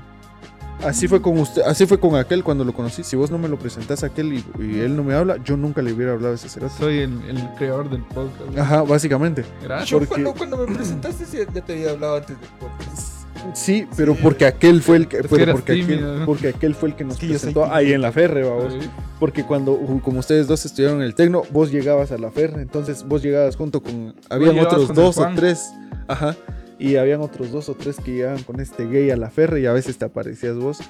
Así 0.85 1.07
fue 1.07 1.23
con 1.23 1.39
usted, 1.39 1.63
así 1.63 1.87
fue 1.87 1.99
con 2.01 2.17
aquel 2.17 2.43
cuando 2.43 2.65
lo 2.65 2.73
conocí. 2.73 3.05
Si 3.05 3.15
vos 3.17 3.31
no 3.31 3.39
me 3.39 3.49
lo 3.49 3.59
presentás 3.59 4.03
a 4.03 4.07
aquel 4.07 4.33
y, 4.33 4.45
y 4.59 4.81
él 4.81 4.97
no 4.97 5.05
me 5.05 5.15
habla, 5.15 5.37
yo 5.45 5.57
nunca 5.57 5.81
le 5.83 5.93
hubiera 5.93 6.13
hablado 6.13 6.33
a 6.33 6.37
ese 6.37 6.49
cerote. 6.49 6.75
Soy 6.79 6.99
el, 6.99 7.13
el 7.29 7.49
creador 7.57 7.89
del 7.89 8.03
podcast. 8.03 8.59
Ajá, 8.59 8.83
básicamente. 8.83 9.45
Gracias. 9.63 9.91
Yo 9.91 9.99
porque- 9.99 10.09
cuando, 10.09 10.35
cuando 10.35 10.57
me 10.67 10.75
presentaste 10.75 11.25
sí, 11.25 11.39
ya 11.55 11.61
te 11.63 11.73
había 11.73 11.91
hablado 11.91 12.17
antes 12.17 12.37
del 12.41 12.49
podcast. 12.59 13.13
Sí, 13.55 13.89
pero 13.97 14.15
Sí, 14.15 14.21
porque 14.23 14.47
aquel 14.47 14.83
fue 14.83 14.97
el 14.99 15.09
que, 15.09 15.17
Es 15.19 15.27
pero 15.29 15.53
porque, 15.53 15.73
tímido, 15.73 16.09
aquel, 16.11 16.19
¿no? 16.21 16.27
porque 16.27 16.49
aquel 16.49 16.75
fue 16.77 16.91
el 16.91 16.95
que 16.95 17.03
nos 17.05 17.19
presentó 17.19 17.73
ahí 17.73 17.93
en 17.93 18.01
la 18.01 18.13
Ferre, 18.13 18.43
vamos. 18.49 18.73
Sí. 18.81 18.89
Porque 19.19 19.45
cuando, 19.45 19.73
uh, 19.73 20.01
como 20.01 20.21
ustedes 20.21 20.47
dos 20.47 20.65
estudiaron 20.65 20.99
en 20.99 21.05
el 21.07 21.15
Tecno, 21.17 21.43
vos 21.51 21.73
llegabas 21.73 22.13
a 22.13 22.19
la 22.19 22.31
Ferre, 22.31 22.63
entonces 22.63 23.05
vos 23.05 23.21
llegabas 23.23 23.57
junto 23.57 23.83
con, 23.83 24.15
habían 24.31 24.59
otros 24.61 24.87
con 24.87 24.95
dos 24.97 25.19
o 25.19 25.27
tres, 25.35 25.73
ajá, 26.07 26.37
y 26.83 26.97
habían 26.97 27.21
otros 27.21 27.53
dos 27.53 27.69
o 27.69 27.75
tres 27.75 27.97
que 27.97 28.13
llegaban 28.13 28.43
con 28.43 28.59
este 28.61 28.87
gay 28.87 29.11
a 29.11 29.17
la 29.17 29.31
Ferre 29.31 29.61
y 29.61 29.67
a 29.67 29.73
veces 29.73 29.99
te 29.99 30.05
aparecías 30.05 30.57
vos, 30.57 30.81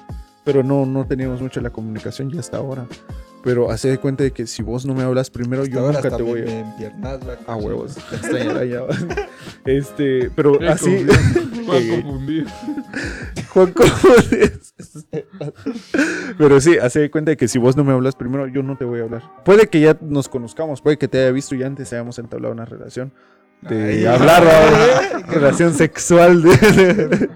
pero 0.43 0.63
no, 0.63 0.85
no 0.85 1.05
teníamos 1.05 1.39
mucho 1.41 1.61
la 1.61 1.69
comunicación 1.69 2.31
ya 2.31 2.39
hasta 2.39 2.57
ahora. 2.57 2.87
Pero 3.43 3.69
hace 3.69 3.89
de 3.89 3.97
cuenta 3.97 4.23
de 4.23 4.31
que 4.31 4.47
si 4.47 4.63
vos 4.63 4.85
no 4.85 4.95
me 4.95 5.03
hablas 5.03 5.29
primero, 5.29 5.65
yo 5.65 5.85
Hasta 5.85 5.97
ahora 5.97 6.01
nunca 6.01 6.17
te 6.17 6.23
voy 6.23 6.39
a... 6.41 6.59
empiernas, 6.61 7.25
la 7.25 7.33
A 7.33 7.35
cochina. 7.37 7.57
huevos. 7.57 7.97
Este, 9.65 10.29
pero 10.35 10.57
Qué 10.59 10.67
así... 10.67 11.05
Juan 11.65 11.87
confundido. 11.89 12.49
Juan. 13.49 13.73
Pero 16.37 16.59
sí, 16.61 16.77
hace 16.77 17.01
de 17.01 17.11
cuenta 17.11 17.31
de 17.31 17.37
que 17.37 17.47
si 17.47 17.59
vos 17.59 17.75
no 17.77 17.83
me 17.83 17.93
hablas 17.93 18.15
primero, 18.15 18.47
yo 18.47 18.63
no 18.63 18.77
te 18.77 18.85
voy 18.85 18.99
a 19.01 19.03
hablar. 19.03 19.43
Puede 19.45 19.67
que 19.67 19.79
ya 19.79 19.97
nos 20.01 20.29
conozcamos, 20.29 20.81
puede 20.81 20.97
que 20.97 21.07
te 21.07 21.19
haya 21.21 21.31
visto 21.31 21.53
y 21.55 21.63
antes 21.63 21.91
hayamos 21.93 22.19
entablado 22.19 22.53
una 22.53 22.65
relación 22.65 23.13
de 23.61 23.85
Ay, 23.99 24.05
hablar, 24.05 24.43
¿va? 24.45 25.19
relación 25.27 25.73
sexual. 25.73 26.41
de- 26.43 27.29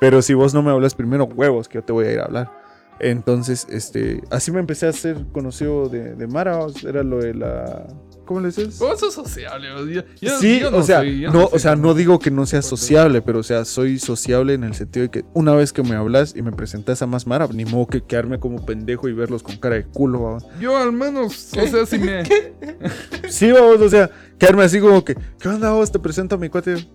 Pero 0.00 0.22
si 0.22 0.34
vos 0.34 0.54
no 0.54 0.62
me 0.62 0.70
hablas 0.70 0.94
primero, 0.94 1.24
huevos, 1.24 1.68
que 1.68 1.78
yo 1.78 1.84
te 1.84 1.92
voy 1.92 2.06
a 2.06 2.12
ir 2.12 2.20
a 2.20 2.24
hablar. 2.24 2.50
Entonces, 3.00 3.66
este, 3.70 4.20
así 4.30 4.50
me 4.52 4.60
empecé 4.60 4.86
a 4.86 4.92
ser 4.92 5.26
conocido 5.32 5.88
de, 5.88 6.14
de 6.14 6.26
Mara, 6.26 6.58
era 6.86 7.02
lo 7.02 7.18
de 7.18 7.34
la... 7.34 7.86
¿Cómo 8.30 8.42
le 8.42 8.46
dices? 8.46 8.78
Vos 8.78 9.00
sos 9.00 9.12
sociable. 9.12 9.66
Yo, 9.92 10.02
yo- 10.20 10.38
sí, 10.38 10.60
yo 10.60 10.70
no 10.70 10.76
o 10.76 10.82
sea, 10.84 11.00
soy- 11.00 11.22
no, 11.22 11.48
o 11.50 11.58
sea, 11.58 11.74
no 11.74 11.94
digo 11.94 12.20
que 12.20 12.30
no 12.30 12.46
sea 12.46 12.62
sociable, 12.62 13.22
pero 13.22 13.40
o 13.40 13.42
sea, 13.42 13.64
soy 13.64 13.98
sociable 13.98 14.54
en 14.54 14.62
el 14.62 14.72
sentido 14.74 15.02
de 15.02 15.10
que 15.10 15.24
una 15.34 15.52
vez 15.56 15.72
que 15.72 15.82
me 15.82 15.96
hablas 15.96 16.36
y 16.36 16.42
me 16.42 16.52
presentas 16.52 17.02
a 17.02 17.08
más 17.08 17.26
Mara, 17.26 17.48
ni 17.52 17.64
modo 17.64 17.88
que 17.88 18.02
quedarme 18.04 18.38
como 18.38 18.64
pendejo 18.64 19.08
y 19.08 19.14
verlos 19.14 19.42
con 19.42 19.56
cara 19.56 19.74
de 19.74 19.84
culo, 19.84 20.22
¿va? 20.22 20.38
Yo 20.60 20.76
al 20.76 20.92
menos, 20.92 21.52
o 21.58 21.66
sea, 21.66 21.84
si 21.84 21.98
me... 21.98 22.22
Sí, 23.28 23.50
vamos, 23.50 23.80
o 23.80 23.88
sea, 23.88 24.08
quedarme 24.38 24.62
así 24.62 24.78
como 24.78 25.04
que, 25.04 25.16
¿qué 25.40 25.48
onda 25.48 25.72
vos? 25.72 25.90
Te 25.90 25.98
presento 25.98 26.36
a 26.36 26.38
mi 26.38 26.48
cuate. 26.48 26.86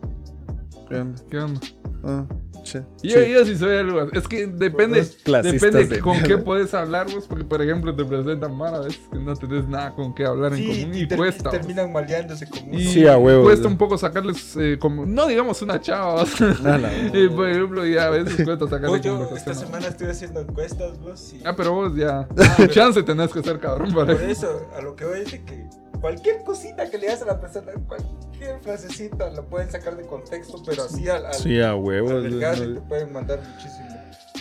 ¿Qué 0.88 0.96
onda? 0.96 1.22
¿Qué 1.30 1.38
onda? 1.38 1.60
Ah, 2.06 2.26
che, 2.66 2.84
Yo, 3.04 3.20
yo 3.22 3.46
sí 3.46 3.56
soy 3.58 3.78
algo. 3.78 4.02
Es 4.12 4.28
que 4.28 4.48
depende. 4.48 5.06
Depende 5.44 5.86
de 5.86 6.00
con 6.00 6.14
mierda. 6.14 6.28
qué 6.28 6.38
puedes 6.38 6.74
hablar 6.74 7.08
vos. 7.14 7.26
Porque, 7.28 7.44
por 7.46 7.62
ejemplo, 7.62 7.96
te 7.96 8.04
presentan 8.04 8.56
Mara. 8.58 8.78
A 8.78 8.82
veces 8.82 9.00
que 9.12 9.20
no 9.20 9.34
tenés 9.36 9.68
nada 9.68 9.94
con 9.96 10.14
qué 10.14 10.26
hablar 10.26 10.54
en 10.54 10.58
Sí, 10.60 10.82
común. 10.82 10.96
Y 10.98 11.08
ter- 11.08 11.18
cuesta. 11.18 11.50
terminan 11.52 11.94
maleándose 11.94 12.48
como 12.50 12.74
Y 12.74 12.84
Sí, 12.86 13.08
a 13.08 13.18
huevo, 13.18 13.44
Cuesta 13.44 13.64
ya. 13.64 13.70
un 13.70 13.78
poco 13.78 13.98
sacarles, 13.98 14.56
eh, 14.58 14.78
como, 14.80 15.06
no 15.06 15.28
digamos 15.28 15.62
una 15.62 15.80
chava. 15.80 16.24
Ah, 16.66 16.78
la- 16.78 16.92
Y, 17.18 17.30
por 17.30 17.48
ejemplo, 17.50 17.86
ya 17.86 18.08
a 18.08 18.10
veces 18.10 18.44
cuesta 18.44 18.68
sacarle 18.68 19.00
yo 19.02 19.30
esta 19.36 19.54
semana 19.54 19.88
estuve 19.88 20.12
haciendo 20.12 20.42
encuestas, 20.42 21.00
vos, 21.00 21.34
y 21.34 21.42
Ah, 21.46 21.56
pero 21.56 21.74
vos 21.74 21.96
ya. 21.96 22.28
pero- 22.58 22.72
Chance 22.72 23.04
tenés 23.04 23.32
que 23.32 23.42
ser 23.44 23.60
cabrón 23.60 23.94
para 23.94 24.14
por 24.14 24.22
eso. 24.24 24.48
eso, 24.48 24.70
a 24.78 24.82
lo 24.82 24.96
que 24.96 25.06
voy 25.06 25.20
es 25.22 25.32
de 25.32 25.44
que 25.44 25.68
cualquier 26.06 26.44
cosita 26.44 26.88
que 26.88 27.00
le 27.00 27.08
hagas 27.08 27.24
a 27.24 27.26
la 27.26 27.40
persona, 27.42 27.72
cualquier 27.88 28.60
frasecita, 28.60 29.32
lo 29.32 29.44
pueden 29.46 29.72
sacar 29.72 29.98
de 29.98 30.06
contexto, 30.06 30.62
pero 30.64 30.84
así 30.84 31.10
al, 31.10 31.26
al, 31.26 31.34
Sí, 31.34 31.60
a 31.60 31.72
al 31.72 32.24
delgado 32.24 32.64
no- 32.64 32.74
te 32.76 32.82
pueden 32.82 33.12
mandar 33.12 33.40
muchísimo. 33.40 33.88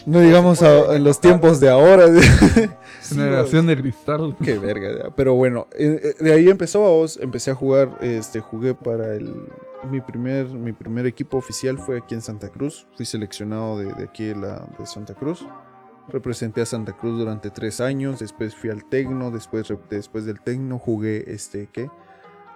No 0.04 0.20
digamos 0.20 0.60
a- 0.62 0.94
en 0.94 1.04
los 1.04 1.18
tiempos 1.20 1.60
de 1.60 1.70
ahora. 1.70 2.06
Sí, 3.00 3.16
Generación 3.16 3.66
de 3.66 3.76
cristal. 3.78 4.34
Qué 4.42 4.58
verga, 4.58 4.88
ya. 5.04 5.10
pero 5.14 5.34
bueno, 5.34 5.66
eh, 5.78 6.00
eh, 6.18 6.24
de 6.24 6.32
ahí 6.32 6.48
empezó 6.48 6.80
vos, 6.80 7.18
empecé 7.20 7.50
a 7.50 7.54
jugar, 7.54 7.98
este, 8.00 8.40
jugué 8.40 8.74
para 8.74 9.14
el, 9.14 9.34
mi 9.90 10.00
primer, 10.00 10.46
mi 10.48 10.72
primer 10.72 11.04
equipo 11.06 11.36
oficial 11.36 11.78
fue 11.78 11.98
aquí 11.98 12.14
en 12.14 12.22
Santa 12.22 12.48
Cruz, 12.48 12.86
fui 12.96 13.04
seleccionado 13.04 13.78
de, 13.78 13.92
de 13.92 14.04
aquí 14.04 14.32
la, 14.34 14.66
de 14.78 14.86
Santa 14.86 15.12
Cruz, 15.14 15.46
representé 16.08 16.60
a 16.60 16.66
Santa 16.66 16.92
Cruz 16.96 17.18
durante 17.18 17.50
tres 17.50 17.80
años, 17.80 18.20
después 18.20 18.54
fui 18.54 18.70
al 18.70 18.84
Tecno, 18.84 19.30
después, 19.30 19.72
después 19.90 20.24
del 20.24 20.40
Tecno 20.40 20.78
jugué 20.78 21.32
este, 21.32 21.68
¿qué? 21.72 21.90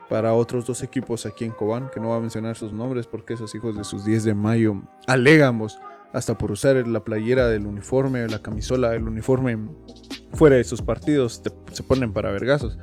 Para 0.09 0.35
otros 0.35 0.67
dos 0.67 0.83
equipos 0.83 1.27
aquí 1.27 1.45
en 1.45 1.53
Cobán, 1.53 1.91
que 1.93 2.01
no 2.01 2.09
voy 2.09 2.19
a 2.19 2.21
mencionar 2.21 2.57
sus 2.57 2.73
nombres 2.73 3.07
porque 3.07 3.35
esos 3.35 3.55
hijos 3.55 3.77
de 3.77 3.85
sus 3.85 4.05
10 4.05 4.25
de 4.25 4.35
mayo 4.35 4.83
alegamos 5.07 5.79
hasta 6.13 6.39
por 6.39 6.51
usar 6.51 6.87
la 6.87 7.05
playera 7.05 7.49
del 7.49 7.67
uniforme, 7.67 8.27
la 8.29 8.41
camisola 8.41 8.91
del 8.91 9.07
uniforme 9.07 9.59
fuera 10.33 10.57
de 10.57 10.65
sus 10.65 10.81
partidos, 10.81 11.43
se 11.73 11.83
ponen 11.83 12.13
para 12.13 12.31
vergazos. 12.31 12.79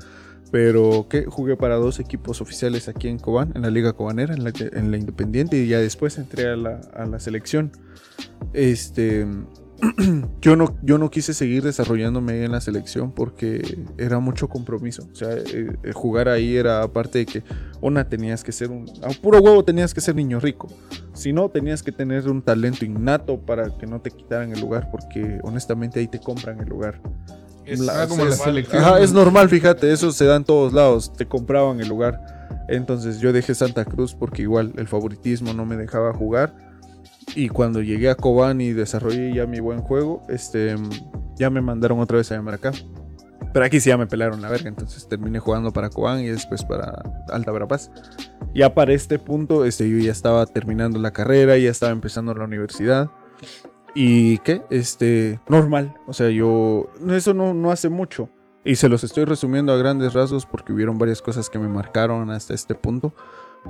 Pero 0.52 1.08
que 1.10 1.26
jugué 1.26 1.58
para 1.58 1.76
dos 1.76 2.00
equipos 2.00 2.40
oficiales 2.40 2.88
aquí 2.88 3.08
en 3.08 3.18
Cobán, 3.18 3.52
en 3.56 3.64
la 3.64 3.72
Liga 3.72 3.94
Cobanera, 3.94 4.36
en 4.36 4.44
la, 4.44 4.54
en 4.56 4.92
la 4.92 4.98
Independiente, 4.98 5.58
y 5.58 5.68
ya 5.68 5.80
después 5.80 6.20
entré 6.20 6.48
a 6.48 6.56
la, 6.56 6.82
a 6.94 7.06
la 7.06 7.20
selección. 7.20 7.72
Este 8.54 9.26
yo 10.42 10.56
no, 10.56 10.78
yo 10.84 10.98
no 10.98 11.10
quise 11.10 11.34
seguir 11.34 11.64
desarrollándome 11.64 12.44
en 12.44 12.52
la 12.52 12.62
selección 12.62 13.12
porque 13.12 13.78
era 13.98 14.20
mucho 14.20 14.48
compromiso. 14.48 15.08
O 15.12 15.16
sea, 15.16 15.34
eh, 15.34 15.76
eh, 15.84 15.92
jugar 15.94 16.30
ahí 16.30 16.56
era 16.56 16.82
aparte 16.82 17.20
de 17.20 17.26
que, 17.26 17.44
una, 17.82 18.08
tenías 18.08 18.44
que 18.44 18.52
ser 18.52 18.72
un. 18.72 18.86
A 19.04 19.10
puro 19.22 19.40
huevo 19.40 19.64
tenías 19.64 19.94
que 19.94 20.02
ser 20.02 20.16
niño 20.16 20.40
rico. 20.40 20.70
Si 21.14 21.34
no, 21.34 21.50
tenías 21.50 21.84
que 21.84 21.92
tener 21.92 22.30
un 22.30 22.42
talento 22.42 22.86
innato 22.86 23.40
para 23.40 23.76
que 23.78 23.86
no 23.86 24.02
te 24.02 24.12
quitaran 24.12 24.52
el 24.52 24.62
lugar 24.62 24.90
porque 24.92 25.40
honestamente 25.44 26.00
ahí 26.00 26.08
te 26.08 26.20
compran 26.20 26.60
el 26.60 26.70
lugar. 26.70 27.02
Es, 27.66 27.82
como 28.08 28.26
la 28.26 28.36
selección. 28.36 28.84
es 29.02 29.12
normal, 29.12 29.50
fíjate, 29.50 29.92
eso 29.92 30.12
se 30.12 30.26
da 30.26 30.36
en 30.36 30.44
todos 30.44 30.72
lados. 30.72 31.12
Te 31.14 31.26
compraban 31.26 31.82
el 31.82 31.88
lugar. 31.88 32.22
Entonces 32.68 33.20
yo 33.20 33.34
dejé 33.34 33.56
Santa 33.56 33.86
Cruz 33.86 34.14
porque 34.14 34.44
igual 34.44 34.74
el 34.78 34.88
favoritismo 34.88 35.54
no 35.54 35.66
me 35.66 35.76
dejaba 35.76 36.14
jugar 36.14 36.65
y 37.34 37.50
cuando 37.50 37.82
llegué 37.82 38.10
a 38.10 38.16
Cobán 38.16 38.62
y 38.62 38.74
desarrollé 38.74 39.34
ya 39.34 39.48
mi 39.48 39.60
buen 39.60 39.82
juego, 39.82 40.22
este, 40.30 40.76
ya 41.36 41.50
me 41.50 41.62
mandaron 41.62 42.00
otra 42.00 42.18
vez 42.18 42.32
a 42.32 42.36
llamar 42.36 42.56
acá. 42.56 42.72
Pero 43.54 43.66
aquí 43.66 43.80
sí 43.80 43.90
ya 43.90 43.98
me 43.98 44.06
pelaron 44.06 44.42
la 44.42 44.50
verga, 44.50 44.68
entonces 44.68 45.08
terminé 45.08 45.40
jugando 45.40 45.72
para 45.72 45.90
Cobán 45.90 46.20
y 46.20 46.28
después 46.28 46.64
para 46.64 47.02
Alta 47.30 47.52
Verapaz. 47.52 47.90
Ya 48.54 48.74
para 48.74 48.94
este 48.94 49.18
punto, 49.18 49.66
este, 49.66 49.90
yo 49.90 49.98
ya 49.98 50.12
estaba 50.12 50.46
terminando 50.46 51.00
la 51.00 51.12
carrera, 51.12 51.58
ya 51.58 51.72
estaba 51.72 51.92
empezando 51.92 52.34
la 52.34 52.44
universidad. 52.44 53.10
¿Y 53.94 54.40
qué? 54.40 54.62
Este, 54.70 55.40
normal. 55.48 55.96
O 56.06 56.14
sea, 56.14 56.30
yo, 56.30 56.90
eso 57.10 57.34
no, 57.34 57.54
no 57.54 57.72
hace 57.72 57.88
mucho. 57.88 58.30
Y 58.66 58.76
se 58.76 58.90
los 58.90 59.04
estoy 59.04 59.26
resumiendo 59.26 59.72
a 59.72 59.78
grandes 59.78 60.14
rasgos 60.14 60.46
porque 60.46 60.74
hubieron 60.74 60.98
varias 60.98 61.22
cosas 61.22 61.50
que 61.50 61.60
me 61.60 61.70
marcaron 61.70 62.32
hasta 62.32 62.54
este 62.54 62.76
punto 62.76 63.14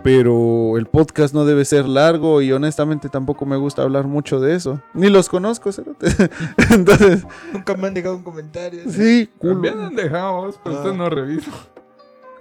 pero 0.04 0.78
el 0.78 0.86
podcast 0.86 1.34
no 1.34 1.46
debe 1.46 1.66
ser 1.66 1.88
largo 1.88 2.42
y 2.42 2.52
honestamente 2.52 3.10
tampoco 3.10 3.46
me 3.46 3.58
gusta 3.58 3.82
hablar 3.82 4.06
mucho 4.06 4.40
de 4.40 4.56
eso. 4.56 4.82
Ni 4.94 5.10
los 5.10 5.30
conozco, 5.30 5.70
Entonces. 6.72 7.26
Nunca 7.54 7.76
me 7.76 7.88
han 7.88 7.94
dejado 7.94 8.18
un 8.18 8.24
comentario. 8.24 8.82
Sí, 8.90 9.30
culo. 9.38 9.56
Me 9.56 9.70
han 9.70 9.96
dejado, 9.96 10.54
pero 10.64 10.76
usted 10.78 10.94
no 10.94 11.10
reviso. 11.10 11.52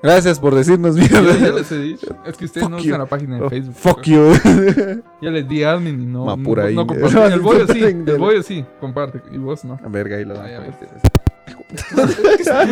Gracias 0.05 0.39
por 0.39 0.55
decirnos 0.55 0.95
bien. 0.97 1.09
Ya, 1.41 1.51
les 1.51 1.73
he 1.73 1.79
dicho. 1.79 2.15
Es 2.27 2.37
que 2.37 2.45
ustedes 2.45 2.69
no 2.69 2.77
usan 2.77 2.99
la 2.99 3.07
página 3.07 3.37
de 3.37 3.43
oh, 3.43 3.49
Facebook. 3.49 3.75
fuck 3.75 4.03
you. 4.03 4.35
ya 5.23 5.31
les 5.31 5.49
di 5.49 5.63
admin 5.63 5.99
y 5.99 6.05
no. 6.05 6.27
Ma, 6.27 6.37
pura 6.37 6.71
no, 6.71 6.85
no 6.85 7.25
El 7.25 7.41
bollo 7.41 7.67
sí. 7.67 7.83
El 7.83 8.19
bollo 8.19 8.43
sí. 8.43 8.67
Comparte. 8.81 9.23
Y 9.33 9.39
vos 9.39 9.65
no. 9.65 9.81
Verga, 9.89 10.19
ahí 10.19 10.27
lo 10.27 10.35
dan. 10.35 10.51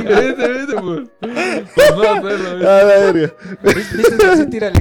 vete, 0.05 0.47
vete, 0.47 0.75
pues. 0.79 1.09
Pues 1.75 1.97
no 1.97 2.03
hacerlo. 2.03 2.69
A 2.69 2.83
la 2.83 2.85
verga. 2.85 3.33
¿Viste 3.63 4.37
se 4.37 4.45
tira 4.47 4.71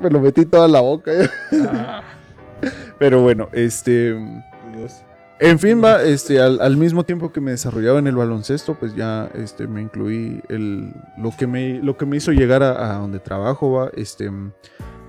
Me 0.00 0.10
lo 0.10 0.20
metí 0.20 0.44
toda 0.44 0.66
la 0.66 0.80
boca. 0.80 1.12
Ah. 1.70 2.02
Pero 2.98 3.22
bueno, 3.22 3.48
este. 3.52 4.16
En 5.38 5.58
fin, 5.58 5.82
va, 5.84 6.02
este, 6.02 6.40
al, 6.40 6.76
mismo 6.78 7.04
tiempo 7.04 7.30
que 7.30 7.42
me 7.42 7.50
desarrollaba 7.50 7.98
en 7.98 8.06
el 8.06 8.16
baloncesto, 8.16 8.74
pues 8.74 8.94
ya 8.94 9.30
este, 9.34 9.66
me 9.66 9.82
incluí 9.82 10.40
el, 10.48 10.94
lo, 11.18 11.30
que 11.36 11.46
me, 11.46 11.78
lo 11.82 11.98
que 11.98 12.06
me 12.06 12.16
hizo 12.16 12.32
llegar 12.32 12.62
a, 12.62 12.94
donde 12.94 13.18
trabajo, 13.18 13.70
va, 13.70 13.90
este, 13.94 14.30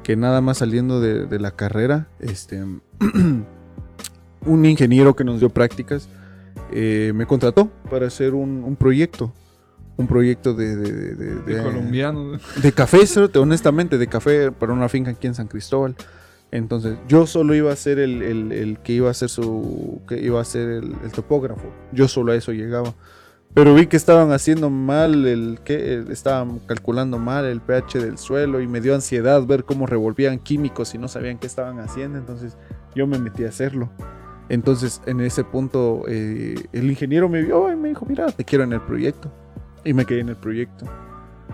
que 0.03 0.17
nada 0.17 0.41
más 0.41 0.57
saliendo 0.57 0.99
de, 0.99 1.39
la 1.39 1.51
carrera, 1.51 2.07
este, 2.19 2.61
un 4.45 4.65
ingeniero 4.65 5.15
que 5.15 5.23
nos 5.23 5.39
dio 5.39 5.49
prácticas 5.49 6.09
eh, 6.71 7.13
me 7.15 7.25
contrató 7.25 7.69
para 7.89 8.07
hacer 8.07 8.33
un, 8.33 8.75
proyecto. 8.75 9.33
Un 9.95 10.07
proyecto 10.07 10.53
de... 10.53 10.75
De, 10.75 11.15
de, 11.15 11.63
colombiano. 11.63 12.37
De 12.61 12.71
café, 12.71 12.99
honestamente, 13.35 13.97
de 13.97 14.07
café 14.07 14.51
para 14.51 14.73
una 14.73 14.89
finca 14.89 15.11
aquí 15.11 15.27
en 15.27 15.35
San 15.35 15.47
Cristóbal. 15.47 15.95
Entonces, 16.51 16.97
yo 17.07 17.27
solo 17.27 17.53
iba 17.55 17.71
a 17.71 17.75
ser 17.75 17.99
el, 17.99 18.77
que 18.83 18.93
iba 18.93 19.09
a 19.09 19.13
ser 19.13 19.29
su. 19.29 20.01
que 20.07 20.19
iba 20.19 20.39
a 20.39 20.45
ser 20.45 20.69
el, 20.69 21.11
topógrafo. 21.13 21.71
Yo 21.91 22.07
solo 22.07 22.31
a 22.31 22.35
eso 22.35 22.53
llegaba. 22.53 22.93
Pero 23.53 23.73
vi 23.73 23.87
que 23.87 23.97
estaban 23.97 24.31
haciendo 24.31 24.69
mal 24.69 25.25
el 25.25 25.59
que 25.63 26.05
estaban 26.09 26.59
calculando 26.59 27.17
mal 27.17 27.45
el 27.45 27.61
pH 27.61 27.99
del 27.99 28.17
suelo 28.17 28.61
y 28.61 28.67
me 28.67 28.81
dio 28.81 28.93
ansiedad 28.93 29.43
ver 29.45 29.63
cómo 29.63 29.87
revolvían 29.87 30.37
químicos 30.37 30.93
y 30.93 30.97
no 30.97 31.07
sabían 31.07 31.37
qué 31.37 31.47
estaban 31.47 31.79
haciendo. 31.79 32.17
Entonces, 32.17 32.57
yo 32.95 33.07
me 33.07 33.19
metí 33.19 33.43
a 33.43 33.49
hacerlo. 33.49 33.89
Entonces, 34.49 35.01
en 35.05 35.19
ese 35.21 35.43
punto, 35.43 36.03
eh, 36.07 36.55
el 36.71 36.89
ingeniero 36.89 37.27
me 37.27 37.41
vio 37.41 37.71
y 37.71 37.75
me 37.75 37.89
dijo: 37.89 38.05
Mira, 38.05 38.27
te 38.27 38.45
quiero 38.45 38.63
en 38.63 38.73
el 38.73 38.81
proyecto. 38.81 39.31
Y 39.83 39.93
me 39.93 40.05
quedé 40.05 40.21
en 40.21 40.29
el 40.29 40.37
proyecto. 40.37 40.85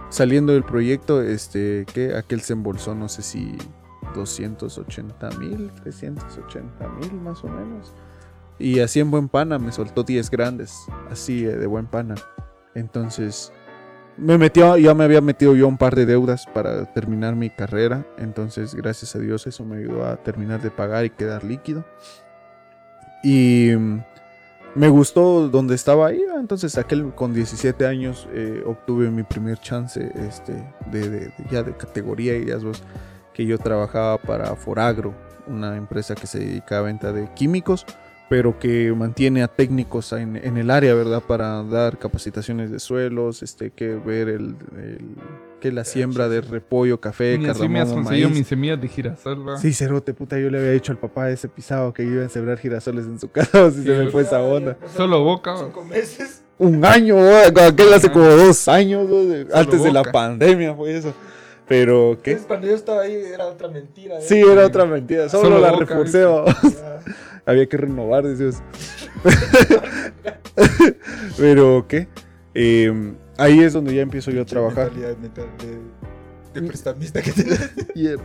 Saliendo 0.10 0.54
del 0.54 0.64
proyecto, 0.64 1.22
este, 1.22 1.86
que 1.94 2.16
aquel 2.16 2.42
se 2.42 2.54
embolsó, 2.54 2.94
no 2.96 3.10
sé 3.10 3.22
si 3.22 3.58
280 4.14 5.30
mil, 5.40 5.72
380 5.84 6.88
mil 6.90 7.14
más 7.22 7.44
o 7.44 7.48
menos. 7.48 7.94
Y 8.60 8.80
así 8.80 9.00
en 9.00 9.12
buen 9.12 9.30
pana 9.30 9.60
me 9.60 9.72
soltó 9.72 10.04
10 10.04 10.30
grandes, 10.30 10.86
así 11.10 11.46
eh, 11.46 11.56
de 11.58 11.68
buen 11.68 11.88
pana. 11.88 12.16
Entonces 12.76 13.52
me 14.18 14.38
metió, 14.38 14.78
ya 14.78 14.94
me 14.94 15.04
había 15.04 15.22
metido 15.22 15.56
yo 15.56 15.68
un 15.68 15.78
par 15.78 15.96
de 15.96 16.06
deudas 16.06 16.46
para 16.54 16.92
terminar 16.94 17.36
mi 17.36 17.50
carrera. 17.50 18.06
Entonces 18.18 18.76
gracias 18.76 19.16
a 19.16 19.20
Dios 19.20 19.48
eso 19.48 19.66
me 19.66 19.78
ayudó 19.78 20.06
a 20.06 20.18
terminar 20.18 20.62
de 20.62 20.72
pagar 20.72 21.06
y 21.06 21.10
quedar 21.10 21.44
líquido. 21.44 21.84
Y 23.24 23.72
mm, 23.76 24.04
me 24.76 24.90
gustó 24.90 25.48
donde 25.50 25.76
estaba 25.76 26.08
ahí. 26.08 26.22
Entonces 26.40 26.78
aquel 26.78 27.14
con 27.16 27.34
17 27.34 27.88
años 27.88 28.28
eh, 28.34 28.64
obtuve 28.66 29.10
mi 29.10 29.24
primer 29.24 29.58
chance 29.60 30.12
este, 30.16 30.54
de, 30.92 31.34
ya 31.50 31.64
de 31.64 31.76
categoría 31.76 32.38
y 32.38 32.46
ya 32.46 32.58
vos 32.58 32.84
que 33.34 33.46
yo 33.46 33.58
trabajaba 33.58 34.18
para 34.18 34.56
Foragro, 34.56 35.14
una 35.48 35.76
empresa 35.76 36.16
que 36.16 36.28
se 36.28 36.40
dedica 36.40 36.80
a 36.80 36.82
venta 36.82 37.12
de 37.12 37.30
químicos, 37.34 37.86
pero 38.30 38.58
que 38.58 38.92
mantiene 38.94 39.44
a 39.44 39.48
técnicos 39.48 40.12
en, 40.14 40.38
el 40.38 40.72
área, 40.72 40.94
¿verdad? 40.94 41.22
Para 41.22 41.62
dar 41.64 42.00
capacitaciones 42.00 42.72
de 42.72 42.80
suelos, 42.80 43.44
este, 43.44 43.72
que 43.72 43.96
ver 43.96 44.30
el, 44.30 44.56
que 45.60 45.72
la 45.72 45.84
siembra 45.84 46.30
de 46.30 46.42
repollo, 46.42 47.00
café, 47.00 47.36
cardamomo, 47.36 47.64
así 47.64 47.70
me 47.70 47.80
has 47.80 47.92
conseguido 47.92 48.30
mis 48.30 48.48
semillas 48.48 48.82
de 48.82 48.88
girasol, 48.88 49.44
¿verdad? 49.44 49.62
Sí, 49.62 49.74
cerote, 49.74 50.14
puta, 50.14 50.40
yo 50.40 50.50
le 50.50 50.58
había 50.58 50.72
dicho 50.72 50.92
al 50.92 50.98
papá 50.98 51.28
de 51.28 51.34
ese 51.34 51.48
pisado 51.48 51.94
que 51.94 52.04
iba 52.04 52.26
a 52.26 52.30
sembrar 52.30 52.58
girasoles 52.58 53.06
en 53.06 53.20
su 53.20 53.30
casa, 53.30 53.70
si 53.72 53.84
se 53.84 53.92
me 53.92 54.10
fue 54.10 54.24
esa 54.24 54.42
onda. 54.42 54.78
Solo 54.96 55.24
boca. 55.24 55.56
Cinco 55.58 55.84
meses. 55.84 56.44
Un 56.58 56.84
año, 56.86 57.18
aquel 57.18 57.94
hace 57.94 58.12
como 58.12 58.26
dos 58.26 58.68
años, 58.68 59.08
antes 59.54 59.84
de 59.84 59.92
la 59.92 60.04
pandemia 60.04 60.74
fue 60.74 60.98
eso. 60.98 61.14
Pero, 61.68 62.20
¿qué? 62.22 62.38
cuando 62.38 62.68
yo 62.68 62.76
estaba 62.76 63.02
ahí 63.02 63.16
era 63.16 63.48
otra 63.48 63.70
mentira. 63.70 64.18
¿eh? 64.18 64.22
Sí, 64.22 64.40
era 64.40 64.66
otra 64.66 64.86
mentira. 64.86 65.30
Solo, 65.30 65.60
la 65.60 65.72
reforcé. 65.72 66.26
Había 67.46 67.68
que 67.68 67.78
renovar, 67.78 68.24
decías. 68.24 68.62
Pero, 71.38 71.86
¿qué? 71.88 72.08
Em, 72.54 73.16
ahí 73.38 73.62
es 73.62 73.74
donde 73.74 73.96
ya 73.96 74.02
empiezo 74.02 74.32
yo 74.32 74.42
a 74.42 74.46
trabajar. 74.46 74.92
De, 74.94 75.16
de, 75.16 76.62
prestamista 76.68 77.22
que 77.22 77.32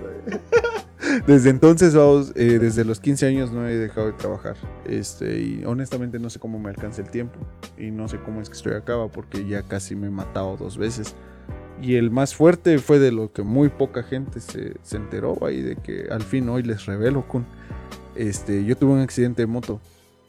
Desde 1.26 1.50
entonces, 1.50 1.94
vamos, 1.94 2.32
eh, 2.34 2.58
desde 2.58 2.84
los 2.84 3.00
15 3.00 3.26
años 3.26 3.50
no 3.50 3.66
he 3.66 3.76
dejado 3.76 4.08
de 4.08 4.12
trabajar. 4.12 4.56
Este, 4.84 5.40
y 5.40 5.64
honestamente 5.64 6.18
no 6.18 6.28
sé 6.28 6.38
cómo 6.38 6.58
me 6.58 6.68
alcanza 6.68 7.02
el 7.02 7.10
tiempo. 7.10 7.38
Y 7.78 7.90
no 7.90 8.08
sé 8.08 8.20
cómo 8.20 8.40
es 8.40 8.50
que 8.50 8.56
estoy 8.56 8.74
acá, 8.74 8.94
porque 9.12 9.46
ya 9.46 9.62
casi 9.62 9.96
me 9.96 10.08
he 10.08 10.10
matado 10.10 10.56
dos 10.56 10.76
veces. 10.76 11.14
Y 11.80 11.94
el 11.94 12.10
más 12.10 12.34
fuerte 12.34 12.78
fue 12.78 12.98
de 12.98 13.12
lo 13.12 13.32
que 13.32 13.42
muy 13.42 13.68
poca 13.68 14.02
gente 14.02 14.40
se, 14.40 14.74
se 14.82 14.96
enteró 14.96 15.38
ahí, 15.46 15.62
de 15.62 15.76
que 15.76 16.08
al 16.10 16.22
fin 16.22 16.48
hoy 16.48 16.62
les 16.62 16.86
revelo 16.86 17.26
con... 17.26 17.46
Este, 18.16 18.64
yo 18.64 18.76
tuve 18.76 18.92
un 18.92 19.00
accidente 19.00 19.42
de 19.42 19.46
moto 19.46 19.80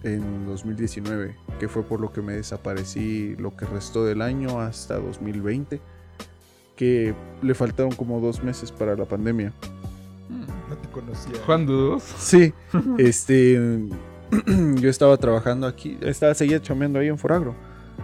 en 0.03 0.45
2019, 0.45 1.35
que 1.59 1.67
fue 1.67 1.83
por 1.83 1.99
lo 1.99 2.11
que 2.13 2.21
me 2.21 2.33
desaparecí 2.33 3.35
lo 3.37 3.55
que 3.55 3.65
restó 3.65 4.05
del 4.05 4.21
año 4.21 4.61
hasta 4.61 4.99
2020, 4.99 5.81
que 6.75 7.15
le 7.41 7.53
faltaron 7.55 7.91
como 7.93 8.19
dos 8.21 8.43
meses 8.43 8.71
para 8.71 8.95
la 8.95 9.05
pandemia. 9.05 9.51
No 10.69 10.77
te 10.77 10.87
conocía. 10.89 11.33
Juan 11.47 11.65
Dudos. 11.65 12.03
Sí, 12.03 12.53
este, 12.99 13.59
yo 14.75 14.89
estaba 14.89 15.17
trabajando 15.17 15.65
aquí, 15.65 15.97
estaba 16.01 16.35
seguía 16.35 16.61
chameando 16.61 16.99
ahí 16.99 17.07
en 17.07 17.17
Foragro 17.17 17.55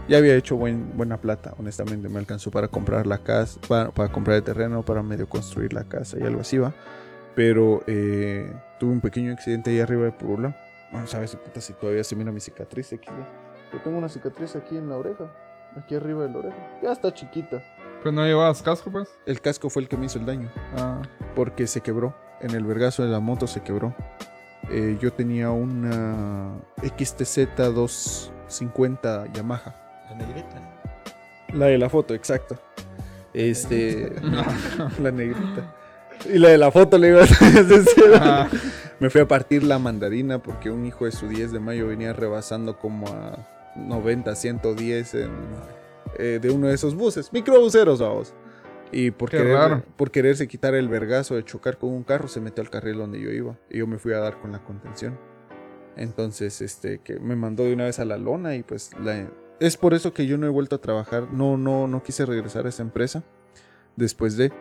ya 0.08 0.18
había 0.18 0.36
hecho 0.36 0.56
buena 0.56 1.18
plata, 1.18 1.54
honestamente. 1.58 2.10
Me 2.10 2.20
alcanzó 2.20 2.52
para 2.52 2.68
comprar 2.68 3.08
la 3.08 3.20
casa, 3.20 3.60
para, 3.68 4.12
comprar 4.12 4.38
el 4.38 4.44
terreno, 4.44 4.84
para 4.84 5.02
medio 5.02 5.28
construir 5.28 5.74
la 5.74 5.84
casa 5.84 6.18
y 6.20 6.24
algo 6.24 6.42
así 6.42 6.58
va. 6.58 6.74
Pero 7.36 7.84
eh, 7.88 8.54
tuve 8.80 8.92
un 8.92 9.02
pequeño 9.02 9.34
accidente 9.34 9.72
ahí 9.72 9.80
arriba 9.80 10.04
de 10.06 10.12
Purula. 10.12 10.56
Bueno, 10.92 11.08
sabes, 11.08 11.36
puta, 11.36 11.60
si 11.60 11.74
todavía 11.74 12.04
se 12.04 12.16
mira 12.16 12.32
mi 12.32 12.40
cicatriz 12.40 12.94
aquí. 12.94 13.10
Yo 13.74 13.82
tengo 13.82 13.98
una 13.98 14.08
cicatriz 14.08 14.56
aquí 14.56 14.78
en 14.78 14.90
la 14.90 14.98
oreja. 14.98 15.32
Aquí 15.76 15.96
arriba 15.96 16.24
de 16.24 16.30
la 16.30 16.38
oreja. 16.38 16.80
Ya 16.82 16.92
está 16.92 17.14
chiquita. 17.14 17.62
Pero 18.00 18.12
no 18.12 18.24
llevabas 18.24 18.62
casco, 18.62 18.92
pues. 18.92 19.10
El 19.26 19.42
casco 19.42 19.70
fue 19.70 19.82
el 19.82 19.90
que 19.90 19.98
me 19.98 20.06
hizo 20.06 20.20
el 20.20 20.26
daño. 20.26 20.50
Ah, 20.78 21.02
Porque 21.36 21.68
se 21.68 21.82
quebró. 21.82 22.16
En 22.40 22.52
el 22.52 22.64
vergazo 22.64 23.04
de 23.04 23.10
la 23.10 23.20
moto 23.20 23.48
se 23.48 23.62
quebró. 23.62 23.96
Eh, 24.70 24.98
yo 25.02 25.12
tenía 25.12 25.52
una 25.52 26.54
XTZ 26.82 27.56
250 27.58 29.34
Yamaha. 29.34 29.85
La 30.18 30.26
negrita. 30.26 30.82
La 31.54 31.66
de 31.68 31.78
la 31.78 31.90
foto, 31.90 32.14
exacto. 32.14 32.60
Este. 33.34 34.12
la 35.02 35.12
negrita. 35.12 35.76
Y 36.34 36.38
la 36.40 36.50
de 36.50 36.58
la 36.58 36.72
foto 36.72 36.98
le 36.98 37.10
iba 37.10 37.22
a 37.22 37.26
decir. 37.62 38.04
Ah, 38.16 38.48
Me 39.00 39.10
fui 39.10 39.22
a 39.22 39.28
partir 39.28 39.64
la 39.64 39.78
mandarina 39.80 40.40
porque 40.42 40.72
un 40.72 40.86
hijo 40.86 41.06
de 41.06 41.12
su 41.12 41.28
10 41.28 41.52
de 41.52 41.60
mayo 41.60 41.88
venía 41.88 42.14
rebasando 42.14 42.78
como 42.80 43.08
a 43.10 43.74
90, 43.76 44.34
110 44.36 45.14
en, 45.16 45.30
eh, 46.18 46.40
de 46.42 46.50
uno 46.50 46.68
de 46.68 46.76
esos 46.76 46.96
buses, 46.96 47.32
microbuseros, 47.34 48.00
vamos. 48.00 48.34
Y 48.94 49.12
por, 49.12 49.30
Qué 49.30 49.38
querer- 49.40 49.54
raro. 49.58 49.84
por 49.98 50.12
quererse 50.12 50.48
quitar 50.48 50.74
el 50.76 50.88
vergazo 50.88 51.36
de 51.36 51.44
chocar 51.44 51.78
con 51.78 51.90
un 51.90 52.04
carro, 52.04 52.30
se 52.30 52.40
metió 52.40 52.64
al 52.64 52.70
carril 52.70 52.98
donde 52.98 53.20
yo 53.20 53.30
iba. 53.32 53.58
Y 53.70 53.80
yo 53.80 53.88
me 53.88 53.98
fui 53.98 54.14
a 54.14 54.20
dar 54.20 54.40
con 54.40 54.54
la 54.54 54.60
contención. 54.64 55.20
Entonces, 55.98 56.62
este, 56.62 57.00
que 57.00 57.20
me 57.20 57.36
mandó 57.36 57.64
de 57.66 57.74
una 57.74 57.84
vez 57.86 58.00
a 58.00 58.06
la 58.06 58.18
lona 58.18 58.56
y 58.56 58.64
pues 58.64 58.92
la- 59.04 59.28
es 59.60 59.78
por 59.78 59.94
eso 59.94 60.14
que 60.14 60.28
yo 60.28 60.38
no 60.38 60.46
he 60.46 60.50
vuelto 60.50 60.76
a 60.76 60.82
trabajar. 60.82 61.32
No, 61.32 61.58
no, 61.58 61.88
no 61.88 62.04
quise 62.04 62.26
regresar 62.26 62.66
a 62.66 62.70
esa 62.70 62.84
empresa 62.84 63.24
después 63.96 64.38
de, 64.38 64.52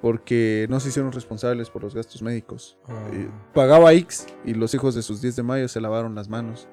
porque 0.00 0.66
no 0.68 0.80
se 0.80 0.88
hicieron 0.88 1.12
responsables 1.12 1.70
por 1.70 1.82
los 1.82 1.94
gastos 1.94 2.22
médicos. 2.22 2.76
Eh, 3.12 3.28
pagaba 3.54 3.92
X 3.92 4.26
y 4.44 4.54
los 4.54 4.74
hijos 4.74 4.94
de 4.94 5.02
sus 5.02 5.20
10 5.22 5.36
de 5.36 5.42
mayo 5.42 5.68
se 5.68 5.80
lavaron 5.80 6.14
las 6.14 6.28
manos. 6.28 6.68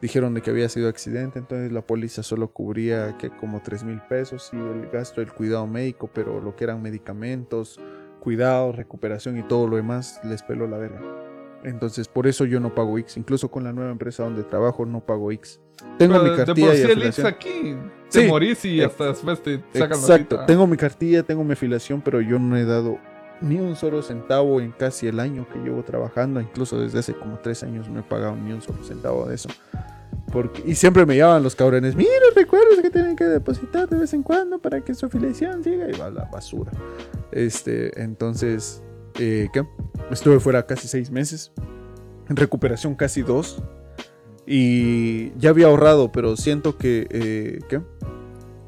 Dijeron 0.00 0.34
de 0.34 0.42
que 0.42 0.50
había 0.50 0.68
sido 0.68 0.90
accidente, 0.90 1.38
entonces 1.38 1.72
la 1.72 1.80
póliza 1.80 2.22
solo 2.22 2.52
cubría 2.52 3.16
que 3.16 3.30
como 3.30 3.62
3 3.62 3.84
mil 3.84 4.02
pesos 4.02 4.50
y 4.52 4.56
el 4.56 4.90
gasto 4.90 5.22
del 5.22 5.32
cuidado 5.32 5.66
médico, 5.66 6.10
pero 6.12 6.38
lo 6.40 6.54
que 6.54 6.64
eran 6.64 6.82
medicamentos, 6.82 7.80
cuidado, 8.20 8.72
recuperación 8.72 9.38
y 9.38 9.42
todo 9.42 9.66
lo 9.66 9.76
demás 9.76 10.20
les 10.22 10.42
peló 10.42 10.66
la 10.66 10.76
verga. 10.76 11.25
Entonces 11.66 12.06
por 12.08 12.26
eso 12.26 12.44
yo 12.44 12.60
no 12.60 12.74
pago 12.74 12.96
X, 12.98 13.16
incluso 13.16 13.50
con 13.50 13.64
la 13.64 13.72
nueva 13.72 13.90
empresa 13.90 14.22
donde 14.22 14.42
trabajo 14.44 14.86
no 14.86 15.00
pago 15.04 15.32
X. 15.32 15.60
Tengo 15.98 16.14
pero 16.14 16.24
mi 16.24 16.30
de 16.30 16.36
cartilla 16.36 16.66
por 16.68 16.74
y 16.74 16.78
sí 16.78 16.82
el 16.84 16.90
afiliación. 16.92 17.26
aquí 17.26 17.76
te 18.10 18.20
Sí. 18.22 18.26
morís 18.28 18.64
y 18.64 18.80
Eh, 18.80 18.84
hasta 18.84 19.04
después 19.08 19.42
te 19.42 19.56
sacan 19.74 19.90
la 19.90 19.96
Exacto, 19.96 20.36
cita. 20.36 20.46
tengo 20.46 20.66
mi 20.66 20.76
cartilla, 20.76 21.22
tengo 21.24 21.42
mi 21.44 21.52
afiliación, 21.54 22.00
pero 22.00 22.20
yo 22.20 22.38
no 22.38 22.56
he 22.56 22.64
dado 22.64 22.98
ni 23.40 23.58
un 23.60 23.74
solo 23.76 24.00
centavo 24.00 24.60
en 24.60 24.70
casi 24.72 25.08
el 25.08 25.18
año 25.20 25.46
que 25.52 25.58
llevo 25.58 25.82
trabajando, 25.82 26.40
incluso 26.40 26.80
desde 26.80 27.00
hace 27.00 27.14
como 27.14 27.38
tres 27.40 27.62
años 27.64 27.88
no 27.88 28.00
he 28.00 28.02
pagado 28.02 28.34
ni 28.36 28.52
un 28.52 28.62
solo 28.62 28.82
centavo 28.84 29.26
de 29.26 29.34
eso. 29.34 29.48
Porque, 30.32 30.62
y 30.64 30.74
siempre 30.74 31.04
me 31.04 31.16
llaman 31.16 31.42
los 31.42 31.54
cabrones, 31.54 31.94
mira, 31.96 32.10
recuerdos 32.34 32.80
que 32.80 32.90
tienen 32.90 33.14
que 33.16 33.24
depositar 33.24 33.88
de 33.88 33.96
vez 33.98 34.14
en 34.14 34.22
cuando 34.22 34.58
para 34.60 34.80
que 34.82 34.94
su 34.94 35.06
afiliación 35.06 35.62
siga 35.62 35.88
y 35.88 35.98
va 35.98 36.06
a 36.06 36.10
la 36.10 36.24
basura. 36.26 36.72
Este, 37.32 38.00
entonces, 38.02 38.82
eh. 39.18 39.48
Estuve 40.10 40.40
fuera 40.40 40.66
casi 40.66 40.88
seis 40.88 41.10
meses, 41.10 41.52
en 42.28 42.36
recuperación 42.36 42.94
casi 42.94 43.22
dos, 43.22 43.62
y 44.46 45.36
ya 45.38 45.50
había 45.50 45.66
ahorrado, 45.66 46.12
pero 46.12 46.36
siento 46.36 46.76
que, 46.76 47.06
eh, 47.10 47.58
¿qué? 47.68 47.80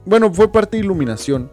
Bueno, 0.05 0.33
fue 0.33 0.51
parte 0.51 0.77
de 0.77 0.85
iluminación. 0.85 1.53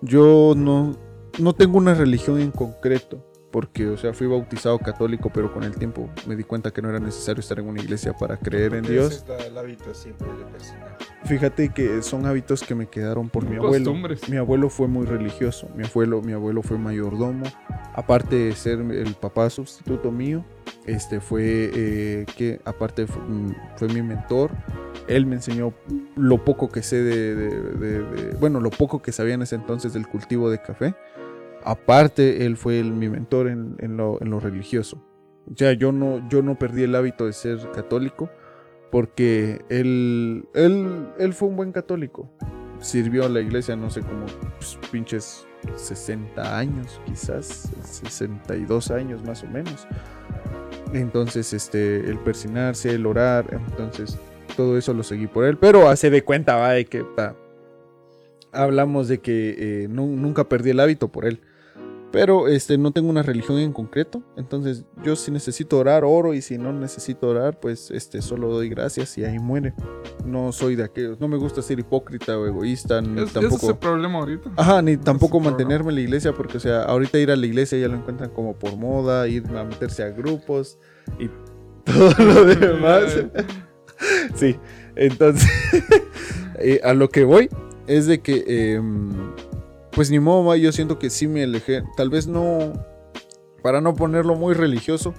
Yo 0.00 0.54
no, 0.56 0.96
no 1.38 1.54
tengo 1.54 1.76
una 1.78 1.94
religión 1.94 2.40
en 2.40 2.50
concreto. 2.50 3.24
Porque, 3.50 3.86
o 3.88 3.96
sea, 3.96 4.12
fui 4.12 4.26
bautizado 4.26 4.78
católico, 4.78 5.30
pero 5.32 5.52
con 5.52 5.62
el 5.62 5.74
tiempo 5.76 6.10
me 6.26 6.36
di 6.36 6.44
cuenta 6.44 6.70
que 6.72 6.82
no 6.82 6.90
era 6.90 6.98
necesario 6.98 7.40
estar 7.40 7.58
en 7.58 7.68
una 7.68 7.80
iglesia 7.80 8.12
para 8.12 8.36
creer 8.36 8.74
en 8.74 8.82
Dios. 8.84 9.12
Ese 9.12 9.16
es 9.22 9.28
la- 9.28 9.46
el 9.46 9.58
hábito 9.58 9.94
siempre 9.94 10.26
de. 10.28 10.46
Fíjate 11.24 11.70
que 11.70 12.02
son 12.02 12.24
hábitos 12.26 12.62
que 12.62 12.74
me 12.74 12.86
quedaron 12.86 13.28
por 13.28 13.44
mi 13.48 13.56
abuelo. 13.56 13.84
Costumbres. 13.84 14.28
Mi 14.28 14.36
abuelo 14.36 14.68
fue 14.68 14.86
muy 14.88 15.06
religioso. 15.06 15.68
Mi 15.74 15.84
abuelo, 15.84 16.22
mi 16.22 16.32
abuelo 16.32 16.62
fue 16.62 16.78
mayordomo. 16.78 17.44
Aparte 17.94 18.36
de 18.36 18.52
ser 18.52 18.78
el 18.80 19.14
papá 19.14 19.48
sustituto 19.50 20.12
mío, 20.12 20.44
este 20.84 21.20
fue 21.20 21.70
eh, 21.74 22.26
que 22.36 22.60
aparte 22.64 23.06
fue, 23.06 23.22
mm, 23.22 23.54
fue 23.76 23.88
mi 23.88 24.02
mentor. 24.02 24.50
Él 25.08 25.26
me 25.26 25.36
enseñó 25.36 25.72
lo 26.14 26.44
poco 26.44 26.68
que 26.68 26.82
sé 26.82 27.02
de, 27.02 27.34
de- 27.34 27.60
de- 27.60 28.02
de- 28.02 28.36
bueno, 28.36 28.60
lo 28.60 28.70
poco 28.70 29.00
que 29.02 29.12
sabía 29.12 29.34
en 29.34 29.42
ese 29.42 29.54
entonces 29.56 29.92
del 29.94 30.06
cultivo 30.06 30.50
de 30.50 30.60
café. 30.60 30.94
Aparte, 31.66 32.46
él 32.46 32.56
fue 32.56 32.84
mi 32.84 33.08
mentor 33.08 33.48
en, 33.48 33.96
lo, 33.96 34.20
religioso. 34.38 35.02
O 35.52 35.56
sea, 35.56 35.72
yo 35.72 35.90
no, 35.90 36.58
perdí 36.60 36.84
el 36.84 36.94
hábito 36.94 37.26
de 37.26 37.32
ser 37.32 37.58
católico 37.72 38.30
porque 38.92 39.64
él, 39.68 40.46
fue 41.32 41.48
un 41.48 41.56
buen 41.56 41.72
católico. 41.72 42.30
Sirvió 42.78 43.24
a 43.24 43.28
la 43.28 43.40
iglesia, 43.40 43.74
no 43.74 43.90
sé, 43.90 44.02
como 44.02 44.26
pues, 44.58 44.78
pinches 44.92 45.44
60 45.74 46.56
años, 46.56 47.00
quizás 47.04 47.68
62 47.82 48.92
años 48.92 49.24
más 49.24 49.42
o 49.42 49.48
menos. 49.48 49.88
Entonces, 50.92 51.52
este, 51.52 52.08
el 52.08 52.20
persinarse, 52.20 52.92
el 52.92 53.06
orar, 53.06 53.46
entonces 53.50 54.16
todo 54.56 54.78
eso 54.78 54.94
lo 54.94 55.02
seguí 55.02 55.26
por 55.26 55.44
él. 55.44 55.58
Pero 55.58 55.88
hace 55.88 56.10
de 56.10 56.22
cuenta, 56.22 56.54
va, 56.54 56.80
que 56.84 57.04
hablamos 58.52 59.08
de 59.08 59.18
que 59.18 59.56
eh, 59.58 59.88
nu- 59.88 60.14
nunca 60.16 60.48
perdí 60.48 60.70
el 60.70 60.78
hábito 60.78 61.08
por 61.08 61.24
él. 61.24 61.40
Pero 62.12 62.48
este, 62.48 62.78
no 62.78 62.92
tengo 62.92 63.10
una 63.10 63.22
religión 63.22 63.58
en 63.58 63.72
concreto. 63.72 64.22
Entonces, 64.36 64.84
yo 65.02 65.16
si 65.16 65.30
necesito 65.30 65.78
orar, 65.78 66.04
oro. 66.04 66.34
Y 66.34 66.40
si 66.40 66.56
no 66.56 66.72
necesito 66.72 67.28
orar, 67.28 67.60
pues 67.60 67.90
este, 67.90 68.22
solo 68.22 68.48
doy 68.48 68.68
gracias 68.68 69.18
y 69.18 69.24
ahí 69.24 69.38
muere. 69.38 69.74
No 70.24 70.52
soy 70.52 70.76
de 70.76 70.84
aquellos. 70.84 71.20
No 71.20 71.28
me 71.28 71.36
gusta 71.36 71.62
ser 71.62 71.78
hipócrita 71.78 72.38
o 72.38 72.46
egoísta. 72.46 73.00
Ni 73.02 73.08
Es, 73.08 73.16
ese 73.16 73.24
es 73.26 73.32
tampoco. 73.32 73.70
el 73.70 73.78
problema 73.78 74.18
ahorita. 74.20 74.50
Ajá, 74.56 74.80
ni 74.82 74.92
Ese 74.92 75.02
tampoco 75.02 75.40
mantenerme 75.40 75.90
en 75.90 75.96
la 75.96 76.00
iglesia. 76.02 76.32
Porque, 76.32 76.56
o 76.56 76.60
sea, 76.60 76.82
ahorita 76.84 77.18
ir 77.18 77.30
a 77.30 77.36
la 77.36 77.46
iglesia 77.46 77.78
ya 77.78 77.88
lo 77.88 77.96
encuentran 77.96 78.30
como 78.30 78.54
por 78.54 78.76
moda. 78.76 79.28
Ir 79.28 79.44
a 79.56 79.64
meterse 79.64 80.02
a 80.02 80.08
grupos. 80.10 80.78
Y 81.18 81.28
todo 81.84 82.24
lo 82.24 82.44
demás. 82.46 83.16
Sí, 84.34 84.56
entonces 84.94 85.48
eh, 86.58 86.80
a 86.84 86.92
lo 86.94 87.08
que 87.08 87.24
voy 87.24 87.48
es 87.86 88.06
de 88.06 88.20
que, 88.20 88.74
em, 88.74 89.10
pues 89.96 90.10
ni 90.12 90.20
modo, 90.20 90.54
yo 90.54 90.70
siento 90.70 90.98
que 91.00 91.10
sí 91.10 91.26
me 91.26 91.42
alejé, 91.42 91.82
tal 91.96 92.10
vez 92.10 92.28
no, 92.28 92.72
para 93.62 93.80
no 93.80 93.94
ponerlo 93.94 94.36
muy 94.36 94.54
religioso, 94.54 95.12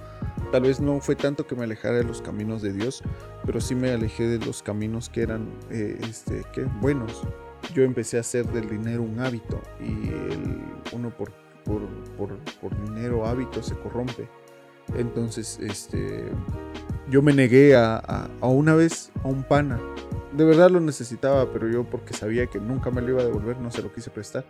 tal 0.52 0.62
vez 0.62 0.80
no 0.80 1.00
fue 1.00 1.16
tanto 1.16 1.46
que 1.46 1.54
me 1.56 1.64
alejara 1.64 1.96
de 1.98 2.04
los 2.04 2.22
caminos 2.22 2.62
de 2.62 2.72
Dios, 2.72 3.02
pero 3.44 3.60
sí 3.60 3.74
me 3.74 3.90
alejé 3.90 4.26
de 4.28 4.38
los 4.46 4.62
caminos 4.62 5.08
que 5.10 5.22
eran, 5.22 5.50
eh, 5.70 5.98
este, 6.08 6.44
¿qué? 6.54 6.64
Buenos. 6.80 7.22
Yo 7.74 7.82
empecé 7.82 8.18
a 8.18 8.20
hacer 8.20 8.46
del 8.52 8.70
dinero 8.70 9.02
un 9.02 9.18
hábito 9.18 9.60
y 9.80 10.08
el, 10.10 10.62
uno 10.92 11.10
por, 11.10 11.32
por, 11.64 11.82
por, 12.16 12.38
por 12.60 12.84
dinero 12.88 13.26
hábito 13.26 13.62
se 13.64 13.74
corrompe. 13.74 14.28
Entonces, 14.96 15.58
este, 15.60 16.30
yo 17.10 17.20
me 17.20 17.34
negué 17.34 17.74
a, 17.76 17.96
a- 17.96 18.28
a 18.40 18.46
una 18.46 18.74
vez 18.76 19.10
a 19.24 19.28
un 19.28 19.42
pana. 19.42 19.78
De 20.32 20.44
verdad 20.44 20.70
lo 20.70 20.78
necesitaba, 20.80 21.52
pero 21.52 21.68
yo 21.68 21.84
porque 21.84 22.14
sabía 22.14 22.46
que 22.46 22.60
nunca 22.60 22.90
me 22.92 23.02
lo 23.02 23.10
iba 23.10 23.20
a 23.22 23.24
devolver, 23.24 23.58
no 23.58 23.70
se 23.72 23.82
lo 23.82 23.92
quise 23.92 24.08
prestar. 24.10 24.46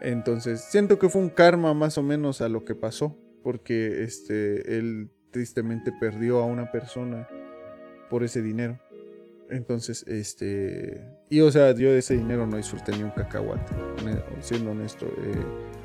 Entonces, 0.00 0.60
siento 0.60 0.98
que 0.98 1.08
fue 1.08 1.20
un 1.22 1.30
karma 1.30 1.74
más 1.74 1.98
o 1.98 2.02
menos 2.02 2.40
a 2.40 2.48
lo 2.48 2.64
que 2.64 2.74
pasó, 2.74 3.16
porque 3.42 4.02
este, 4.02 4.76
él 4.76 5.10
tristemente 5.30 5.92
perdió 5.98 6.40
a 6.40 6.46
una 6.46 6.70
persona 6.70 7.28
por 8.10 8.24
ese 8.24 8.42
dinero. 8.42 8.78
Entonces, 9.48 10.04
este, 10.08 11.04
y 11.30 11.40
o 11.40 11.50
sea, 11.50 11.72
yo 11.72 11.92
de 11.92 11.98
ese 11.98 12.16
dinero 12.16 12.46
no 12.46 12.56
disfruté 12.56 12.92
ni 12.92 13.04
un 13.04 13.10
cacahuate, 13.10 13.72
siendo 14.40 14.72
honesto. 14.72 15.06
eh, 15.06 15.76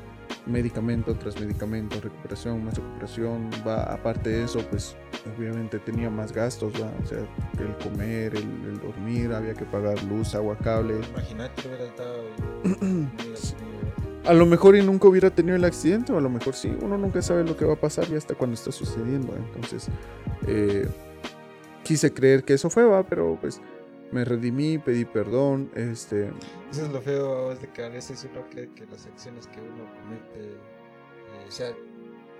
medicamento 0.46 1.14
tras 1.14 1.40
medicamento, 1.40 2.00
recuperación, 2.00 2.64
más 2.64 2.74
recuperación, 2.76 3.50
va, 3.66 3.82
aparte 3.84 4.30
de 4.30 4.44
eso, 4.44 4.60
pues 4.70 4.96
obviamente 5.36 5.78
tenía 5.78 6.10
más 6.10 6.32
gastos, 6.32 6.72
¿va? 6.74 6.90
o 7.02 7.06
sea, 7.06 7.18
el 7.18 7.76
comer, 7.78 8.34
el, 8.34 8.42
el 8.66 8.80
dormir, 8.80 9.32
había 9.32 9.54
que 9.54 9.64
pagar 9.64 10.02
luz, 10.04 10.34
agua, 10.34 10.56
cable. 10.58 11.00
Imagínate, 11.10 11.62
hubiera 11.68 11.84
estado 11.84 12.24
A 14.24 14.32
lo 14.32 14.46
mejor 14.46 14.76
y 14.76 14.82
nunca 14.82 15.08
hubiera 15.08 15.30
tenido 15.30 15.56
el 15.56 15.64
accidente, 15.64 16.12
o 16.12 16.18
a 16.18 16.20
lo 16.20 16.30
mejor 16.30 16.54
sí, 16.54 16.72
uno 16.80 16.96
nunca 16.96 17.20
sabe 17.22 17.42
lo 17.44 17.56
que 17.56 17.64
va 17.64 17.74
a 17.74 17.80
pasar 17.80 18.06
y 18.10 18.14
hasta 18.14 18.34
cuando 18.34 18.54
está 18.54 18.70
sucediendo, 18.70 19.34
entonces 19.36 19.88
eh, 20.46 20.86
quise 21.82 22.12
creer 22.14 22.44
que 22.44 22.54
eso 22.54 22.70
fue, 22.70 22.84
va, 22.84 23.02
pero 23.04 23.36
pues 23.40 23.60
me 24.12 24.24
redimí, 24.24 24.78
pedí 24.78 25.04
perdón, 25.04 25.70
este, 25.74 26.30
Eso 26.70 26.86
es 26.86 26.92
lo 26.92 27.00
feo 27.00 27.50
es 27.50 27.60
de 27.62 27.68
que 27.70 27.82
a 27.84 27.88
veces 27.88 28.24
uno 28.30 28.44
cree 28.50 28.68
que 28.74 28.86
las 28.86 29.06
acciones 29.06 29.48
que 29.48 29.60
uno 29.60 29.84
comete, 30.02 30.52
eh, 30.52 31.44
o 31.48 31.50
sea, 31.50 31.72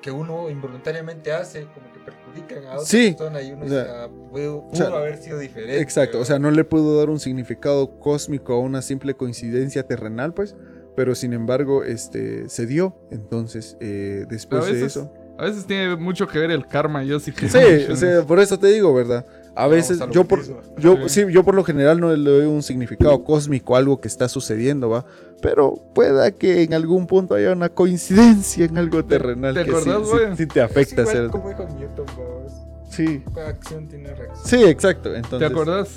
que 0.00 0.10
uno 0.12 0.50
involuntariamente 0.50 1.32
hace, 1.32 1.66
como 1.74 1.92
que 1.92 1.98
perjudican 2.00 2.64
a 2.66 2.72
otra 2.74 2.84
Sí, 2.86 3.14
persona 3.16 3.40
y 3.42 3.52
uno 3.52 3.64
o 3.64 3.68
sea, 3.68 4.04
"Ah, 4.04 4.08
pudo, 4.08 4.66
o 4.70 4.74
sea, 4.74 4.86
pudo 4.86 4.98
haber 4.98 5.16
sido 5.18 5.38
diferente. 5.38 5.80
Exacto, 5.80 6.20
o 6.20 6.24
sea, 6.24 6.38
no 6.38 6.50
le 6.50 6.62
puedo 6.64 6.98
dar 6.98 7.08
un 7.10 7.18
significado 7.20 7.98
cósmico 7.98 8.52
a 8.52 8.58
una 8.60 8.82
simple 8.82 9.14
coincidencia 9.14 9.84
terrenal, 9.86 10.34
pues, 10.34 10.54
pero 10.96 11.14
sin 11.14 11.32
embargo, 11.32 11.84
este, 11.84 12.48
se 12.48 12.66
dio. 12.66 12.94
Entonces, 13.10 13.76
eh, 13.80 14.26
después 14.28 14.66
de 14.66 14.84
eso, 14.84 15.12
A 15.38 15.44
veces 15.44 15.64
tiene 15.66 15.96
mucho 15.96 16.28
que 16.28 16.38
ver 16.38 16.50
el 16.50 16.66
karma, 16.66 17.02
yo 17.04 17.18
sí 17.18 17.32
que... 17.32 17.48
Sí, 17.48 17.58
o 17.90 17.96
sea, 17.96 18.22
por 18.22 18.38
eso 18.38 18.58
te 18.58 18.66
digo, 18.68 18.92
¿verdad? 18.94 19.24
A 19.56 19.66
veces 19.66 20.00
a 20.00 20.08
yo 20.10 20.24
por, 20.24 20.40
yo, 20.78 21.08
sí, 21.08 21.24
yo 21.30 21.42
por 21.42 21.54
lo 21.54 21.64
general 21.64 22.00
no 22.00 22.14
le 22.14 22.30
doy 22.30 22.46
un 22.46 22.62
significado 22.62 23.22
cósmico 23.24 23.74
a 23.74 23.78
algo 23.78 24.00
que 24.00 24.08
está 24.08 24.28
sucediendo, 24.28 24.88
¿va? 24.90 25.04
Pero 25.40 25.74
pueda 25.94 26.30
que 26.30 26.62
en 26.62 26.74
algún 26.74 27.06
punto 27.06 27.34
haya 27.34 27.52
una 27.52 27.68
coincidencia 27.70 28.64
en 28.66 28.78
algo 28.78 29.04
terrenal 29.04 29.54
te 29.54 29.64
que 29.64 29.70
sí, 29.72 29.76
acordás, 29.76 30.02
sí- 30.08 30.12
güey? 30.12 30.36
sí 30.36 30.46
te 30.46 30.60
Es 30.60 30.64
afecta. 30.70 31.00
igual 31.02 31.16
ser- 31.16 31.28
como 31.30 31.48
dijo 31.48 31.66
Newton, 31.78 32.06
vos. 32.16 32.52
Sí, 32.90 33.24
Cada 33.34 33.48
acción 33.48 33.88
tiene 33.88 34.14
reacción. 34.14 34.46
sí, 34.46 34.64
exacto. 34.64 35.14
Entonces, 35.14 35.38
¿Te 35.40 35.44
acordás 35.46 35.88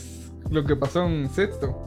lo 0.50 0.64
que 0.66 0.76
pasó 0.76 1.06
en 1.06 1.30
sexto? 1.30 1.85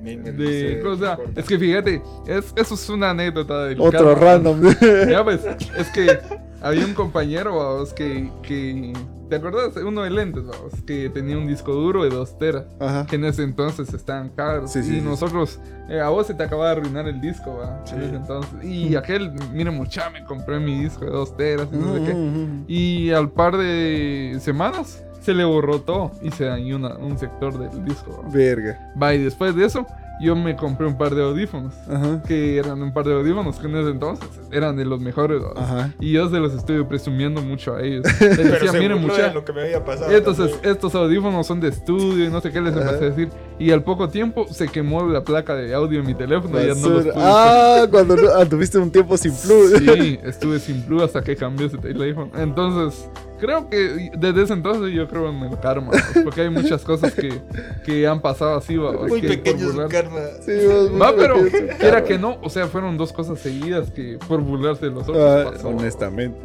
Me 0.00 0.16
De, 0.16 0.82
o 0.86 0.96
sea, 0.96 1.18
es 1.34 1.44
que 1.46 1.58
fíjate, 1.58 2.02
es, 2.26 2.52
eso 2.56 2.74
es 2.74 2.88
una 2.90 3.10
anécdota 3.10 3.64
del 3.64 3.80
Otro 3.80 4.14
random. 4.14 4.60
Ya 5.08 5.24
pues, 5.24 5.40
es 5.76 5.88
que 5.88 6.18
había 6.60 6.84
un 6.84 6.94
compañero, 6.94 7.56
vamos, 7.56 7.92
que, 7.92 8.30
que... 8.42 8.92
¿Te 9.28 9.36
acordás? 9.36 9.76
Uno 9.76 10.02
de 10.02 10.10
lentes, 10.10 10.44
vamos, 10.44 10.72
que 10.84 11.08
tenía 11.08 11.38
un 11.38 11.46
disco 11.46 11.72
duro 11.72 12.02
de 12.02 12.10
dos 12.10 12.36
teras. 12.36 12.64
Ajá. 12.80 13.06
Que 13.06 13.14
en 13.14 13.24
ese 13.24 13.44
entonces 13.44 13.94
estaban 13.94 14.30
caros. 14.30 14.72
Sí, 14.72 14.82
sí, 14.82 14.96
y 14.96 15.00
sí, 15.00 15.06
nosotros, 15.06 15.60
eh, 15.88 16.00
a 16.00 16.08
vos 16.08 16.26
se 16.26 16.34
te 16.34 16.42
acaba 16.42 16.66
de 16.66 16.72
arruinar 16.72 17.06
el 17.06 17.20
disco, 17.20 17.56
va. 17.56 17.80
Sí. 17.84 17.94
En 17.94 18.02
ese 18.02 18.16
entonces. 18.16 18.64
Y 18.64 18.96
aquel, 18.96 19.30
mire, 19.52 19.70
mucha, 19.70 20.10
me 20.10 20.24
compré 20.24 20.58
mi 20.58 20.82
disco 20.82 21.04
de 21.04 21.12
dos 21.12 21.36
teras 21.36 21.68
y 21.72 21.76
no 21.76 21.94
sé 21.94 22.04
qué. 22.06 22.14
Mm, 22.14 22.64
Y 22.66 23.10
al 23.12 23.30
par 23.30 23.56
de 23.56 24.36
semanas 24.40 25.04
se 25.20 25.34
le 25.34 25.44
borró 25.44 25.80
todo 25.80 26.12
y 26.22 26.30
se 26.30 26.44
dañó 26.44 26.76
una- 26.76 26.96
un 26.96 27.18
sector 27.18 27.58
del 27.58 27.84
disco. 27.84 28.22
¿va? 28.24 28.30
Verga. 28.30 28.90
Va, 29.00 29.14
y 29.14 29.22
después 29.22 29.54
de 29.54 29.64
eso, 29.66 29.86
yo 30.22 30.36
me 30.36 30.54
compré 30.54 30.86
un 30.86 30.98
par 30.98 31.14
de 31.14 31.22
audífonos. 31.22 31.72
Ajá. 31.88 32.22
Que 32.26 32.58
eran 32.58 32.82
un 32.82 32.92
par 32.92 33.06
de 33.06 33.14
audífonos 33.14 33.56
que 33.58 33.66
en 33.68 33.76
ese 33.76 33.90
entonces 33.90 34.28
eran 34.52 34.76
de 34.76 34.84
los 34.84 35.00
mejores. 35.00 35.40
¿va? 35.42 35.52
Ajá. 35.62 35.94
Y 35.98 36.12
yo 36.12 36.28
se 36.28 36.38
los 36.38 36.52
estoy 36.52 36.84
presumiendo 36.84 37.40
mucho 37.40 37.74
a 37.76 37.80
ellos. 37.82 38.04
Les 38.20 38.36
decía, 38.36 38.72
miren, 38.72 39.00
burló 39.00 39.14
mucha. 39.14 39.28
de 39.28 39.34
lo 39.34 39.44
que 39.44 39.52
me 39.54 39.62
había 39.62 39.82
pasado. 39.82 40.10
Entonces, 40.12 40.50
también. 40.52 40.72
estos 40.72 40.94
audífonos 40.94 41.46
son 41.46 41.60
de 41.60 41.68
estudio 41.68 42.26
y 42.26 42.28
no 42.28 42.40
sé 42.42 42.50
qué 42.52 42.60
les 42.60 42.74
empecé 42.74 42.96
a 42.96 43.08
decir. 43.10 43.28
Y 43.58 43.70
al 43.70 43.82
poco 43.82 44.08
tiempo 44.10 44.46
se 44.50 44.68
quemó 44.68 45.06
la 45.06 45.22
placa 45.24 45.54
de 45.54 45.72
audio 45.74 46.00
en 46.00 46.06
mi 46.06 46.14
teléfono 46.14 46.60
y 46.62 46.66
ya 46.66 46.74
no 46.74 46.88
los 46.88 47.02
pude 47.04 47.12
ah, 47.16 47.86
cuando 47.90 48.16
no- 48.16 48.28
ah, 48.36 48.44
tuviste 48.46 48.78
un 48.78 48.90
tiempo 48.90 49.16
sin 49.16 49.32
plus. 49.32 49.70
Sí, 49.78 50.18
estuve 50.24 50.58
sin 50.58 50.86
blue 50.86 51.02
hasta 51.02 51.22
que 51.22 51.34
cambié 51.36 51.66
ese 51.66 51.78
teléfono. 51.78 52.30
Entonces, 52.36 53.08
creo 53.40 53.68
que 53.68 54.10
desde 54.16 54.42
ese 54.44 54.52
entonces 54.52 54.92
yo 54.94 55.08
creo 55.08 55.28
en 55.30 55.42
el 55.42 55.58
karma. 55.58 55.90
Porque 56.22 56.42
hay 56.42 56.50
muchas 56.50 56.82
cosas 56.82 57.12
que, 57.14 57.40
que 57.84 58.06
han 58.06 58.20
pasado 58.20 58.56
así, 58.56 58.76
¿va? 58.76 58.92
Muy 58.92 59.20
que 59.20 59.28
por 59.28 59.36
pequeño 59.36 59.70
su 59.72 59.88
karma. 59.88 60.20
Sí, 60.44 60.52
vos, 60.66 61.00
Va, 61.00 61.14
pero 61.16 61.36
quiera 61.78 62.04
que 62.04 62.18
no, 62.18 62.38
o 62.42 62.50
sea, 62.50 62.68
fueron 62.68 62.96
dos 62.96 63.12
cosas 63.12 63.38
seguidas 63.40 63.90
que 63.90 64.18
por 64.28 64.40
burlarse 64.40 64.86
de 64.86 64.92
los 64.92 65.08
otros. 65.08 65.18
Ah, 65.18 65.50
pasó. 65.52 65.68
honestamente. 65.68 66.38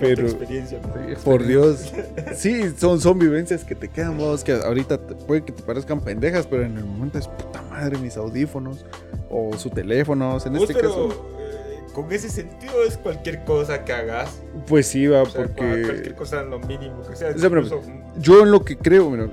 Pero, 0.00 0.22
experiencia. 0.22 0.78
por. 1.24 1.44
Dios. 1.44 1.92
Sí, 2.36 2.70
son, 2.76 3.00
son 3.00 3.18
vivencias 3.18 3.64
que 3.64 3.74
te 3.74 3.88
quedan, 3.88 4.16
vos, 4.16 4.44
que 4.44 4.52
ahorita 4.52 4.98
te- 4.98 5.14
puede 5.16 5.42
que 5.42 5.50
te 5.50 5.62
parezcan 5.64 6.00
pendejas, 6.00 6.46
pero 6.46 6.62
en 6.62 6.76
el 6.78 6.84
momento 6.84 7.18
es 7.18 7.26
puta 7.26 7.60
madre 7.62 7.98
mis 7.98 8.16
audífonos 8.16 8.84
o 9.28 9.56
su 9.58 9.70
teléfono. 9.70 10.36
o 10.36 10.40
sea, 10.40 10.52
en 10.52 10.58
Vos, 10.58 10.70
este 10.70 10.80
pero 10.80 10.88
caso, 10.90 11.08
eh, 11.40 11.47
con 11.94 12.10
ese 12.12 12.28
sentido 12.28 12.82
es 12.86 12.96
cualquier 12.96 13.44
cosa 13.44 13.84
que 13.84 13.92
hagas. 13.92 14.42
pues 14.66 14.86
sí, 14.86 15.06
va, 15.06 15.22
O 15.22 15.26
sea, 15.26 15.42
porque 15.44 15.82
cualquier 15.84 16.14
cosa 16.14 16.42
lo 16.42 16.58
mínimo 16.60 17.02
que 17.08 17.16
sea. 17.16 17.30
O 17.34 17.38
sea, 17.38 17.48
pero- 17.50 17.62
incluso- 17.62 17.82
yo 18.18 18.42
en 18.42 18.50
lo 18.50 18.64
que 18.64 18.76
creo, 18.76 19.10
mira, 19.10 19.28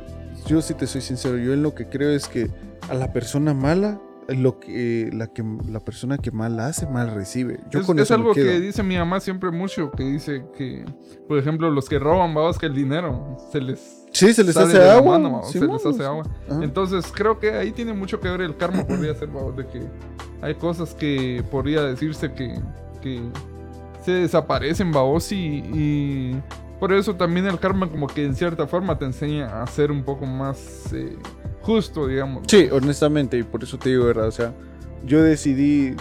yo 0.48 0.62
sí 0.62 0.74
te 0.74 0.88
soy 0.88 1.02
sincero, 1.02 1.38
yo 1.38 1.54
en 1.54 1.64
lo 1.64 1.74
que 1.76 1.88
creo 1.88 2.10
es 2.12 2.28
que 2.28 2.50
a 2.90 2.94
la 2.94 3.12
persona 3.14 3.54
mala, 3.54 4.00
lo 4.28 4.60
que 4.60 5.10
la 5.14 5.28
que 5.28 5.44
la 5.70 5.80
persona 5.80 6.18
que 6.18 6.32
mal 6.32 6.60
hace, 6.60 6.88
mal 6.88 7.14
recibe. 7.14 7.60
Yo 7.70 7.82
es, 7.82 7.86
con 7.86 8.00
es 8.00 8.06
eso 8.06 8.16
algo 8.16 8.34
que 8.34 8.60
dice 8.60 8.82
mi 8.82 8.98
mamá 8.98 9.20
siempre 9.20 9.52
mucho, 9.52 9.92
que 9.92 10.04
dice 10.04 10.44
que, 10.58 10.84
por 11.28 11.38
ejemplo, 11.38 11.70
los 11.70 11.88
que 11.88 12.00
roban, 12.00 12.34
vamos, 12.34 12.58
que 12.58 12.66
el 12.66 12.74
dinero 12.74 13.38
se 13.52 13.62
les... 13.62 14.04
Sí, 14.12 14.34
se 14.34 14.44
les 14.44 14.56
hace 14.58 14.82
agua. 14.90 15.18
mano, 15.20 15.32
vamos, 15.32 15.52
se 15.52 15.60
les 15.60 15.86
hace 15.86 16.04
agua. 16.06 16.24
Ajá. 16.50 16.64
Entonces 16.64 17.06
creo 17.14 17.38
que 17.40 17.52
ahí 17.52 17.72
tiene 17.72 17.94
mucho 17.94 18.20
que 18.20 18.30
ver 18.30 18.42
el 18.42 18.56
karma, 18.58 18.86
podría 18.88 19.14
ser, 19.14 19.28
vamos, 19.28 19.56
de 19.58 19.68
que 19.68 19.82
hay 20.46 20.56
cosas 20.56 20.94
que 20.94 21.44
podría 21.52 21.82
decirse 21.84 22.32
que, 22.34 22.54
que 23.02 23.20
se 24.04 24.12
desaparecen, 24.12 24.92
vamos, 24.92 25.32
y, 25.32 25.64
y 25.74 26.36
por 26.80 26.94
eso 26.94 27.16
también 27.16 27.48
el 27.48 27.60
karma 27.60 27.90
como 27.90 28.08
que 28.08 28.24
en 28.26 28.36
cierta 28.36 28.68
forma 28.68 28.98
te 29.00 29.06
enseña 29.06 29.62
a 29.64 29.68
ser 29.68 29.92
un 29.92 30.04
poco 30.04 30.26
más 30.26 30.94
eh, 30.94 31.18
justo, 31.62 32.08
digamos. 32.08 32.44
Sí, 32.48 32.70
honestamente, 32.72 33.38
y 33.38 33.44
por 33.44 33.64
eso 33.64 33.78
te 33.80 33.90
digo, 33.90 34.06
¿verdad? 34.06 34.28
O 34.28 34.32
sea, 34.32 34.54
yo 35.06 35.24
decidí. 35.24 35.96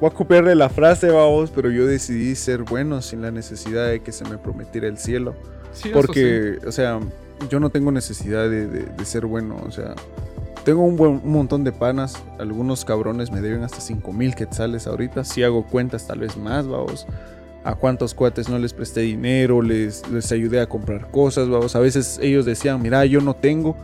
Voy 0.00 0.10
a 0.10 0.14
copiarle 0.14 0.54
la 0.54 0.68
frase, 0.68 1.10
vamos, 1.10 1.50
pero 1.50 1.70
yo 1.72 1.84
decidí 1.84 2.36
ser 2.36 2.62
bueno 2.62 3.02
sin 3.02 3.20
la 3.20 3.32
necesidad 3.32 3.88
de 3.88 3.98
que 4.00 4.12
se 4.12 4.24
me 4.26 4.38
prometiera 4.38 4.86
el 4.86 4.96
cielo. 4.96 5.34
Sí. 5.72 5.90
Porque, 5.92 6.58
o 6.64 6.70
sea, 6.70 7.00
yo 7.50 7.58
no 7.58 7.70
tengo 7.70 7.90
necesidad 7.90 8.48
de, 8.48 8.68
de- 8.68 8.84
de 8.86 9.04
ser 9.04 9.26
bueno. 9.26 9.56
O 9.66 9.72
sea, 9.72 9.94
tengo 10.68 10.82
un, 10.82 10.96
buen, 10.96 11.22
un 11.24 11.32
montón 11.32 11.64
de 11.64 11.72
panas. 11.72 12.22
Algunos 12.38 12.84
cabrones 12.84 13.32
me 13.32 13.40
deben 13.40 13.62
hasta 13.62 13.80
5 13.80 14.12
mil 14.12 14.34
quetzales 14.34 14.86
ahorita. 14.86 15.24
Si 15.24 15.42
hago 15.42 15.64
cuentas, 15.64 16.06
tal 16.06 16.18
vez 16.18 16.36
más, 16.36 16.68
vamos. 16.68 17.06
A 17.64 17.74
cuántos 17.74 18.12
cuates 18.12 18.50
no 18.50 18.58
les 18.58 18.74
presté 18.74 19.00
dinero, 19.00 19.62
les, 19.62 20.06
les 20.10 20.30
ayudé 20.30 20.60
a 20.60 20.68
comprar 20.68 21.10
cosas, 21.10 21.48
vamos. 21.48 21.74
A 21.74 21.80
veces 21.80 22.20
ellos 22.20 22.44
decían, 22.44 22.82
mira, 22.82 23.06
yo 23.06 23.22
no 23.22 23.32
tengo, 23.32 23.76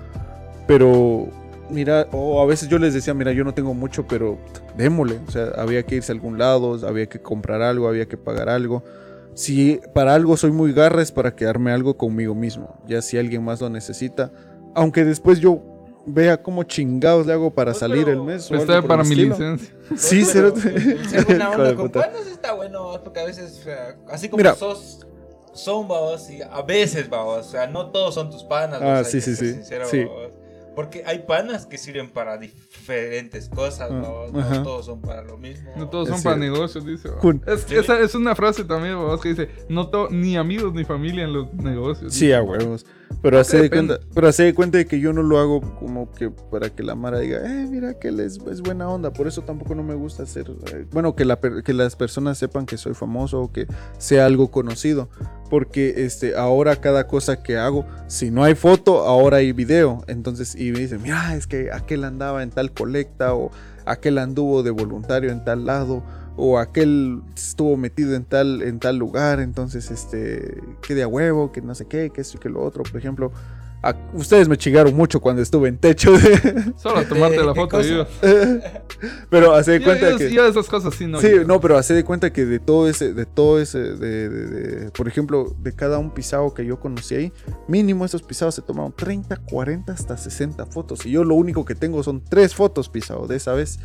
pero 0.66 1.28
mira, 1.70 2.06
o 2.12 2.42
a 2.42 2.44
veces 2.44 2.68
yo 2.68 2.78
les 2.78 2.92
decía, 2.92 3.14
mira, 3.14 3.32
yo 3.32 3.44
no 3.44 3.54
tengo 3.54 3.72
mucho, 3.72 4.06
pero 4.06 4.36
démosle. 4.76 5.20
O 5.26 5.30
sea, 5.30 5.52
había 5.56 5.84
que 5.84 5.94
irse 5.94 6.12
a 6.12 6.16
algún 6.16 6.36
lado, 6.36 6.86
había 6.86 7.06
que 7.06 7.18
comprar 7.18 7.62
algo, 7.62 7.88
había 7.88 8.04
que 8.04 8.18
pagar 8.18 8.50
algo. 8.50 8.84
Si 9.32 9.80
para 9.94 10.12
algo 10.12 10.36
soy 10.36 10.52
muy 10.52 10.74
garra 10.74 11.00
es 11.00 11.12
para 11.12 11.34
quedarme 11.34 11.72
algo 11.72 11.96
conmigo 11.96 12.34
mismo. 12.34 12.78
Ya 12.86 13.00
si 13.00 13.16
alguien 13.16 13.42
más 13.42 13.62
lo 13.62 13.70
necesita, 13.70 14.32
aunque 14.74 15.06
después 15.06 15.40
yo 15.40 15.73
vea 16.06 16.42
cómo 16.42 16.62
chingados 16.64 17.26
le 17.26 17.32
hago 17.32 17.52
para 17.52 17.72
Pues, 17.72 17.78
salir 17.80 18.04
pero- 18.04 18.20
el 18.20 18.26
mes. 18.26 18.46
Pues 18.48 18.60
está 18.62 18.82
para 18.82 19.02
mi 19.04 19.10
estilo. 19.10 19.30
licencia. 19.36 19.74
Sí, 19.96 20.20
Pues, 20.20 20.32
pero 20.32 20.50
de 20.52 21.44
onda 21.44 21.74
con 21.74 21.90
panas 21.90 22.26
está 22.26 22.52
bueno, 22.54 23.00
porque 23.02 23.20
a 23.20 23.24
veces, 23.24 23.58
o 23.60 23.64
sea, 23.64 23.96
así 24.10 24.28
como 24.28 24.38
Mira. 24.38 24.54
sos, 24.54 25.00
son 25.54 25.86
babos, 25.88 26.28
y 26.30 26.42
a 26.42 26.62
veces 26.62 27.08
babos, 27.08 27.46
o 27.46 27.50
sea, 27.50 27.66
no 27.66 27.90
todos 27.90 28.14
son 28.14 28.30
tus 28.30 28.42
panas. 28.44 28.80
Ah, 28.82 29.00
o 29.00 29.04
sea, 29.04 29.04
sí, 29.04 29.20
sí, 29.20 29.34
sí, 29.36 29.52
sincero, 29.52 29.86
sí. 29.86 30.04
babos. 30.04 30.32
Porque 30.74 31.04
hay 31.06 31.20
panas 31.20 31.66
que 31.66 31.78
sirven 31.78 32.10
para 32.10 32.36
diferentes 32.36 33.48
cosas, 33.48 33.90
Ah, 33.92 33.94
babos, 34.00 34.32
no 34.32 34.40
ajá. 34.40 34.62
todos 34.64 34.86
son 34.86 35.00
para 35.00 35.22
lo 35.22 35.36
mismo. 35.38 35.70
No 35.76 35.88
todos 35.88 36.08
Es 36.08 36.14
son 36.16 36.22
para 36.24 36.36
cierto. 36.36 36.52
negocios, 36.54 36.84
dice. 36.84 37.08
Es, 37.46 37.60
Sí. 37.68 37.76
Esa 37.76 38.00
es 38.00 38.14
una 38.16 38.34
frase 38.34 38.64
también, 38.64 38.96
vamos, 38.96 39.20
que 39.20 39.28
dice, 39.28 39.48
no 39.68 39.88
to- 39.88 40.08
ni 40.10 40.36
amigos 40.36 40.74
ni 40.74 40.84
familia 40.84 41.22
en 41.24 41.32
los 41.32 41.54
negocios. 41.54 42.12
Sí, 42.12 42.26
dice. 42.26 42.34
a 42.36 42.42
huevos. 42.42 42.84
Pero 43.22 43.38
hace 43.38 43.60
de 43.60 43.70
cuenta, 43.70 44.00
pero 44.14 44.28
hace 44.28 44.44
de 44.44 44.54
cuenta 44.54 44.78
de 44.78 44.86
que 44.86 45.00
yo 45.00 45.12
no 45.12 45.22
lo 45.22 45.38
hago 45.38 45.60
como 45.78 46.10
que 46.12 46.30
para 46.30 46.70
que 46.70 46.82
la 46.82 46.94
Mara 46.94 47.18
diga, 47.18 47.38
eh, 47.38 47.66
mira 47.68 47.98
que 47.98 48.08
él 48.08 48.20
es, 48.20 48.38
es 48.50 48.60
buena 48.60 48.88
onda. 48.88 49.12
Por 49.12 49.26
eso 49.26 49.42
tampoco 49.42 49.74
no 49.74 49.82
me 49.82 49.94
gusta 49.94 50.24
hacer, 50.24 50.50
eh, 50.72 50.86
bueno, 50.92 51.14
que, 51.14 51.24
la, 51.24 51.38
que 51.38 51.72
las 51.72 51.96
personas 51.96 52.38
sepan 52.38 52.66
que 52.66 52.76
soy 52.76 52.94
famoso 52.94 53.40
o 53.40 53.52
que 53.52 53.66
sea 53.98 54.26
algo 54.26 54.50
conocido. 54.50 55.08
Porque 55.50 56.04
este, 56.04 56.36
ahora 56.36 56.76
cada 56.76 57.06
cosa 57.06 57.42
que 57.42 57.56
hago, 57.56 57.86
si 58.08 58.30
no 58.30 58.44
hay 58.44 58.54
foto, 58.54 59.00
ahora 59.00 59.38
hay 59.38 59.52
video. 59.52 60.02
Entonces, 60.06 60.54
y 60.54 60.72
me 60.72 60.80
dicen, 60.80 61.02
mira, 61.02 61.36
es 61.36 61.46
que 61.46 61.70
aquel 61.72 62.04
andaba 62.04 62.42
en 62.42 62.50
tal 62.50 62.72
colecta 62.72 63.34
o 63.34 63.50
aquel 63.86 64.18
anduvo 64.18 64.62
de 64.62 64.70
voluntario 64.70 65.30
en 65.30 65.44
tal 65.44 65.66
lado 65.66 66.02
o 66.36 66.58
aquel 66.58 67.22
estuvo 67.36 67.76
metido 67.76 68.14
en 68.14 68.24
tal 68.24 68.62
en 68.62 68.78
tal 68.80 68.96
lugar, 68.96 69.40
entonces 69.40 69.90
este 69.90 70.60
que 70.82 70.94
de 70.94 71.02
a 71.04 71.08
huevo, 71.08 71.52
que 71.52 71.60
no 71.62 71.74
sé 71.74 71.86
qué, 71.86 72.10
que 72.10 72.20
esto 72.20 72.38
y 72.38 72.40
que 72.40 72.48
lo 72.48 72.62
otro, 72.62 72.82
por 72.82 72.96
ejemplo, 72.96 73.30
a- 73.82 73.94
ustedes 74.14 74.48
me 74.48 74.56
chingaron 74.56 74.94
mucho 74.96 75.20
cuando 75.20 75.42
estuve 75.42 75.68
en 75.68 75.76
techo, 75.78 76.12
de- 76.12 76.72
Solo 76.76 76.96
a 76.96 77.00
¿De- 77.00 77.06
tomarte 77.06 77.36
la 77.44 77.54
foto. 77.54 77.80
Yo, 77.82 78.06
pero 79.30 79.54
hace 79.54 79.72
de 79.72 79.78
yo, 79.80 79.84
cuenta 79.84 80.10
yo- 80.10 80.16
que 80.18 80.32
yo 80.32 80.46
esas 80.46 80.66
cosas 80.68 80.94
sí 80.94 81.06
no. 81.06 81.20
Sí, 81.20 81.30
yo- 81.30 81.44
no, 81.44 81.60
pero 81.60 81.76
hace 81.76 81.94
de 81.94 82.04
cuenta 82.04 82.32
que 82.32 82.44
de 82.46 82.58
todo 82.58 82.88
ese, 82.88 83.12
de 83.12 83.26
todo 83.26 83.60
ese, 83.60 83.78
de, 83.78 84.28
de- 84.28 84.46
de- 84.46 84.90
por 84.90 85.06
ejemplo, 85.08 85.54
de 85.60 85.72
cada 85.74 85.98
un 85.98 86.10
pisado 86.12 86.52
que 86.54 86.64
yo 86.64 86.80
conocí 86.80 87.14
ahí, 87.14 87.32
mínimo 87.68 88.04
esos 88.04 88.22
pisados 88.22 88.54
se 88.54 88.62
tomaron 88.62 88.92
30, 88.96 89.36
40, 89.36 89.92
hasta 89.92 90.16
60 90.16 90.66
fotos. 90.66 91.04
Y 91.06 91.10
yo 91.12 91.24
lo 91.24 91.34
único 91.34 91.64
que 91.64 91.74
tengo 91.74 92.02
son 92.02 92.22
tres 92.24 92.54
fotos 92.54 92.88
pisado 92.88 93.26
de 93.26 93.36
esa 93.36 93.52
vez. 93.52 93.78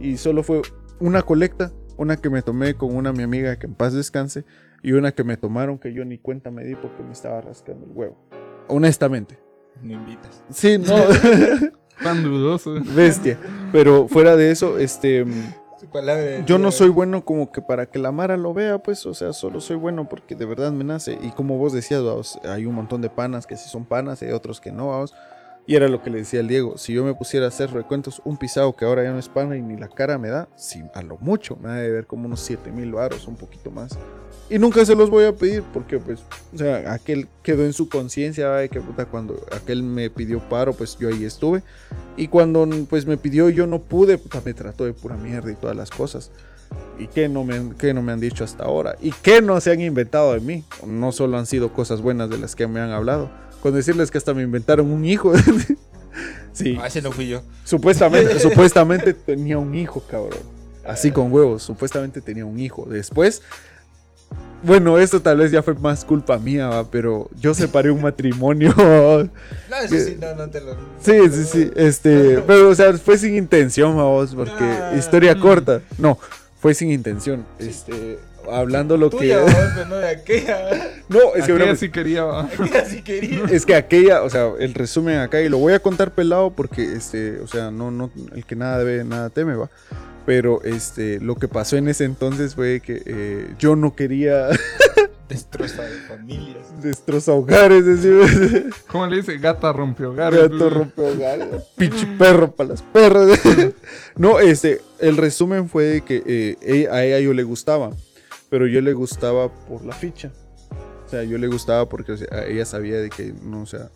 Y 0.00 0.16
solo 0.16 0.42
fue 0.42 0.62
una 1.00 1.22
colecta, 1.22 1.70
una 1.96 2.16
que 2.16 2.30
me 2.30 2.42
tomé 2.42 2.74
con 2.74 2.94
una 2.94 3.12
mi 3.12 3.22
amiga 3.22 3.58
que 3.58 3.66
en 3.66 3.74
paz 3.74 3.92
descanse, 3.92 4.44
y 4.82 4.92
una 4.92 5.12
que 5.12 5.24
me 5.24 5.36
tomaron 5.36 5.78
que 5.78 5.92
yo 5.92 6.04
ni 6.04 6.18
cuenta 6.18 6.50
me 6.50 6.64
di 6.64 6.74
porque 6.74 7.02
me 7.02 7.12
estaba 7.12 7.40
rascando 7.40 7.86
el 7.86 7.92
huevo. 7.92 8.16
Honestamente. 8.68 9.38
No 9.82 9.92
invitas. 9.92 10.44
Sí, 10.50 10.78
no, 10.78 10.94
Tan 12.02 12.22
dudoso. 12.22 12.74
bestia. 12.94 13.38
Pero 13.72 14.08
fuera 14.08 14.36
de 14.36 14.50
eso, 14.50 14.78
este... 14.78 15.24
Su 15.80 15.86
palabra 15.88 16.44
Yo 16.44 16.58
no 16.58 16.70
soy 16.70 16.88
bueno 16.88 17.24
como 17.24 17.50
que 17.50 17.60
para 17.60 17.86
que 17.86 17.98
la 17.98 18.12
Mara 18.12 18.36
lo 18.36 18.54
vea, 18.54 18.78
pues, 18.78 19.04
o 19.06 19.14
sea, 19.14 19.32
solo 19.32 19.60
soy 19.60 19.76
bueno 19.76 20.08
porque 20.08 20.34
de 20.34 20.44
verdad 20.44 20.72
me 20.72 20.84
nace. 20.84 21.18
Y 21.22 21.30
como 21.30 21.58
vos 21.58 21.72
decías, 21.72 22.02
vamos, 22.02 22.38
hay 22.44 22.66
un 22.66 22.74
montón 22.74 23.00
de 23.00 23.10
panas 23.10 23.46
que 23.46 23.56
sí 23.56 23.68
son 23.68 23.84
panas 23.84 24.22
y 24.22 24.26
hay 24.26 24.32
otros 24.32 24.60
que 24.60 24.70
no, 24.70 24.88
vamos. 24.88 25.14
Y 25.66 25.76
era 25.76 25.88
lo 25.88 26.02
que 26.02 26.10
le 26.10 26.18
decía 26.18 26.40
al 26.40 26.48
Diego, 26.48 26.76
si 26.76 26.92
yo 26.92 27.04
me 27.04 27.14
pusiera 27.14 27.46
a 27.46 27.48
hacer 27.48 27.72
recuentos, 27.72 28.20
un 28.24 28.36
pisado 28.36 28.74
que 28.76 28.84
ahora 28.84 29.02
ya 29.02 29.12
no 29.12 29.18
es 29.18 29.30
pana 29.30 29.56
y 29.56 29.62
ni 29.62 29.78
la 29.78 29.88
cara 29.88 30.18
me 30.18 30.28
da, 30.28 30.46
si 30.56 30.82
a 30.94 31.02
lo 31.02 31.16
mucho 31.18 31.56
me 31.56 31.70
ha 31.70 31.74
de 31.74 31.90
ver 31.90 32.06
como 32.06 32.26
unos 32.26 32.40
7 32.40 32.70
mil 32.70 32.92
varos, 32.92 33.26
un 33.26 33.36
poquito 33.36 33.70
más. 33.70 33.98
Y 34.50 34.58
nunca 34.58 34.84
se 34.84 34.94
los 34.94 35.08
voy 35.08 35.24
a 35.24 35.34
pedir 35.34 35.62
porque 35.72 35.98
pues, 35.98 36.20
o 36.54 36.58
sea, 36.58 36.92
aquel 36.92 37.28
quedó 37.42 37.64
en 37.64 37.72
su 37.72 37.88
conciencia, 37.88 38.50
de 38.50 38.68
que 38.68 38.78
puta, 38.80 39.06
cuando 39.06 39.42
aquel 39.52 39.82
me 39.82 40.10
pidió 40.10 40.38
paro, 40.50 40.74
pues 40.74 40.98
yo 40.98 41.08
ahí 41.08 41.24
estuve. 41.24 41.62
Y 42.18 42.28
cuando 42.28 42.68
pues 42.90 43.06
me 43.06 43.16
pidió 43.16 43.48
yo 43.48 43.66
no 43.66 43.80
pude, 43.80 44.18
puta, 44.18 44.42
me 44.44 44.52
trató 44.52 44.84
de 44.84 44.92
pura 44.92 45.16
mierda 45.16 45.50
y 45.50 45.54
todas 45.54 45.74
las 45.74 45.90
cosas. 45.90 46.30
¿Y 46.98 47.06
qué 47.06 47.28
no, 47.28 47.42
me, 47.42 47.74
qué 47.78 47.94
no 47.94 48.02
me 48.02 48.12
han 48.12 48.20
dicho 48.20 48.44
hasta 48.44 48.64
ahora? 48.64 48.96
¿Y 49.00 49.12
qué 49.12 49.40
no 49.40 49.58
se 49.60 49.72
han 49.72 49.80
inventado 49.80 50.34
de 50.34 50.40
mí? 50.40 50.64
No 50.86 51.10
solo 51.10 51.38
han 51.38 51.46
sido 51.46 51.72
cosas 51.72 52.02
buenas 52.02 52.28
de 52.28 52.36
las 52.36 52.54
que 52.54 52.66
me 52.66 52.80
han 52.80 52.90
hablado. 52.90 53.30
Con 53.64 53.72
decirles 53.72 54.10
que 54.10 54.18
hasta 54.18 54.34
me 54.34 54.42
inventaron 54.42 54.90
un 54.90 55.06
hijo. 55.06 55.32
sí. 56.52 56.76
Ah, 56.78 56.86
ese 56.86 57.00
no 57.00 57.10
fui 57.10 57.28
yo. 57.28 57.40
Supuestamente, 57.64 58.38
supuestamente 58.38 59.14
tenía 59.14 59.56
un 59.56 59.74
hijo, 59.74 60.02
cabrón. 60.02 60.42
Así 60.86 61.10
con 61.10 61.32
huevos, 61.32 61.62
supuestamente 61.62 62.20
tenía 62.20 62.44
un 62.44 62.60
hijo. 62.60 62.84
Después, 62.86 63.40
bueno, 64.62 64.98
esto 64.98 65.22
tal 65.22 65.38
vez 65.38 65.50
ya 65.50 65.62
fue 65.62 65.72
más 65.76 66.04
culpa 66.04 66.36
mía, 66.36 66.68
¿va? 66.68 66.90
pero 66.90 67.30
yo 67.40 67.54
separé 67.54 67.90
un 67.90 68.02
matrimonio. 68.02 68.74
No, 69.70 69.76
eso 69.82 69.98
sí, 69.98 70.18
no, 70.20 70.34
no 70.34 70.50
te 70.50 70.60
lo. 70.60 70.74
Sí, 71.00 71.18
sí, 71.32 71.44
sí. 71.44 71.70
Este, 71.74 72.42
pero, 72.46 72.68
o 72.68 72.74
sea, 72.74 72.92
fue 72.98 73.16
sin 73.16 73.34
intención, 73.34 73.96
vamos, 73.96 74.34
porque 74.34 74.78
historia 74.98 75.40
corta. 75.40 75.80
No, 75.96 76.18
fue 76.60 76.74
sin 76.74 76.90
intención. 76.92 77.46
Este, 77.58 78.18
hablando 78.50 78.96
lo 78.96 79.10
Tuya, 79.10 79.44
que. 79.44 79.52
vos, 79.52 79.88
no 79.88 79.96
de 79.96 80.08
aquella. 80.08 80.90
No, 81.08 81.34
es 81.34 81.44
que, 81.44 81.52
Aquella 81.52 81.76
sí 81.76 81.90
quería, 81.90 82.24
va. 82.24 82.44
Aquella 82.52 82.84
sí 82.86 83.02
quería. 83.02 83.44
es 83.50 83.66
que 83.66 83.74
aquella, 83.74 84.22
o 84.22 84.30
sea, 84.30 84.50
el 84.58 84.72
resumen 84.72 85.18
acá, 85.18 85.40
y 85.42 85.48
lo 85.48 85.58
voy 85.58 85.74
a 85.74 85.80
contar 85.80 86.12
pelado 86.12 86.50
porque, 86.50 86.94
este, 86.94 87.40
o 87.40 87.46
sea, 87.46 87.70
no, 87.70 87.90
no, 87.90 88.10
el 88.34 88.44
que 88.46 88.56
nada 88.56 88.78
debe, 88.78 89.04
nada 89.04 89.28
teme, 89.30 89.54
va. 89.54 89.70
Pero, 90.24 90.62
este, 90.64 91.20
lo 91.20 91.34
que 91.34 91.48
pasó 91.48 91.76
en 91.76 91.88
ese 91.88 92.04
entonces 92.04 92.54
fue 92.54 92.80
que 92.80 93.02
eh, 93.04 93.54
yo 93.58 93.76
no 93.76 93.94
quería 93.94 94.48
Destroza 95.28 95.82
de 95.82 95.96
familias. 96.00 96.82
destrozar 96.82 97.34
hogares, 97.34 97.84
decir, 97.86 98.70
¿Cómo 98.88 99.06
le 99.06 99.16
dice? 99.16 99.38
Gata 99.38 99.72
rompió 99.72 100.10
hogar. 100.10 100.34
gato 100.34 100.68
rompe 100.68 101.00
hogares, 101.00 101.46
pinche 101.76 102.06
perro 102.18 102.50
para 102.52 102.70
las 102.70 102.82
perras. 102.82 103.40
no, 104.16 104.38
este, 104.38 104.82
el 105.00 105.16
resumen 105.16 105.68
fue 105.68 105.84
de 105.84 106.00
que 106.02 106.22
eh, 106.60 106.88
a 106.90 107.04
ella 107.04 107.20
yo 107.20 107.32
le 107.32 107.42
gustaba, 107.42 107.90
pero 108.54 108.68
yo 108.68 108.80
le 108.80 108.92
gustaba 108.92 109.48
por 109.52 109.84
la 109.84 109.92
ficha. 109.92 110.30
O 111.04 111.08
sea, 111.08 111.24
yo 111.24 111.38
le 111.38 111.48
gustaba 111.48 111.88
porque 111.88 112.12
o 112.12 112.16
sea, 112.16 112.44
ella 112.46 112.64
sabía 112.64 112.98
de 113.00 113.10
que, 113.10 113.34
no, 113.42 113.62
o 113.62 113.66
sea, 113.66 113.90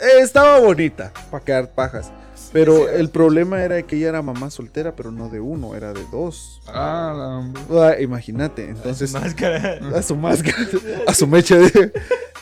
eh, 0.00 0.20
estaba 0.22 0.58
bonita 0.58 1.12
para 1.30 1.44
quedar 1.44 1.70
pajas. 1.72 2.10
Pero 2.52 2.88
el 2.88 3.10
problema 3.10 3.62
era 3.62 3.80
que 3.82 3.94
ella 3.94 4.08
era 4.08 4.22
mamá 4.22 4.50
soltera, 4.50 4.96
pero 4.96 5.12
no 5.12 5.28
de 5.28 5.38
uno, 5.38 5.76
era 5.76 5.92
de 5.92 6.04
dos. 6.10 6.60
Ah. 6.66 7.48
Ah, 7.70 7.94
Imagínate, 8.00 8.68
entonces 8.70 9.12
Máscara. 9.12 9.78
a 9.94 10.02
su 10.02 10.16
máscara, 10.16 10.56
a 11.06 11.14
su 11.14 11.28
mecha 11.28 11.58
de... 11.58 11.92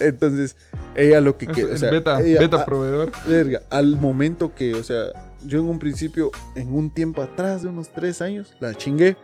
Entonces, 0.00 0.56
ella 0.94 1.20
lo 1.20 1.36
que 1.36 1.46
quiere, 1.46 1.74
o 1.74 1.76
sea, 1.76 1.90
beta, 1.90 2.22
ella- 2.22 2.40
beta 2.40 2.62
a- 2.62 2.64
proveedor. 2.64 3.12
verga, 3.26 3.60
al 3.68 3.96
momento 3.96 4.54
que, 4.54 4.72
o 4.74 4.82
sea, 4.82 5.08
yo 5.44 5.58
en 5.60 5.66
un 5.66 5.78
principio, 5.78 6.30
en 6.54 6.74
un 6.74 6.88
tiempo 6.90 7.20
atrás 7.20 7.60
de 7.62 7.68
unos 7.68 7.90
tres 7.92 8.22
años, 8.22 8.54
la 8.60 8.74
chingué. 8.74 9.14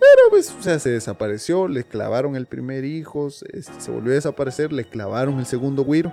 Pero 0.00 0.30
pues, 0.30 0.54
o 0.58 0.62
sea, 0.62 0.78
se 0.78 0.90
desapareció, 0.90 1.68
le 1.68 1.84
clavaron 1.84 2.36
el 2.36 2.46
primer 2.46 2.84
hijo, 2.84 3.30
se, 3.30 3.62
se 3.62 3.90
volvió 3.90 4.12
a 4.12 4.14
desaparecer, 4.14 4.72
le 4.72 4.84
clavaron 4.84 5.38
el 5.38 5.46
segundo 5.46 5.82
güiro. 5.84 6.12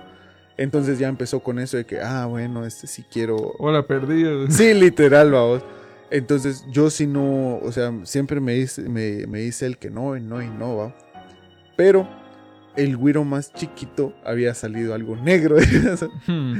Entonces 0.56 0.98
ya 0.98 1.08
empezó 1.08 1.40
con 1.40 1.58
eso 1.58 1.76
de 1.76 1.84
que, 1.84 2.00
ah, 2.00 2.26
bueno, 2.26 2.64
este 2.64 2.86
sí 2.86 3.04
quiero... 3.10 3.36
Hola, 3.58 3.86
perdido. 3.86 4.50
Sí, 4.50 4.72
literal, 4.72 5.30
vamos. 5.30 5.62
Entonces 6.10 6.64
yo 6.70 6.88
si 6.88 7.06
no, 7.06 7.58
o 7.58 7.72
sea, 7.72 7.92
siempre 8.04 8.40
me 8.40 8.54
dice, 8.54 8.82
me, 8.82 9.26
me 9.26 9.40
dice 9.40 9.66
el 9.66 9.76
que 9.76 9.90
no, 9.90 10.16
y 10.16 10.20
no, 10.20 10.40
y 10.40 10.48
no, 10.48 10.76
va. 10.76 10.96
Pero 11.76 12.08
el 12.76 12.96
güiro 12.96 13.24
más 13.24 13.52
chiquito 13.52 14.14
había 14.24 14.54
salido 14.54 14.94
algo 14.94 15.16
negro. 15.16 15.56
Hmm. 16.26 16.56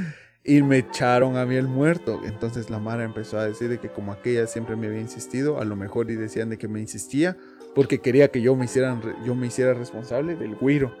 Y 0.47 0.63
me 0.63 0.77
echaron 0.79 1.37
a 1.37 1.45
mí 1.45 1.55
el 1.55 1.67
muerto. 1.67 2.21
Entonces 2.23 2.69
la 2.69 2.79
Mara 2.79 3.03
empezó 3.03 3.37
a 3.37 3.45
decir 3.45 3.69
de 3.69 3.79
que 3.79 3.89
como 3.89 4.11
aquella 4.11 4.47
siempre 4.47 4.75
me 4.75 4.87
había 4.87 5.01
insistido, 5.01 5.59
a 5.59 5.65
lo 5.65 5.75
mejor 5.75 6.09
y 6.09 6.15
decían 6.15 6.49
de 6.49 6.57
que 6.57 6.67
me 6.67 6.79
insistía 6.79 7.37
porque 7.75 7.99
quería 7.99 8.31
que 8.31 8.41
yo 8.41 8.55
me, 8.55 8.65
hicieran, 8.65 9.01
yo 9.23 9.35
me 9.35 9.47
hiciera 9.47 9.75
responsable 9.75 10.35
del 10.35 10.55
güiro. 10.55 10.95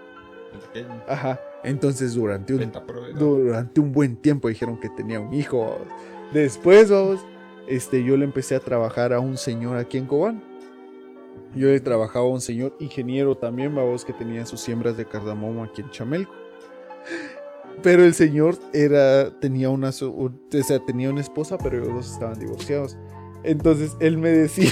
Ajá. 1.07 1.41
Entonces 1.63 2.13
durante 2.13 2.53
un, 2.53 2.71
durante 3.17 3.79
un 3.79 3.91
buen 3.91 4.15
tiempo 4.17 4.47
dijeron 4.47 4.79
que 4.79 4.89
tenía 4.89 5.19
un 5.19 5.33
hijo. 5.33 5.59
vamos. 5.59 5.87
Después, 6.33 6.91
vamos, 6.91 7.25
este, 7.67 8.03
yo 8.03 8.15
le 8.17 8.25
empecé 8.25 8.55
a 8.55 8.59
trabajar 8.59 9.11
a 9.13 9.19
un 9.19 9.37
señor 9.37 9.77
aquí 9.77 9.97
en 9.97 10.05
Cobán. 10.05 10.43
Yo 11.55 11.67
le 11.67 11.79
trabajaba 11.79 12.25
a 12.25 12.29
un 12.29 12.41
señor 12.41 12.75
ingeniero 12.79 13.35
también, 13.35 13.73
vamos, 13.73 14.05
que 14.05 14.13
tenía 14.13 14.45
sus 14.45 14.59
siembras 14.59 14.97
de 14.97 15.05
cardamomo 15.05 15.63
aquí 15.63 15.81
en 15.81 15.89
Chamelco. 15.89 16.33
Pero 17.83 18.03
el 18.03 18.13
señor 18.13 18.57
era, 18.73 19.39
tenía 19.39 19.69
una, 19.69 19.89
o 19.89 20.31
sea, 20.63 20.85
tenía 20.85 21.09
una 21.09 21.21
esposa, 21.21 21.57
pero 21.57 21.77
ellos 21.77 21.93
dos 21.93 22.11
estaban 22.13 22.39
divorciados. 22.39 22.97
Entonces 23.43 23.95
él 23.99 24.17
me 24.17 24.29
decía 24.31 24.71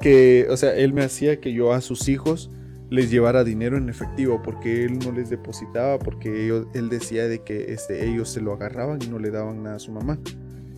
que, 0.00 0.46
o 0.50 0.56
sea, 0.56 0.74
él 0.74 0.92
me 0.92 1.02
hacía 1.02 1.40
que 1.40 1.52
yo 1.52 1.72
a 1.72 1.80
sus 1.80 2.08
hijos 2.08 2.50
les 2.90 3.10
llevara 3.10 3.44
dinero 3.44 3.76
en 3.76 3.88
efectivo 3.88 4.40
porque 4.42 4.84
él 4.84 4.98
no 4.98 5.12
les 5.12 5.28
depositaba 5.28 5.98
porque 5.98 6.48
él 6.72 6.88
decía 6.88 7.28
de 7.28 7.40
que 7.40 7.72
este, 7.72 8.08
ellos 8.08 8.30
se 8.30 8.40
lo 8.40 8.54
agarraban 8.54 8.98
y 9.02 9.08
no 9.08 9.18
le 9.18 9.30
daban 9.30 9.62
nada 9.62 9.76
a 9.76 9.80
su 9.80 9.92
mamá. 9.92 10.18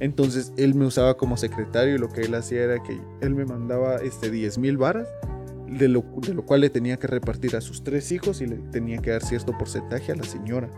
Entonces 0.01 0.53
él 0.57 0.75
me 0.75 0.87
usaba 0.87 1.17
como 1.17 1.37
secretario 1.37 1.95
y 1.95 1.99
lo 1.99 2.09
que 2.09 2.23
él 2.23 2.35
hacía 2.35 2.63
era 2.63 2.83
que 2.83 2.99
él 3.21 3.35
me 3.35 3.45
mandaba 3.45 3.97
este 3.97 4.31
10 4.31 4.59
mil 4.59 4.77
varas, 4.77 5.07
de 5.69 5.89
lo, 5.89 6.05
de 6.27 6.35
lo 6.35 6.45
cual 6.45 6.63
le 6.63 6.71
tenía 6.71 6.97
que 6.97 7.07
repartir 7.07 7.55
a 7.55 7.61
sus 7.61 7.85
tres 7.85 8.11
hijos 8.11 8.41
y 8.41 8.47
le 8.47 8.57
tenía 8.57 8.99
que 8.99 9.11
dar 9.11 9.23
cierto 9.23 9.57
porcentaje 9.57 10.11
a 10.11 10.17
la 10.17 10.25
señora. 10.25 10.69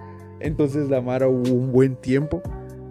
Entonces 0.43 0.88
la 0.90 1.01
Mara 1.01 1.28
hubo 1.28 1.51
un 1.53 1.72
buen 1.72 1.97
tiempo 1.97 2.43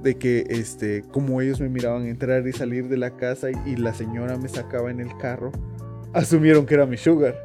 de 0.04 0.16
que 0.16 0.46
este 0.50 1.04
como 1.12 1.42
ellos 1.42 1.60
me 1.62 1.70
miraban 1.70 2.06
entrar 2.08 2.48
y 2.48 2.54
salir 2.54 2.88
de 2.88 2.98
la 2.98 3.12
casa 3.18 3.52
y, 3.52 3.56
y 3.66 3.76
la 3.76 3.94
señora 3.94 4.38
me 4.38 4.50
sacaba 4.50 4.90
en 4.90 5.00
el 5.00 5.16
carro, 5.18 5.52
asumieron 6.14 6.66
que 6.66 6.74
era 6.74 6.86
mi 6.86 6.98
sugar. 6.98 7.36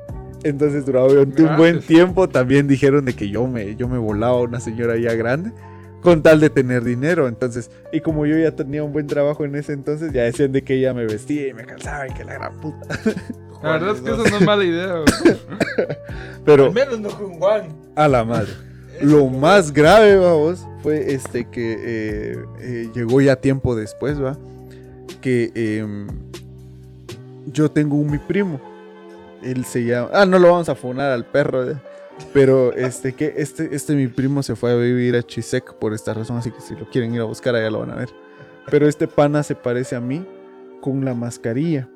Entonces 0.43 0.87
durante 0.87 1.43
un 1.43 1.57
buen 1.57 1.81
tiempo 1.81 2.29
también 2.29 2.67
dijeron 2.69 3.05
de 3.05 3.15
que 3.15 3.29
yo 3.29 3.47
me, 3.47 3.75
yo 3.77 3.89
me 3.89 3.99
volaba 3.99 4.39
a 4.39 4.43
una 4.43 4.61
señora 4.61 4.97
ya 4.97 5.15
grande 5.15 5.53
con 6.03 6.23
tal 6.23 6.39
de 6.39 6.51
tener 6.51 6.85
dinero. 6.85 7.27
Entonces, 7.27 7.71
y 7.93 8.01
como 8.01 8.27
yo 8.27 8.39
ya 8.39 8.53
tenía 8.53 8.85
un 8.85 8.93
buen 8.93 9.09
trabajo 9.09 9.45
en 9.45 9.57
ese 9.57 9.73
entonces, 9.73 10.13
ya 10.13 10.23
decían 10.23 10.53
de 10.53 10.63
que 10.63 10.75
ella 10.75 10.95
me 10.95 11.05
vestía 11.05 11.49
y 11.49 11.55
me 11.55 11.65
calzaba 11.65 12.07
y 12.07 12.13
que 12.15 12.23
la 12.25 12.35
gran 12.35 12.57
puta. 12.61 12.87
La 13.63 13.73
verdad 13.73 13.97
es 13.97 14.03
que 14.03 14.11
eso 14.11 14.19
no 14.19 14.37
es 14.37 14.43
mala 14.43 14.65
idea. 14.65 14.95
Pero 16.45 16.67
Al 16.67 16.73
menos 16.75 17.01
no 17.01 17.09
un 17.27 17.39
Juan. 17.39 17.69
a 17.97 18.07
la 18.07 18.25
madre. 18.25 18.53
Lo 19.03 19.27
más 19.27 19.73
grave, 19.73 20.17
vamos, 20.17 20.67
fue 20.83 21.13
este 21.13 21.45
que 21.51 21.77
eh, 21.79 22.37
eh, 22.61 22.91
llegó 22.95 23.21
ya 23.21 23.37
tiempo 23.37 23.75
después, 23.75 24.23
va. 24.23 24.37
Que 25.21 25.51
em, 25.55 26.07
yo 27.53 27.71
tengo 27.71 27.97
un 27.97 28.11
mi 28.11 28.19
primo. 28.19 28.61
Él 29.43 29.65
se 29.65 29.85
llama. 29.85 30.11
Ah, 30.13 30.27
no 30.27 30.39
lo 30.39 30.51
vamos 30.51 30.69
a 30.69 30.75
funar 30.75 31.11
al 31.13 31.25
perro. 31.25 31.71
eh. 31.71 31.77
Pero 32.33 32.73
este 32.73 33.13
que 33.13 33.35
este, 33.37 33.75
este 33.75 33.95
mi 33.95 34.09
primo 34.09 34.43
se 34.43 34.57
fue 34.57 34.73
a 34.73 34.77
vivir 34.77 35.17
a 35.17 35.23
Chisec 35.23 35.75
por 35.75 35.93
esta 35.93 36.15
razón, 36.15 36.39
así 36.39 36.51
que 36.51 36.61
si 36.61 36.75
lo 36.75 36.89
quieren 36.89 37.15
ir 37.15 37.21
a 37.21 37.25
buscar 37.25 37.55
allá 37.55 37.71
lo 37.71 37.81
van 37.81 37.91
a 37.91 37.97
ver. 37.97 38.09
Pero 38.71 38.89
este 38.89 39.07
pana 39.07 39.43
se 39.43 39.55
parece 39.55 39.97
a 39.97 40.01
mí 40.01 40.27
con 40.81 41.05
la 41.05 41.13
mascarilla. 41.15 41.89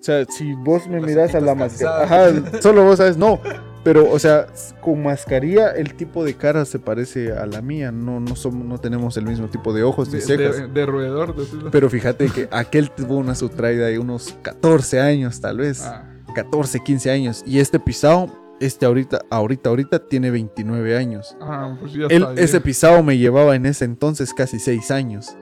O 0.00 0.02
sea, 0.04 0.24
si 0.26 0.54
vos 0.54 0.86
me 0.86 1.00
miras 1.00 1.34
a 1.34 1.40
la 1.40 1.54
mascarilla, 1.54 2.02
ajá, 2.04 2.60
solo 2.62 2.84
vos 2.84 2.98
sabes, 2.98 3.16
no. 3.16 3.40
Pero, 3.84 4.10
o 4.10 4.18
sea, 4.18 4.46
con 4.80 5.02
mascarilla 5.02 5.70
el 5.72 5.94
tipo 5.94 6.24
de 6.24 6.34
cara 6.34 6.64
se 6.64 6.78
parece 6.78 7.32
a 7.32 7.44
la 7.46 7.60
mía. 7.60 7.92
No, 7.92 8.18
no 8.18 8.34
somos, 8.34 8.64
no 8.66 8.78
tenemos 8.78 9.16
el 9.18 9.26
mismo 9.26 9.48
tipo 9.48 9.72
de 9.74 9.82
ojos 9.82 10.10
De, 10.10 10.18
ni 10.18 10.24
cejas. 10.24 10.56
de- 10.56 10.68
de 10.68 10.86
roedor. 10.86 11.36
decirlo. 11.36 11.70
Pero 11.70 11.90
fíjate 11.90 12.26
que 12.30 12.48
aquel 12.50 12.90
tuvo 12.90 13.16
una 13.18 13.34
subtraída 13.34 13.86
de 13.86 13.98
unos 13.98 14.34
14 14.42 15.00
años, 15.00 15.40
tal 15.40 15.58
vez. 15.58 15.82
Ah, 15.82 16.10
14, 16.34 16.80
15 16.80 17.10
años. 17.10 17.42
Y 17.46 17.58
este 17.58 17.78
pisado, 17.78 18.28
este 18.58 18.86
ahorita, 18.86 19.20
ahorita, 19.30 19.68
ahorita 19.68 19.98
tiene 20.08 20.30
29 20.30 20.96
años. 20.96 21.36
ah, 21.40 21.76
pues 21.78 21.92
ya 21.92 22.06
Él, 22.08 22.26
ese 22.36 22.60
pisado 22.62 23.02
me 23.02 23.18
llevaba 23.18 23.54
en 23.54 23.66
ese 23.66 23.84
entonces 23.84 24.32
casi 24.32 24.58
6 24.58 24.90
años. 24.90 25.36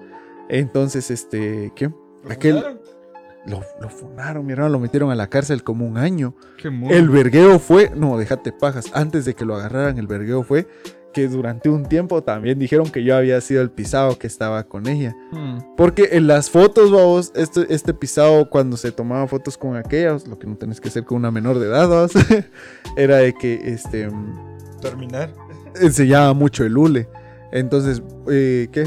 Entonces, 0.49 1.11
este, 1.11 1.73
¿qué? 1.77 1.91
Aquel, 2.29 2.63
lo, 3.47 3.63
lo 3.81 3.89
funaron, 3.89 4.47
mi 4.47 4.53
hermano, 4.53 4.71
lo 4.71 4.79
metieron 4.79 5.11
a 5.11 5.15
la 5.15 5.29
cárcel 5.29 5.63
como 5.63 5.87
un 5.87 5.99
año. 5.99 6.35
Qué. 6.59 6.69
El 6.91 7.09
vergueo 7.09 7.59
fue, 7.59 7.91
no, 7.95 8.17
déjate 8.19 8.53
pajas, 8.53 8.91
antes 8.95 9.25
de 9.25 9.35
que 9.35 9.45
lo 9.45 9.57
agarraran, 9.57 9.99
el 9.99 10.07
vergueo 10.07 10.43
fue 10.43 10.67
que 11.13 11.29
durante 11.29 11.69
un 11.69 11.85
tiempo 11.85 12.23
también 12.23 12.59
dijeron 12.59 12.91
que 12.91 13.05
yo 13.05 13.15
había 13.17 13.41
sido 13.41 13.63
el 13.63 13.71
pisado 13.71 14.19
que 14.19 14.27
estaba 14.27 14.65
con 14.65 14.89
ella. 14.89 15.15
Hmm. 15.31 15.59
Porque 15.77 16.11
en 16.13 16.27
las 16.27 16.51
fotos, 16.51 16.91
vamos, 16.91 17.33
este, 17.35 17.67
este 17.73 17.95
pisado 17.95 18.49
cuando 18.49 18.77
se 18.77 18.93
tomaba 18.93 19.27
fotos 19.27 19.59
con 19.59 19.77
aquellas, 19.77 20.27
lo 20.27 20.39
que 20.39 20.47
no 20.47 20.57
tenés 20.57 20.81
que 20.81 20.89
hacer 20.89 21.05
con 21.05 21.19
una 21.19 21.31
menor 21.31 21.59
de 21.59 21.67
edad, 21.67 21.89
vamos, 21.89 22.13
era 22.97 23.17
de 23.17 23.35
que 23.35 23.61
este 23.65 24.09
Terminar. 24.81 25.33
enseñaba 25.81 26.33
mucho 26.33 26.65
el 26.65 26.77
hule. 26.77 27.09
Entonces, 27.53 28.03
eh, 28.31 28.69
¿qué? 28.73 28.85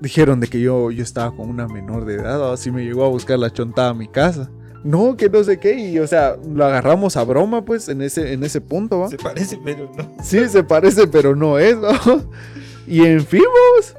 Dijeron 0.00 0.40
de 0.40 0.48
que 0.48 0.60
yo, 0.60 0.90
yo 0.90 1.02
estaba 1.02 1.34
con 1.34 1.48
una 1.48 1.66
menor 1.66 2.04
de 2.04 2.14
edad, 2.16 2.52
así 2.52 2.70
me 2.70 2.84
llegó 2.84 3.04
a 3.04 3.08
buscar 3.08 3.38
la 3.38 3.52
chontada 3.52 3.90
a 3.90 3.94
mi 3.94 4.08
casa. 4.08 4.50
No, 4.84 5.16
que 5.16 5.28
no 5.28 5.42
sé 5.42 5.58
qué, 5.58 5.78
y 5.78 5.98
o 5.98 6.06
sea, 6.06 6.36
lo 6.48 6.64
agarramos 6.64 7.16
a 7.16 7.24
broma, 7.24 7.64
pues, 7.64 7.88
en 7.88 8.02
ese, 8.02 8.32
en 8.32 8.44
ese 8.44 8.60
punto, 8.60 9.00
¿va? 9.00 9.08
Se 9.08 9.16
parece, 9.16 9.58
pero 9.64 9.90
no. 9.96 10.12
Sí, 10.22 10.48
se 10.48 10.62
parece, 10.62 11.08
pero 11.08 11.34
no 11.34 11.58
es, 11.58 11.76
¿no? 11.76 11.90
Y 12.86 13.02
en 13.04 13.20
fin, 13.26 13.42
vamos. 13.42 13.96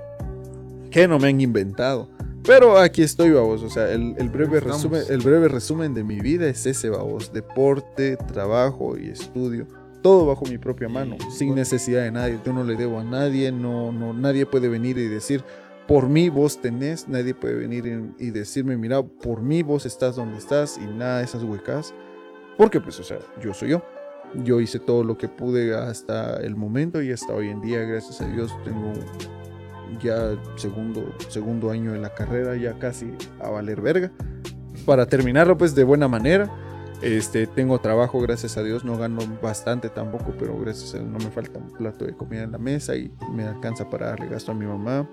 Que 0.90 1.08
no 1.10 1.20
me 1.20 1.28
han 1.28 1.42
inventado. 1.42 2.08
Pero 2.46 2.78
aquí 2.78 3.02
estoy, 3.02 3.32
vamos. 3.32 3.62
O 3.62 3.70
sea, 3.70 3.92
el, 3.92 4.16
el 4.18 4.30
breve 4.30 4.60
Estamos. 4.60 4.82
resumen, 4.82 5.04
el 5.10 5.20
breve 5.20 5.50
resumen 5.50 5.94
de 5.94 6.06
mi 6.06 6.22
vida 6.22 6.48
es 6.48 6.66
ese, 6.66 6.90
vamos. 6.90 7.34
Deporte, 7.34 8.16
trabajo 8.16 8.98
y 8.98 9.10
estudio. 9.10 9.68
Todo 10.02 10.26
bajo 10.26 10.46
mi 10.46 10.58
propia 10.58 10.88
mano, 10.88 11.18
sin 11.30 11.54
necesidad 11.54 12.04
de 12.04 12.12
nadie. 12.12 12.40
Yo 12.46 12.54
no 12.54 12.64
le 12.64 12.78
debo 12.78 13.00
a 13.00 13.04
nadie, 13.04 13.52
no, 13.52 13.92
no, 13.92 14.14
nadie 14.14 14.46
puede 14.46 14.70
venir 14.70 14.98
y 14.98 15.10
decir, 15.10 15.44
por 15.88 16.10
mí 16.10 16.30
vos 16.30 16.62
tenés, 16.62 17.08
nadie 17.08 17.34
puede 17.34 17.56
venir 17.56 18.14
y, 18.20 18.28
y 18.28 18.32
decirme, 18.32 18.78
mira, 18.78 19.02
por 19.02 19.42
mí 19.42 19.64
vos 19.64 19.86
estás 19.86 20.16
donde 20.16 20.38
estás 20.38 20.78
y 20.78 20.86
nada 20.86 21.20
de 21.20 21.26
esas 21.26 21.44
huecas. 21.44 21.94
Porque 22.58 22.82
pues, 22.82 23.00
o 23.00 23.04
sea, 23.04 23.20
yo 23.42 23.54
soy 23.54 23.70
yo. 23.70 23.82
Yo 24.44 24.60
hice 24.60 24.80
todo 24.80 25.04
lo 25.06 25.18
que 25.18 25.30
pude 25.30 25.74
hasta 25.74 26.38
el 26.42 26.56
momento 26.56 27.02
y 27.02 27.12
hasta 27.12 27.34
hoy 27.34 27.48
en 27.48 27.62
día, 27.62 27.80
gracias 27.80 28.20
a 28.20 28.28
Dios, 28.28 28.52
tengo 28.66 28.92
ya 30.02 30.38
segundo, 30.58 31.16
segundo 31.30 31.72
año 31.72 31.96
en 31.96 32.02
la 32.02 32.14
carrera, 32.14 32.56
ya 32.58 32.78
casi 32.78 33.14
a 33.40 33.50
valer 33.50 33.80
verga. 33.80 34.12
Para 34.86 35.06
terminarlo 35.06 35.58
pues 35.58 35.76
de 35.76 35.84
buena 35.84 36.08
manera. 36.08 36.52
Este, 37.02 37.46
tengo 37.46 37.80
trabajo, 37.80 38.20
gracias 38.20 38.58
a 38.58 38.64
Dios, 38.64 38.84
no 38.84 38.98
gano 38.98 39.20
bastante 39.42 39.90
tampoco, 39.90 40.34
pero 40.38 40.60
gracias 40.60 40.96
a 40.96 40.98
Dios 40.98 41.10
no 41.10 41.20
me 41.20 41.30
falta 41.30 41.60
un 41.60 41.72
plato 41.72 42.06
de 42.06 42.16
comida 42.16 42.42
en 42.42 42.52
la 42.52 42.58
mesa 42.58 42.96
y 42.96 43.12
me 43.32 43.44
alcanza 43.44 43.88
para 43.88 44.08
darle 44.08 44.28
gasto 44.28 44.52
a 44.52 44.56
mi 44.56 44.66
mamá. 44.66 45.08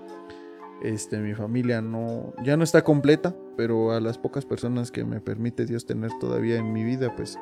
Este, 0.83 1.17
mi 1.19 1.33
familia 1.33 1.81
no, 1.81 2.33
ya 2.43 2.57
no 2.57 2.63
está 2.63 2.83
completa, 2.83 3.35
pero 3.57 3.91
a 3.91 3.99
las 3.99 4.17
pocas 4.17 4.45
personas 4.45 4.91
que 4.91 5.03
me 5.03 5.21
permite 5.21 5.65
Dios 5.65 5.85
tener 5.85 6.11
todavía 6.19 6.57
en 6.57 6.73
mi 6.73 6.83
vida, 6.83 7.15
pues 7.15 7.39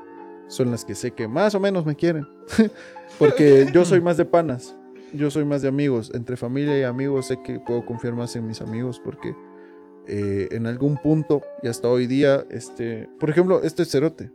son 0.48 0.72
las 0.72 0.86
que 0.86 0.96
sé 0.96 1.12
que 1.12 1.28
más 1.28 1.56
o 1.56 1.60
menos 1.60 1.86
me 1.86 1.96
quieren. 1.96 2.28
Porque 3.20 3.68
yo 3.74 3.86
soy 3.86 4.02
más 4.02 4.18
de 4.18 4.26
panas, 4.26 4.76
yo 5.14 5.32
soy 5.32 5.46
más 5.46 5.62
de 5.62 5.68
amigos. 5.68 6.12
Entre 6.14 6.38
familia 6.38 6.78
y 6.78 6.84
amigos 6.84 7.28
sé 7.28 7.42
que 7.44 7.60
puedo 7.60 7.86
confiar 7.86 8.14
más 8.14 8.36
en 8.36 8.48
mis 8.48 8.62
amigos 8.62 9.00
porque 9.04 9.36
eh, 10.08 10.50
en 10.52 10.66
algún 10.66 10.98
punto 10.98 11.42
y 11.62 11.68
hasta 11.68 11.88
hoy 11.88 12.08
día, 12.08 12.46
este, 12.50 13.08
por 13.20 13.30
ejemplo, 13.30 13.62
este 13.64 13.86
cerote. 13.86 14.32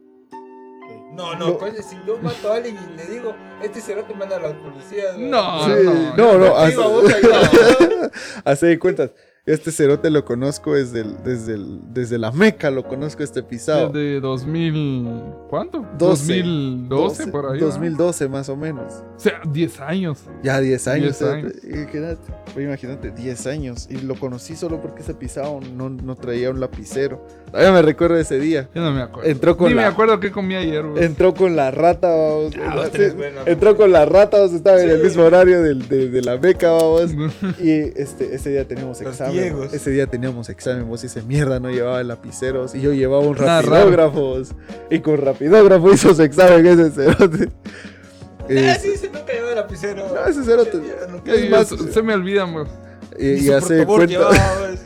No, 1.18 1.34
no, 1.34 1.58
si 1.82 1.98
yo 2.06 2.16
mato 2.22 2.52
a 2.52 2.56
alguien 2.56 2.78
y 2.94 2.96
le 2.96 3.04
digo, 3.06 3.34
este 3.60 3.80
cerote 3.80 4.14
manda 4.14 4.36
a 4.36 4.38
la 4.38 4.52
policía. 4.52 5.14
No, 5.16 5.64
Sí, 5.64 5.72
no, 6.16 6.38
no, 6.38 6.38
no. 6.38 6.56
Así 8.44 8.66
de 8.66 8.78
cuentas. 8.78 9.10
Este 9.48 9.72
cerote 9.72 10.10
lo 10.10 10.24
conozco 10.24 10.74
desde, 10.74 11.00
el- 11.00 11.16
desde, 11.24 11.54
el- 11.54 11.80
desde 11.92 12.18
la 12.18 12.30
Meca, 12.32 12.70
lo 12.70 12.84
conozco 12.86 13.22
este 13.22 13.42
pisado. 13.42 13.88
Desde 13.88 14.20
2000. 14.20 15.08
¿Cuánto? 15.48 15.86
12, 15.98 16.42
2012 16.42 17.26
por 17.28 17.46
ahí. 17.52 17.60
¿no? 17.60 17.66
2012 17.66 18.28
más 18.28 18.48
o 18.48 18.56
menos. 18.56 18.92
O 19.16 19.20
sea, 19.20 19.40
10 19.50 19.80
años. 19.80 20.18
Ya 20.42 20.60
10 20.60 20.86
años. 20.88 21.18
10 21.18 21.22
años. 21.22 21.52
cerote. 21.62 21.68
Imagínate, 21.80 22.18
pues 22.54 22.66
imagínate, 22.66 23.10
10 23.10 23.46
años. 23.46 23.86
Y 23.90 23.98
lo 24.02 24.14
conocí 24.16 24.54
solo 24.56 24.80
porque 24.82 25.02
ese 25.02 25.14
pisado 25.14 25.60
no, 25.74 25.88
no 25.88 26.14
traía 26.16 26.50
un 26.50 26.60
lapicero. 26.60 27.24
Todavía 27.50 27.72
me 27.72 27.82
recuerdo 27.82 28.16
ese 28.16 28.38
día. 28.38 28.68
Yo 28.74 28.82
no 28.82 28.92
me 28.92 29.00
acuerdo. 29.02 29.30
Entró 29.30 29.56
con 29.56 29.68
Ni 29.70 29.74
me 29.74 29.84
acuerdo 29.84 30.20
qué 30.20 30.30
comí 30.30 30.54
ayer, 30.56 30.84
güey. 30.84 31.04
Entró 31.04 31.32
con 31.34 31.56
la 31.56 31.70
rata, 31.70 32.08
vamos. 32.08 32.54
Vos 32.74 32.84
Sí, 32.86 32.92
tenés 32.92 33.16
buena 33.16 33.42
Entró 33.46 33.76
con 33.76 33.92
la 33.92 34.04
rata, 34.04 34.38
vamos, 34.38 34.52
estaba 34.52 34.82
en 34.82 34.90
el 34.90 35.02
mismo 35.02 35.22
horario 35.24 35.62
del- 35.62 35.88
de, 35.88 36.08
de 36.10 36.22
la 36.22 36.36
beca, 36.36 36.70
vamos. 36.72 37.12
Y 37.62 37.70
este, 37.70 38.34
ese 38.34 38.50
día 38.50 38.66
teníamos 38.68 39.00
Los 39.00 39.12
examen. 39.12 39.37
Ese 39.72 39.90
día 39.90 40.06
teníamos 40.06 40.48
examen. 40.48 40.88
Vos 40.88 41.02
ese 41.04 41.22
mierda 41.22 41.60
no 41.60 41.70
llevaba 41.70 42.02
lapiceros. 42.02 42.74
Y 42.74 42.80
yo 42.80 42.92
llevaba 42.92 43.22
un 43.26 43.36
Nada 43.36 43.62
rapidógrafo. 43.62 44.20
vos. 44.20 44.48
Y 44.90 45.00
con 45.00 45.16
rapidógrafo 45.18 45.92
hizo 45.92 46.14
su 46.14 46.22
examen 46.22 46.66
ese 46.66 46.90
cerote. 46.90 47.48
Es- 48.48 48.80
sí, 48.82 48.96
se 48.96 49.06
nunca 49.10 49.32
llevaba 49.32 49.54
lapicero. 49.56 50.06
No, 50.14 50.26
ese 50.26 50.42
cerote- 50.42 50.82
Ya, 50.82 51.06
nunca 51.10 51.32
es 51.34 51.44
Y 51.44 51.48
más, 51.48 51.68
se, 51.68 51.92
se 51.92 52.02
me 52.02 52.14
olvidan, 52.14 52.52
güey. 52.52 52.66
y, 53.18 53.46
y 53.46 53.52
hace 53.52 53.84
protobor 53.84 54.06
cuenta. 54.06 54.28
pues. 54.58 54.80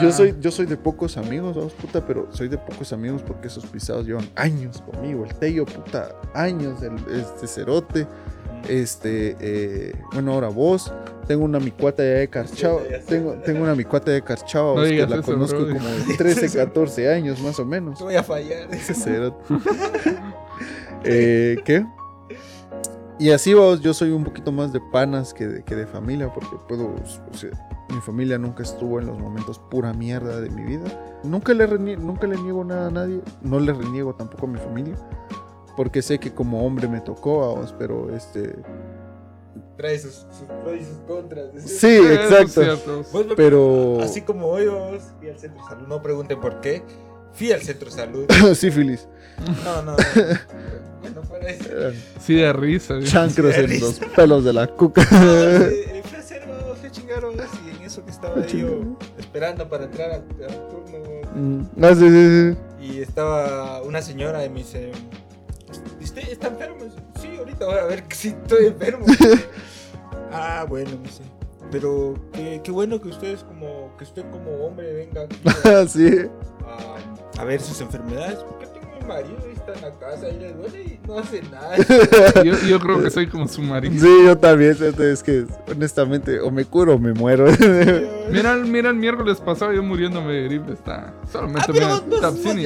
Yo 0.00 0.08
Ah. 0.08 0.12
soy, 0.12 0.34
yo 0.40 0.50
soy 0.50 0.64
de 0.64 0.78
pocos 0.78 1.18
amigos, 1.18 1.54
vamos, 1.54 1.74
puta, 1.74 2.06
pero 2.06 2.26
soy 2.32 2.48
de 2.48 2.56
pocos 2.56 2.94
amigos 2.94 3.20
porque 3.20 3.48
esos 3.48 3.66
pisados 3.66 4.06
llevan 4.06 4.26
años 4.36 4.80
conmigo. 4.80 5.26
El 5.26 5.34
Tello, 5.34 5.66
puta, 5.66 6.08
años. 6.32 6.82
El, 6.82 6.94
este 7.14 7.46
cerote. 7.46 8.06
Este, 8.68 9.36
eh, 9.40 9.92
bueno, 10.12 10.32
ahora 10.34 10.48
vos. 10.48 10.92
Tengo 11.26 11.44
una 11.44 11.60
micuata 11.60 12.02
ya 12.02 12.10
de 12.10 12.28
Carchao. 12.28 12.80
Tengo, 13.06 13.34
tengo 13.44 13.62
una 13.62 13.74
micuata 13.76 14.10
de 14.10 14.22
Carchao 14.22 14.76
No 14.76 14.82
que 14.82 15.06
la 15.06 15.16
eso, 15.16 15.22
conozco 15.32 15.60
bro. 15.64 15.74
como 15.76 15.88
de 15.88 16.14
13, 16.18 16.50
14 16.58 17.12
años 17.12 17.40
más 17.40 17.58
o 17.60 17.64
menos. 17.64 17.98
Te 17.98 18.04
voy 18.04 18.16
a 18.16 18.22
fallar. 18.22 18.68
Eh, 21.04 21.58
¿Qué? 21.64 21.84
Y 23.18 23.30
así 23.30 23.54
vos, 23.54 23.80
yo 23.80 23.92
soy 23.94 24.10
un 24.10 24.24
poquito 24.24 24.52
más 24.52 24.72
de 24.72 24.80
panas 24.92 25.34
que 25.34 25.46
de, 25.46 25.62
que 25.64 25.74
de 25.76 25.86
familia, 25.86 26.32
porque 26.32 26.56
puedo, 26.68 26.94
o 26.94 27.36
sea, 27.36 27.50
mi 27.92 28.00
familia 28.00 28.38
nunca 28.38 28.62
estuvo 28.62 28.98
en 29.00 29.06
los 29.06 29.18
momentos 29.18 29.58
pura 29.58 29.92
mierda 29.92 30.40
de 30.40 30.48
mi 30.50 30.62
vida. 30.62 30.84
Nunca 31.22 31.54
le, 31.54 31.68
renie- 31.68 31.98
nunca 31.98 32.26
le 32.26 32.36
niego 32.38 32.64
nada 32.64 32.88
a 32.88 32.90
nadie, 32.90 33.20
no 33.42 33.60
le 33.60 33.72
reniego 33.72 34.14
tampoco 34.14 34.46
a 34.46 34.48
mi 34.50 34.58
familia, 34.58 34.94
porque 35.76 36.02
sé 36.02 36.18
que 36.18 36.32
como 36.32 36.64
hombre 36.66 36.88
me 36.88 37.00
tocó, 37.00 37.54
vos, 37.56 37.74
pero 37.78 38.14
este... 38.14 38.54
Trae 39.76 39.98
sus, 39.98 40.14
sus 40.14 40.46
pros 40.62 40.76
y 40.80 40.84
sus 40.84 40.98
contras. 41.06 41.46
Sí, 41.64 41.86
exacto. 42.12 43.04
Vos 43.12 43.26
me- 43.26 43.34
Pero... 43.34 44.00
Así 44.00 44.22
como 44.22 44.46
hoy 44.48 44.66
vos 44.66 45.02
fui 45.18 45.28
al 45.30 45.38
centro 45.38 45.62
de 45.62 45.68
salud, 45.68 45.86
no 45.88 46.02
pregunten 46.02 46.40
por 46.40 46.60
qué. 46.60 46.82
Fui 47.32 47.50
al 47.50 47.62
centro 47.62 47.86
de 47.90 47.96
salud. 47.96 48.26
Sífilis. 48.54 49.08
No, 49.64 49.82
no. 49.82 49.92
no. 49.92 49.96
Bueno, 51.00 51.22
fuera 51.22 51.48
eso. 51.48 51.64
Sí, 52.20 52.34
de 52.34 52.52
risa. 52.52 52.94
güey. 52.94 53.06
chancros 53.06 53.54
Sí, 53.54 53.60
en 53.60 53.68
risa. 53.70 53.84
los 53.86 53.98
pelos 54.14 54.44
de 54.44 54.52
la 54.52 54.66
cuca. 54.68 55.02
No, 55.02 55.08
fui 55.08 56.16
a 56.16 56.20
hacer, 56.20 56.46
vos, 56.46 56.78
fui 56.78 56.88
a 56.88 56.92
chingar 56.92 57.24
y 57.24 57.76
en 57.76 57.82
eso 57.82 58.04
que 58.04 58.10
estaba 58.10 58.34
A 58.40 58.44
ahí 58.44 58.60
yo 58.60 58.96
esperando 59.18 59.68
para 59.68 59.84
entrar 59.84 60.10
al, 60.10 60.24
al 60.48 60.68
turno 60.68 60.98
vos, 60.98 61.22
Mm, 61.34 61.62
No, 61.76 61.88
sí, 61.94 62.08
sí, 62.10 62.52
sí. 62.52 62.86
y 62.86 63.00
estaba 63.00 63.80
una 63.82 64.02
señora 64.02 64.44
y 64.44 64.50
me 64.50 64.58
dice, 64.58 64.92
¿usted 66.18 66.32
está 66.32 66.48
enfermo? 66.48 66.76
Sí, 67.20 67.36
ahorita 67.38 67.66
voy 67.66 67.78
a 67.78 67.84
ver 67.84 68.04
si 68.10 68.28
estoy 68.28 68.66
enfermo. 68.66 69.06
ah, 70.32 70.64
bueno, 70.68 70.90
me 70.98 71.04
dice. 71.08 71.22
Pero 71.70 72.14
qué, 72.32 72.60
qué 72.62 72.70
bueno 72.70 73.00
que 73.00 73.08
usted 73.08 73.28
es 73.28 73.44
como, 73.44 73.96
que 73.96 74.04
usted 74.04 74.22
como 74.30 74.50
hombre 74.66 74.92
venga 74.92 75.22
aquí 75.22 75.40
a- 75.64 75.86
sí. 75.88 76.26
a, 76.66 77.40
a 77.40 77.44
ver 77.44 77.60
sus 77.60 77.80
enfermedades. 77.80 78.40
Porque 78.40 78.66
mi 79.02 79.08
marido 79.08 79.38
está 79.52 79.72
en 79.74 79.80
la 79.82 79.90
casa 79.98 80.28
y 80.28 80.38
le 80.38 80.52
duele 80.52 80.82
y 80.82 81.00
no 81.06 81.18
hace 81.18 81.42
nada. 81.42 81.76
Yo, 82.44 82.54
yo 82.66 82.80
creo 82.80 83.02
que 83.02 83.10
soy 83.10 83.26
como 83.26 83.46
su 83.48 83.62
marido. 83.62 83.94
Sí, 84.00 84.24
yo 84.24 84.36
también. 84.38 84.76
Es 85.00 85.22
que 85.22 85.44
honestamente, 85.70 86.40
o 86.40 86.50
me 86.50 86.64
curo 86.64 86.94
o 86.94 86.98
me 86.98 87.12
muero. 87.12 87.46
Mira, 88.30 88.54
el- 88.54 88.66
mira, 88.66 88.90
el 88.90 88.96
miércoles 88.96 89.40
pasado 89.40 89.72
yo 89.72 89.82
muriéndome 89.82 90.32
de 90.32 90.44
gripe. 90.44 90.72
Está. 90.72 91.12
Solamente 91.30 91.72
Ah, 91.82 92.00
me 92.08 92.16
Tapsini. 92.18 92.64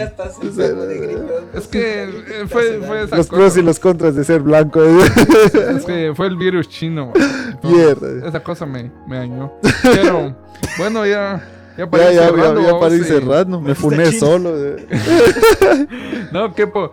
Es 1.54 1.66
que 1.68 2.04
eh, 2.04 2.46
fue, 2.48 2.80
fue 2.86 3.04
esa 3.04 3.16
los 3.16 3.26
cosa. 3.26 3.36
pros 3.42 3.56
y 3.56 3.62
los 3.62 3.78
contras 3.80 4.14
de 4.14 4.24
ser 4.24 4.40
blanco. 4.42 4.80
Es 5.76 5.84
que 5.84 6.12
fue 6.14 6.26
el 6.28 6.36
virus 6.36 6.68
chino. 6.68 7.12
Entonces, 7.14 7.70
Mierda. 8.00 8.28
Esa 8.28 8.42
cosa 8.42 8.66
me, 8.66 8.90
me 9.08 9.16
dañó. 9.16 9.52
Pero, 9.82 10.36
bueno, 10.78 11.04
ya. 11.06 11.42
Ya 11.76 11.88
para 11.90 12.04
Ya, 12.04 12.10
ir 12.10 12.16
ya, 12.16 12.22
ya, 12.22 12.28
cerrando, 12.30 12.60
ya 12.60 12.66
vamos, 12.68 12.80
para 12.80 12.94
ir 12.94 13.04
cerrando. 13.04 13.60
Me 13.60 13.72
Está 13.72 13.82
funé 13.82 14.04
chino. 14.10 14.20
solo. 14.26 14.50
eh. 14.56 14.86
No, 16.32 16.52
que 16.54 16.66
po- 16.66 16.92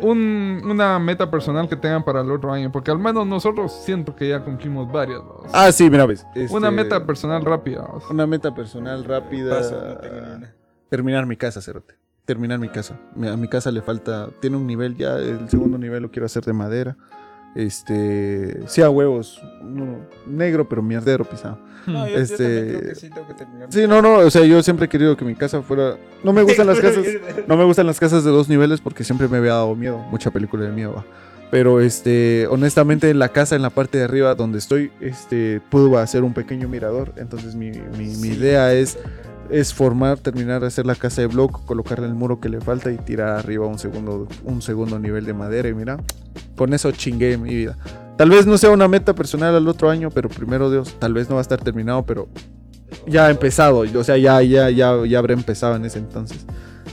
un, 0.00 0.60
una 0.64 0.98
meta 0.98 1.30
personal 1.30 1.68
que 1.68 1.76
tengan 1.76 2.04
para 2.04 2.20
el 2.20 2.30
otro 2.30 2.52
año. 2.52 2.70
Porque 2.72 2.90
al 2.90 2.98
menos 2.98 3.26
nosotros 3.26 3.72
siento 3.84 4.14
que 4.14 4.28
ya 4.28 4.40
cumplimos 4.44 4.90
varias. 4.90 5.20
¿no? 5.22 5.42
Ah, 5.52 5.70
sí, 5.72 5.88
mira, 5.90 6.06
ves. 6.06 6.26
este, 6.34 6.54
Una 6.56 6.70
meta 6.70 7.04
personal 7.06 7.44
rápida. 7.44 7.82
¿no? 7.82 8.00
Una 8.10 8.26
meta 8.26 8.54
personal 8.54 9.04
rápida. 9.04 9.60
No 9.60 9.98
tengo. 9.98 10.46
Terminar 10.88 11.26
mi 11.26 11.36
casa, 11.36 11.60
Cerote. 11.60 11.94
Terminar 12.24 12.58
mi 12.58 12.68
casa. 12.68 12.98
A 13.16 13.36
mi 13.36 13.48
casa 13.48 13.70
le 13.70 13.82
falta. 13.82 14.28
Tiene 14.40 14.56
un 14.56 14.66
nivel 14.66 14.96
ya. 14.96 15.16
El 15.16 15.48
segundo 15.48 15.78
nivel 15.78 16.02
lo 16.02 16.10
quiero 16.10 16.26
hacer 16.26 16.44
de 16.44 16.52
madera. 16.52 16.96
Este. 17.54 18.60
Sí, 18.68 18.82
a 18.82 18.90
huevos. 18.90 19.40
no, 19.62 19.98
negro, 20.26 20.68
pero 20.68 20.82
mierdero 20.82 21.24
pisado. 21.24 21.58
No, 21.86 22.06
yo, 22.08 22.16
Este- 22.18 22.36
también 22.44 22.68
creo 22.78 22.88
que 22.90 22.94
sí 22.94 23.10
tengo 23.10 23.26
que 23.26 23.34
terminar. 23.34 23.68
Sí, 23.72 23.86
no, 23.86 24.02
no. 24.02 24.18
O 24.18 24.30
sea, 24.30 24.44
yo 24.44 24.62
siempre 24.62 24.86
he 24.86 24.88
querido 24.88 25.16
que 25.16 25.24
mi 25.24 25.34
casa 25.34 25.62
fuera. 25.62 25.96
No 26.22 26.32
me 26.32 26.42
gustan 26.42 26.66
las 26.66 26.78
casas. 26.80 27.04
No 27.46 27.56
me 27.56 27.64
gustan 27.64 27.86
las 27.86 27.98
casas 27.98 28.24
de 28.24 28.30
dos 28.30 28.48
niveles 28.48 28.80
porque 28.80 29.04
siempre 29.04 29.28
me 29.28 29.38
había 29.38 29.52
dado 29.52 29.74
miedo. 29.74 29.98
Mucha 30.10 30.30
película 30.30 30.64
de 30.64 30.70
miedo. 30.72 30.94
va. 30.94 31.04
Pero 31.50 31.80
este, 31.80 32.46
honestamente, 32.50 33.12
la 33.14 33.30
casa 33.30 33.56
en 33.56 33.62
la 33.62 33.70
parte 33.70 33.96
de 33.96 34.04
arriba 34.04 34.34
donde 34.34 34.58
estoy, 34.58 34.90
este, 35.00 35.62
puedo 35.70 35.96
hacer 35.96 36.22
un 36.22 36.34
pequeño 36.34 36.68
mirador. 36.68 37.14
Entonces 37.16 37.54
mi, 37.54 37.70
mi- 37.96 38.28
idea 38.28 38.74
es, 38.74 38.98
es 39.50 39.72
formar, 39.72 40.18
terminar 40.18 40.60
de 40.60 40.66
hacer 40.66 40.86
la 40.86 40.94
casa 40.94 41.20
de 41.20 41.26
block, 41.26 41.64
colocarle 41.64 42.06
el 42.06 42.14
muro 42.14 42.40
que 42.40 42.48
le 42.48 42.60
falta 42.60 42.90
y 42.90 42.98
tirar 42.98 43.38
arriba 43.38 43.66
un 43.66 43.78
segundo, 43.78 44.28
un 44.44 44.62
segundo 44.62 44.98
nivel 44.98 45.24
de 45.24 45.34
madera. 45.34 45.68
Y 45.68 45.74
mira, 45.74 45.98
con 46.56 46.74
eso 46.74 46.90
chingué 46.92 47.36
mi 47.38 47.54
vida. 47.54 47.76
Tal 48.16 48.30
vez 48.30 48.46
no 48.46 48.58
sea 48.58 48.70
una 48.70 48.88
meta 48.88 49.14
personal 49.14 49.54
al 49.54 49.68
otro 49.68 49.90
año, 49.90 50.10
pero 50.10 50.28
primero 50.28 50.70
Dios, 50.70 50.96
tal 50.98 51.14
vez 51.14 51.28
no 51.28 51.36
va 51.36 51.40
a 51.40 51.42
estar 51.42 51.62
terminado, 51.62 52.04
pero 52.04 52.28
ya 53.06 53.26
ha 53.26 53.30
empezado. 53.30 53.84
O 53.94 54.04
sea, 54.04 54.16
ya, 54.16 54.42
ya, 54.42 54.70
ya, 54.70 55.04
ya 55.06 55.18
habré 55.18 55.34
empezado 55.34 55.76
en 55.76 55.84
ese 55.84 55.98
entonces. 55.98 56.44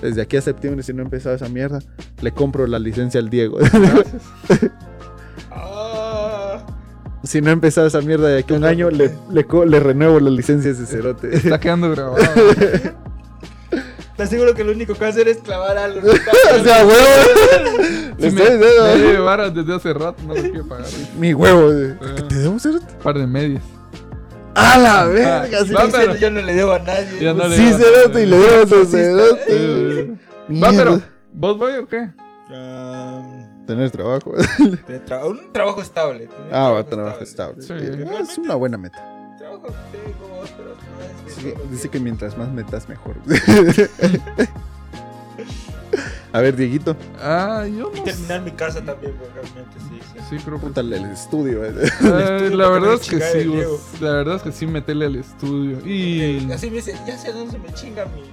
Desde 0.02 0.22
aquí 0.22 0.38
a 0.38 0.42
septiembre, 0.42 0.84
si 0.84 0.94
no 0.94 1.02
he 1.02 1.06
empezado 1.06 1.36
esa 1.36 1.50
mierda, 1.50 1.80
le 2.22 2.32
compro 2.32 2.68
la 2.68 2.80
licencia 2.80 3.20
al 3.20 3.30
Diego. 3.30 3.58
Ah, 7.26 7.28
si 7.28 7.42
no 7.42 7.50
he 7.50 7.54
empezado 7.54 7.88
esa 7.88 8.02
mierda 8.02 8.28
de 8.30 8.40
aquí 8.40 8.54
a 8.54 8.58
un 8.58 8.64
año, 8.66 8.90
le, 8.90 9.12
le, 9.32 9.46
le 9.68 9.80
renuevo 9.80 10.20
la 10.20 10.30
licencia 10.30 10.70
a 10.72 10.74
ese 10.74 10.86
cerote. 10.86 11.36
Está 11.36 11.60
quedando 11.60 11.90
grabado. 11.92 12.18
¿Estás 14.12 14.30
seguro 14.30 14.54
que 14.56 14.64
lo 14.64 14.72
único 14.72 14.94
que 14.94 15.00
va 15.02 15.08
a 15.08 15.10
hacer 15.10 15.28
es 15.28 15.38
clavar 15.40 15.78
algo? 15.78 16.00
¿no? 16.02 16.12
o 16.62 16.64
sea, 16.64 16.86
huevo. 16.86 18.14
Le 18.18 18.32
Sí, 18.32 18.38
estoy 18.38 18.58
me, 18.60 19.14
me 19.14 19.20
varas 19.20 19.54
desde 19.54 19.76
hace 19.76 19.94
rato, 19.94 20.24
no 20.26 20.34
lo 20.36 20.42
quiero 20.42 20.66
pagar. 20.68 20.86
Mi 21.20 21.34
huevo. 21.34 21.70
¿Qué 21.70 22.22
Eh, 22.22 22.24
te 22.30 22.36
debo 22.36 22.58
cerote? 22.60 22.86
Un 22.94 23.00
par 23.04 23.18
de 23.18 23.28
medias. 23.28 23.64
¡A 24.54 24.78
la 24.78 25.04
verga! 25.08 25.42
Ah, 25.52 25.66
sí, 25.66 25.74
va, 25.74 25.86
pero- 25.92 26.16
Yo 26.16 26.32
no 26.32 26.42
le 26.42 26.54
debo 26.54 26.72
a 26.72 26.80
nadie. 26.80 27.34
No 27.34 27.46
le- 27.46 27.58
Sí, 27.58 27.74
cerote, 27.74 28.24
y 28.24 28.26
le 28.26 28.38
debo 28.38 28.64
a 28.64 28.68
su 28.68 28.86
cerote. 28.86 30.12
Va, 30.64 30.70
pero. 30.72 31.02
¿vos 31.34 31.58
voy 31.58 31.74
o 31.74 31.86
qué? 31.86 32.08
Ah, 32.54 33.22
Tener 33.66 33.90
trabajo. 33.92 34.34
tra- 35.08 35.26
un 35.26 35.52
trabajo 35.52 35.82
estable. 35.82 36.28
tener 36.28 36.54
Ah, 36.54 36.70
va, 36.72 36.84
trabajo 36.84 37.22
estable. 37.24 37.62
Sí. 37.62 37.74
Ah, 37.74 38.20
Es 38.22 38.38
una 38.38 38.56
buena 38.56 38.78
meta. 38.78 38.98
Trabajo 39.38 39.68
tengo, 39.92 40.44
pero 40.58 40.70
no 40.70 41.28
es 41.28 41.34
Sí, 41.36 41.54
dice 41.72 41.90
que 41.90 42.00
mientras 42.00 42.38
más 42.38 42.50
metas, 42.52 42.88
mejor. 42.88 43.16
A 46.34 46.42
ver, 46.42 46.56
Dieguito, 46.58 46.98
Ah, 47.22 47.66
yo 47.66 47.90
no 47.96 48.04
Terminar 48.04 48.42
mi 48.42 48.52
casa 48.52 48.84
también, 48.84 49.14
pues, 49.18 49.32
realmente, 49.34 49.80
sí. 49.80 50.00
sí. 50.14 50.20
Sí, 50.38 50.44
creo 50.44 50.58
que 50.58 50.64
púntale 50.66 50.98
el 50.98 51.06
estudio. 51.06 51.64
eh. 51.64 51.70
Eh, 51.70 51.84
estudio 52.02 52.58
la 52.58 52.70
verdad 52.70 52.94
es 52.96 53.08
que 53.10 53.22
sí, 53.22 53.38
el 53.40 53.50
vos, 53.52 53.80
la 54.02 54.12
verdad 54.12 54.36
es 54.36 54.42
que 54.42 54.52
sí 54.52 54.68
metele 54.68 55.06
al 55.06 55.16
estudio. 55.16 55.80
Y 55.86 56.22
Eh, 56.22 56.54
Así 56.54 56.70
me 56.70 56.78
dice, 56.78 56.94
ya 57.08 57.18
sé 57.18 57.32
dónde 57.32 57.54
se 57.54 57.60
me 57.60 57.74
chinga 57.74 58.06
mi. 58.08 58.24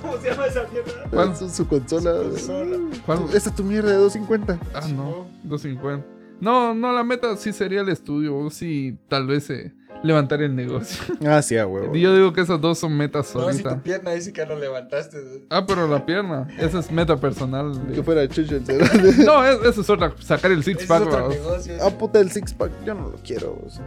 ¿Cómo 0.00 0.16
se 0.18 0.30
llama 0.30 0.46
esa 0.46 0.64
mierda? 0.72 1.10
¿Cuál? 1.10 1.36
Su, 1.36 1.48
su 1.48 1.66
consola. 1.68 2.12
consola. 2.12 2.76
¿Cuál? 3.06 3.18
Esta 3.34 3.50
es 3.50 3.54
tu 3.56 3.64
mierda 3.64 3.90
de 3.90 3.96
250. 3.96 4.58
Ah, 4.74 4.88
no, 4.88 5.26
250. 5.44 6.06
No, 6.40 6.74
no, 6.74 6.92
la 6.92 7.02
meta 7.04 7.36
sí 7.36 7.52
sería 7.52 7.80
el 7.80 7.88
estudio, 7.88 8.36
o 8.36 8.50
sí, 8.50 8.96
tal 9.08 9.26
vez 9.26 9.50
eh, 9.50 9.74
levantar 10.02 10.42
el 10.42 10.54
negocio. 10.54 11.02
Ah, 11.26 11.42
sí, 11.42 11.56
a 11.58 11.66
huevo. 11.66 11.94
Yo 11.94 12.14
digo 12.14 12.32
que 12.32 12.40
esas 12.40 12.60
dos 12.60 12.78
son 12.78 12.96
metas 12.96 13.34
No, 13.34 13.52
si 13.52 13.62
tu 13.62 13.80
pierna 13.82 14.12
dice 14.12 14.32
que 14.32 14.46
no 14.46 14.54
levantaste. 14.56 15.18
Ah, 15.50 15.64
pero 15.66 15.86
la 15.88 16.06
pierna, 16.06 16.46
esa 16.58 16.78
es 16.78 16.90
meta 16.90 17.16
personal. 17.16 17.88
de- 17.88 17.94
Que 17.94 18.02
fuera 18.02 18.26
chucho 18.28 18.56
el 18.56 18.64
cerote. 18.64 19.12
No, 19.24 19.44
es- 19.44 19.58
eso 19.66 19.80
es 19.80 19.90
otra, 19.90 20.12
sacar 20.20 20.52
el 20.52 20.62
six 20.62 20.76
Ese 20.76 20.84
es 20.84 20.88
pack. 20.88 21.06
otro 21.06 21.28
negocio. 21.28 21.74
Ah, 21.82 21.90
puta, 21.90 22.20
el 22.20 22.30
six 22.30 22.54
pack. 22.54 22.70
Yo 22.86 22.94
no 22.94 23.08
lo 23.10 23.16
quiero. 23.18 23.58
o 23.64 23.68
sea. 23.68 23.84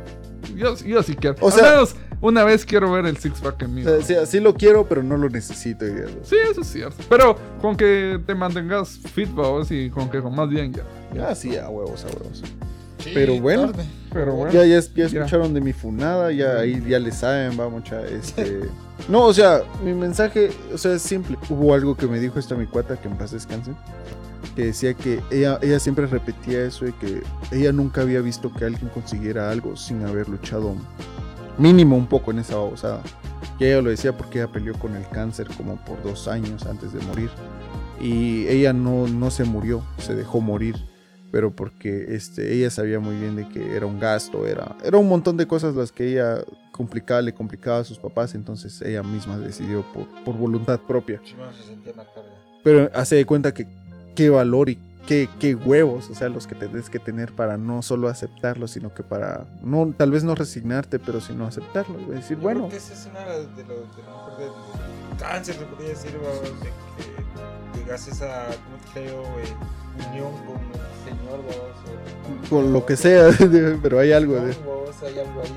Yo, 0.55 0.75
yo 0.77 1.01
sí 1.03 1.15
quiero. 1.15 1.37
O 1.39 1.47
Al 1.47 1.53
sea- 1.53 1.71
menos 1.71 1.95
una 2.19 2.43
vez 2.43 2.65
quiero 2.65 2.91
ver 2.91 3.05
el 3.05 3.17
six 3.17 3.39
pack 3.39 3.61
en 3.63 3.73
mí. 3.75 3.85
O 3.85 4.01
sea, 4.01 4.25
sí, 4.25 4.31
sí 4.31 4.39
lo 4.39 4.53
quiero, 4.53 4.85
pero 4.87 5.01
no 5.03 5.17
lo 5.17 5.29
necesito. 5.29 5.85
digamos. 5.85 6.17
Sí, 6.23 6.35
eso 6.51 6.61
es 6.61 6.67
cierto. 6.67 7.03
Pero 7.09 7.35
con 7.61 7.75
que 7.77 8.19
te 8.25 8.35
mantengas 8.35 8.99
fit, 9.13 9.33
vamos, 9.33 9.71
y 9.71 9.89
con 9.89 10.09
que 10.09 10.21
comas 10.21 10.49
bien 10.49 10.73
ya. 10.73 10.83
Ah, 11.27 11.33
sí, 11.35 11.55
a 11.55 11.69
huevos, 11.69 12.03
a 12.05 12.07
huevos. 12.07 12.43
Sí, 13.03 13.11
pero 13.13 13.39
bueno. 13.39 13.67
tarde. 13.71 13.85
Pero 14.11 14.33
bueno. 14.35 14.53
Ya, 14.53 14.65
ya, 14.65 14.79
ya 14.79 14.93
Ya. 14.95 15.05
escucharon 15.05 15.53
de 15.53 15.61
mi 15.61 15.73
funada, 15.73 16.31
ya 16.31 16.59
ahí 16.59 16.83
ya 16.87 16.99
le 16.99 17.11
saben, 17.11 17.59
va 17.59 17.69
mucha, 17.69 18.01
este... 18.05 18.61
No, 19.07 19.25
o 19.25 19.33
sea, 19.33 19.61
mi 19.83 19.93
mensaje, 19.93 20.51
o 20.73 20.77
sea, 20.77 20.93
es 20.95 21.01
simple. 21.01 21.37
Hubo 21.49 21.73
algo 21.73 21.95
que 21.95 22.07
me 22.07 22.19
dijo 22.19 22.37
esta 22.39 22.55
mi 22.55 22.65
cuata, 22.67 22.97
que 22.97 23.07
en 23.07 23.17
paz 23.17 23.31
descanse, 23.31 23.71
que 24.55 24.65
decía 24.65 24.93
que 24.93 25.21
ella, 25.31 25.57
ella 25.61 25.79
siempre 25.79 26.05
repetía 26.07 26.63
eso 26.65 26.85
de 26.85 26.93
que 26.93 27.23
ella 27.51 27.71
nunca 27.71 28.01
había 28.01 28.19
visto 28.21 28.51
que 28.53 28.65
alguien 28.65 28.89
consiguiera 28.93 29.49
algo 29.49 29.75
sin 29.75 30.05
haber 30.05 30.27
luchado 30.29 30.75
mínimo 31.57 31.95
un 31.95 32.07
poco 32.07 32.31
en 32.31 32.39
esa 32.39 32.55
babosada. 32.57 33.01
Y 33.59 33.65
ella 33.65 33.81
lo 33.81 33.89
decía 33.89 34.15
porque 34.15 34.39
ella 34.39 34.51
peleó 34.51 34.73
con 34.73 34.95
el 34.95 35.07
cáncer 35.09 35.47
como 35.57 35.77
por 35.85 36.01
dos 36.03 36.27
años 36.27 36.65
antes 36.65 36.93
de 36.93 36.99
morir. 37.05 37.29
Y 37.99 38.47
ella 38.47 38.73
no, 38.73 39.07
no 39.07 39.31
se 39.31 39.43
murió, 39.45 39.83
se 39.99 40.15
dejó 40.15 40.41
morir 40.41 40.75
pero 41.31 41.51
porque 41.51 42.13
este, 42.15 42.53
ella 42.53 42.69
sabía 42.69 42.99
muy 42.99 43.15
bien 43.15 43.35
de 43.35 43.47
que 43.47 43.75
era 43.75 43.85
un 43.85 43.99
gasto, 43.99 44.45
era, 44.45 44.75
era 44.83 44.97
un 44.97 45.07
montón 45.07 45.37
de 45.37 45.47
cosas 45.47 45.75
las 45.75 45.91
que 45.91 46.11
ella 46.11 46.43
complicaba, 46.71 47.21
le 47.21 47.33
complicaba 47.33 47.79
a 47.79 47.83
sus 47.83 47.97
papás, 47.97 48.35
entonces 48.35 48.81
ella 48.81 49.01
misma 49.01 49.37
decidió 49.37 49.83
por, 49.93 50.07
por 50.23 50.35
voluntad 50.35 50.79
propia. 50.79 51.21
Sí, 51.23 51.35
se 51.57 51.63
sentía 51.63 51.93
carga. 51.93 52.29
Pero 52.63 52.91
hace 52.93 53.15
de 53.15 53.25
cuenta 53.25 53.53
que 53.53 53.67
qué 54.13 54.29
valor 54.29 54.69
y 54.69 54.77
qué, 55.07 55.29
qué 55.39 55.55
huevos, 55.55 56.09
o 56.09 56.15
sea, 56.15 56.29
los 56.29 56.47
que 56.47 56.55
tenés 56.55 56.89
que 56.89 56.99
tener 56.99 57.33
para 57.33 57.57
no 57.57 57.81
solo 57.81 58.07
aceptarlo, 58.07 58.67
sino 58.67 58.93
que 58.93 59.03
para, 59.03 59.45
no, 59.63 59.93
tal 59.97 60.11
vez 60.11 60.23
no 60.23 60.35
resignarte, 60.35 60.99
pero 60.99 61.21
sino 61.21 61.47
aceptarlo, 61.47 61.99
y 61.99 62.15
decir, 62.15 62.37
Yo 62.37 62.43
bueno, 62.43 62.67
creo 62.67 62.71
que 62.71 62.77
esa 62.77 62.93
es 62.93 63.05
una 63.07 63.25
de 63.25 64.51
cáncer, 65.17 65.55
se 65.55 65.65
podría 65.65 65.89
decir, 65.89 66.11
de 66.11 67.83
que 67.83 67.91
a 67.91 67.95
esa, 67.95 68.45
¿cómo 68.47 68.93
te 68.93 69.01
digo, 69.01 69.23
eh, 69.39 70.09
unión 70.09 70.31
con 70.45 70.90
Señor, 71.17 71.39
o- 71.39 72.49
con 72.49 72.73
lo 72.73 72.85
que 72.85 72.95
sea, 72.97 73.29
pero 73.81 73.99
hay 73.99 74.11
algo 74.11 74.35
de... 74.35 74.51
Hay 75.03 75.17
algo 75.19 75.41
ahí, 75.41 75.51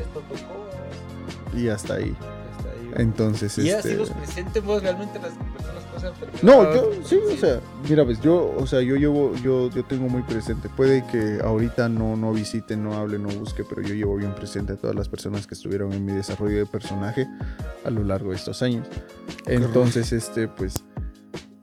esto 0.00 0.20
tocó, 0.28 1.56
Y 1.58 1.68
hasta 1.68 1.94
ahí. 1.94 2.16
Entonces, 2.96 3.56
y 3.58 3.68
este... 3.68 3.90
así 3.90 3.94
los 3.96 4.10
presentes, 4.10 4.64
vos, 4.64 4.82
realmente 4.82 5.18
las 5.20 5.32
personas 5.34 5.84
pasan 5.94 6.12
No, 6.42 6.74
yo 6.74 6.90
sí, 7.04 7.18
o 7.32 7.36
sea, 7.36 7.60
mira, 7.88 8.04
pues 8.06 8.20
yo, 8.22 8.54
o 8.56 8.66
sea, 8.66 8.80
yo 8.80 8.96
llevo, 8.96 9.34
yo, 9.44 9.68
yo 9.70 9.84
tengo 9.84 10.08
muy 10.08 10.22
presente. 10.22 10.68
Puede 10.74 11.06
que 11.06 11.38
ahorita 11.44 11.88
no, 11.90 12.16
no 12.16 12.32
visite, 12.32 12.76
no 12.76 12.94
hable, 12.94 13.18
no 13.18 13.28
busque, 13.28 13.64
pero 13.68 13.82
yo 13.82 13.94
llevo 13.94 14.16
bien 14.16 14.34
presente 14.34 14.72
a 14.72 14.76
todas 14.76 14.96
las 14.96 15.08
personas 15.10 15.46
que 15.46 15.54
estuvieron 15.54 15.92
en 15.92 16.04
mi 16.06 16.12
desarrollo 16.12 16.56
de 16.56 16.66
personaje 16.66 17.26
a 17.84 17.90
lo 17.90 18.02
largo 18.02 18.30
de 18.30 18.36
estos 18.36 18.62
años. 18.62 18.86
Entonces, 19.46 20.12
este, 20.12 20.48
pues, 20.48 20.82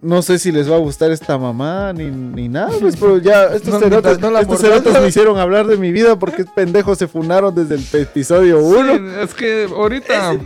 no 0.03 0.21
sé 0.21 0.37
si 0.37 0.51
les 0.51 0.69
va 0.69 0.75
a 0.75 0.79
gustar 0.79 1.11
esta 1.11 1.37
mamá 1.37 1.93
ni, 1.93 2.11
ni 2.11 2.49
nada, 2.49 2.71
pues, 2.79 2.95
pero 2.97 3.17
ya 3.17 3.45
estos 3.55 3.73
No, 3.73 3.79
cerotes, 3.79 3.91
mientras 3.91 4.19
no 4.19 4.31
la 4.31 4.41
estos 4.41 4.59
cerotes 4.61 5.01
me 5.01 5.07
hicieron 5.07 5.37
hablar 5.39 5.65
de 5.65 5.77
mi 5.77 5.91
vida 5.91 6.17
porque 6.17 6.45
pendejos 6.55 6.97
se 6.97 7.07
funaron 7.07 7.55
desde 7.55 7.75
el 7.75 8.01
episodio 8.01 8.59
1. 8.59 8.93
Sí, 8.95 9.01
es 9.23 9.33
que 9.33 9.67
ahorita. 9.73 10.33
¡Ese 10.33 10.43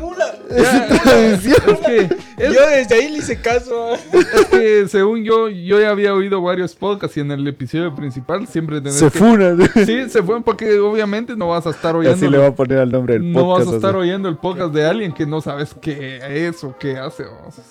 ya- 0.56 1.02
tradición. 1.04 1.58
es 1.68 1.80
que, 1.80 1.98
es- 2.38 2.54
Yo 2.54 2.68
desde 2.68 2.95
ahí 2.95 3.12
le 3.12 3.18
hice 3.20 3.39
caso. 3.41 3.93
es 3.93 4.45
que 4.50 4.88
según 4.88 5.24
yo, 5.24 5.50
yo 5.50 5.80
ya 5.80 5.89
había 5.89 6.14
oído 6.14 6.41
varios 6.41 6.76
podcasts 6.76 7.18
y 7.18 7.22
en 7.22 7.32
el 7.32 7.48
episodio 7.48 7.93
principal 7.95 8.48
siempre 8.48 8.78
tenés 8.82 8.95
Se 9.00 9.10
que- 9.10 9.20
funan. 9.20 9.60
Sí, 9.86 10.10
se 10.10 10.24
fueron 10.24 10.43
porque 10.43 10.80
obviamente 10.80 11.36
no 11.36 11.50
vas 11.50 11.66
a 11.68 11.72
estar 11.72 11.95
oyendo. 11.95 12.16
así 12.16 12.28
le 12.28 12.38
va 12.38 12.48
a 12.48 12.56
poner 12.56 12.80
al 12.80 12.91
nombre 12.91 13.16
del 13.16 13.32
no 13.32 13.39
podcast. 13.41 13.66
vas 13.66 13.74
a 13.74 13.76
estar 13.78 13.89
así. 13.91 14.00
oyendo 14.00 14.30
el 14.30 14.38
podcast 14.38 14.74
de 14.74 14.86
alguien 14.86 15.12
que 15.14 15.26
no 15.26 15.41
sabes 15.41 15.76
qué 15.82 16.48
es 16.48 16.64
o 16.64 16.76
qué 16.78 16.98
hace. 16.98 17.24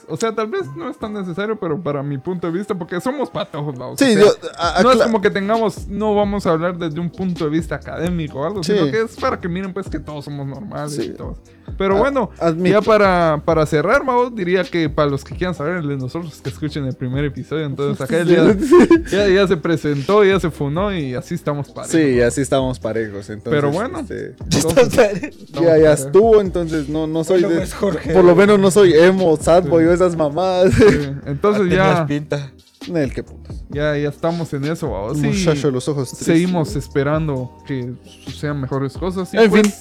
O, 0.09 0.17
sea, 0.17 0.35
tal 0.35 0.49
vez 0.49 0.63
no 0.77 0.89
es 0.91 0.99
tan 0.99 1.13
necesario, 1.15 1.57
pero 1.59 1.81
para 1.81 2.03
mi 2.03 2.19
punto 2.19 2.47
de 2.51 2.53
vista, 2.59 2.75
porque 2.75 3.01
somos 3.01 3.31
patojos. 3.31 3.75
Sí, 3.99 4.05
o 4.05 4.09
sea, 4.09 4.17
yo, 4.21 4.29
a- 4.59 4.83
no 4.83 4.93
es 4.93 5.03
como 5.03 5.21
que 5.21 5.31
tengamos, 5.31 5.87
no 5.89 6.15
vamos 6.15 6.47
a 6.47 6.51
hablar 6.53 6.77
desde 6.79 7.01
un 7.01 7.11
punto 7.11 7.45
de 7.45 7.51
vista 7.51 7.77
académico 7.77 8.41
o 8.41 8.45
algo, 8.47 8.63
Sí. 8.63 8.73
sino 8.73 8.91
que 8.91 9.03
es 9.03 9.17
para 9.17 9.41
que 9.41 9.49
miren 9.49 9.73
pues 9.73 9.89
que 9.89 9.99
todos 9.99 10.25
somos 10.25 10.47
normales 10.47 10.95
Sí. 10.95 11.03
y 11.05 11.11
todos. 11.11 11.39
Pero 11.79 11.97
A- 11.97 11.99
bueno, 11.99 12.31
admito. 12.39 12.81
ya 12.81 12.83
para, 12.83 13.43
para 13.45 13.67
cerrar, 13.67 14.05
Mau, 14.05 14.31
diría 14.31 14.65
que 14.65 14.89
para 14.89 15.11
los 15.11 15.25
que 15.25 15.35
quieran 15.35 15.55
saber 15.55 15.83
de 15.83 15.97
nosotros 15.97 16.41
que 16.43 16.49
escuchen 16.51 16.85
el 16.87 16.95
primer 16.95 17.25
episodio, 17.25 17.65
entonces 17.67 18.01
acá 18.01 18.19
él 18.19 18.29
ya, 18.29 18.57
ya, 19.11 19.29
ya 19.29 19.47
se 19.49 19.57
presentó, 19.57 20.25
ya 20.25 20.39
se 20.41 20.51
funó 20.51 20.95
y 20.95 21.15
así 21.15 21.35
estamos 21.35 21.71
para. 21.71 21.89
Sí, 21.89 22.21
así 22.21 22.41
estamos 22.41 22.79
parejos. 22.79 23.29
Entonces, 23.31 23.51
Pero 23.61 23.71
bueno. 23.73 24.01
este, 24.01 24.35
Estamos 24.57 24.89
ya, 25.53 25.79
ya 25.79 25.93
estuvo, 25.93 26.41
entonces 26.41 26.89
no, 26.89 27.07
no 27.07 27.25
soy 27.25 27.41
Bueno, 27.43 27.49
de- 27.55 27.61
pues, 27.61 27.75
Jorge. 27.75 28.13
Por 28.13 28.25
lo 28.25 28.35
menos 28.37 28.59
no 28.59 28.71
soy 28.71 28.93
emo, 28.95 29.37
sad 29.37 29.65
boy 29.69 29.85
o 29.85 29.93
esas 29.93 30.17
mamadas. 30.17 30.73
Sí, 30.75 30.85
Entonces 31.27 31.63
Tenías 31.69 31.99
ya, 31.99 32.07
pinta. 32.07 32.53
Qué 33.13 33.23
putas. 33.25 33.57
ya, 33.69 33.97
ya 33.97 34.09
estamos 34.09 34.53
en 34.55 34.65
eso. 34.67 34.89
Un 34.89 35.17
Sí, 35.17 35.27
muchacho 35.27 35.73
los 35.73 35.89
ojos 35.89 36.09
tristes. 36.11 36.27
seguimos 36.27 36.77
esperando 36.77 37.51
que 37.67 37.93
sucedan 38.25 38.61
mejores 38.61 38.93
cosas. 38.93 39.35
y 39.35 39.39
En 39.39 39.51
pues, 39.51 39.63
fin, 39.63 39.73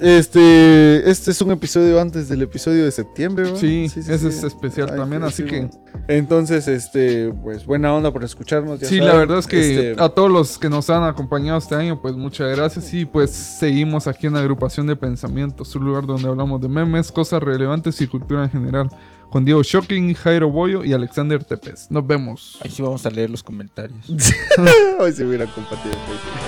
este, 0.00 1.10
este 1.10 1.30
es 1.30 1.40
un 1.40 1.50
episodio 1.50 2.00
antes 2.00 2.28
del 2.28 2.42
episodio 2.42 2.84
de 2.84 2.90
septiembre, 2.90 3.44
¿verdad? 3.44 3.58
Sí, 3.58 3.84
ese 3.84 4.28
es 4.28 4.44
especial 4.44 4.94
también, 4.94 5.22
así 5.24 5.42
sí, 5.42 5.48
que-. 5.48 5.70
Entonces, 6.08 6.68
este, 6.68 7.32
pues 7.42 7.66
buena 7.66 7.92
onda 7.92 8.12
por 8.12 8.24
escucharnos. 8.24 8.80
ya 8.80 8.88
Sí, 8.88 8.98
la 8.98 9.06
saben, 9.06 9.20
verdad 9.20 9.38
es 9.38 9.46
que 9.46 9.90
este, 9.90 10.02
a 10.02 10.08
todos 10.08 10.30
los 10.30 10.58
que 10.58 10.68
nos 10.68 10.88
han 10.90 11.02
acompañado 11.04 11.58
este 11.58 11.74
año, 11.74 12.00
pues 12.00 12.14
muchas 12.14 12.56
gracias. 12.56 12.92
Y 12.94 13.04
pues 13.04 13.30
seguimos 13.30 14.06
aquí 14.06 14.26
en 14.26 14.34
la 14.34 14.40
agrupación 14.40 14.86
de 14.86 14.96
pensamientos, 14.96 15.74
un 15.74 15.84
lugar 15.84 16.06
donde 16.06 16.28
hablamos 16.28 16.60
de 16.60 16.68
memes, 16.68 17.10
cosas 17.12 17.42
relevantes 17.42 18.00
y 18.00 18.06
cultura 18.06 18.44
en 18.44 18.50
general. 18.50 18.88
Con 19.30 19.44
Diego 19.44 19.62
Shocking, 19.62 20.14
Jairo 20.14 20.50
Boyo 20.50 20.84
y 20.84 20.94
Alexander 20.94 21.44
Tepes. 21.44 21.90
Nos 21.90 22.06
vemos. 22.06 22.58
Ahí 22.62 22.70
sí 22.70 22.80
vamos 22.80 23.04
a 23.04 23.10
leer 23.10 23.28
los 23.28 23.42
comentarios. 23.42 24.10
Hoy 24.98 25.12
se 25.12 25.26
hubiera 25.26 25.44
compartido. 25.46 25.94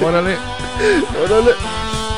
Órale. 0.03 0.37
Órale. 1.23 2.10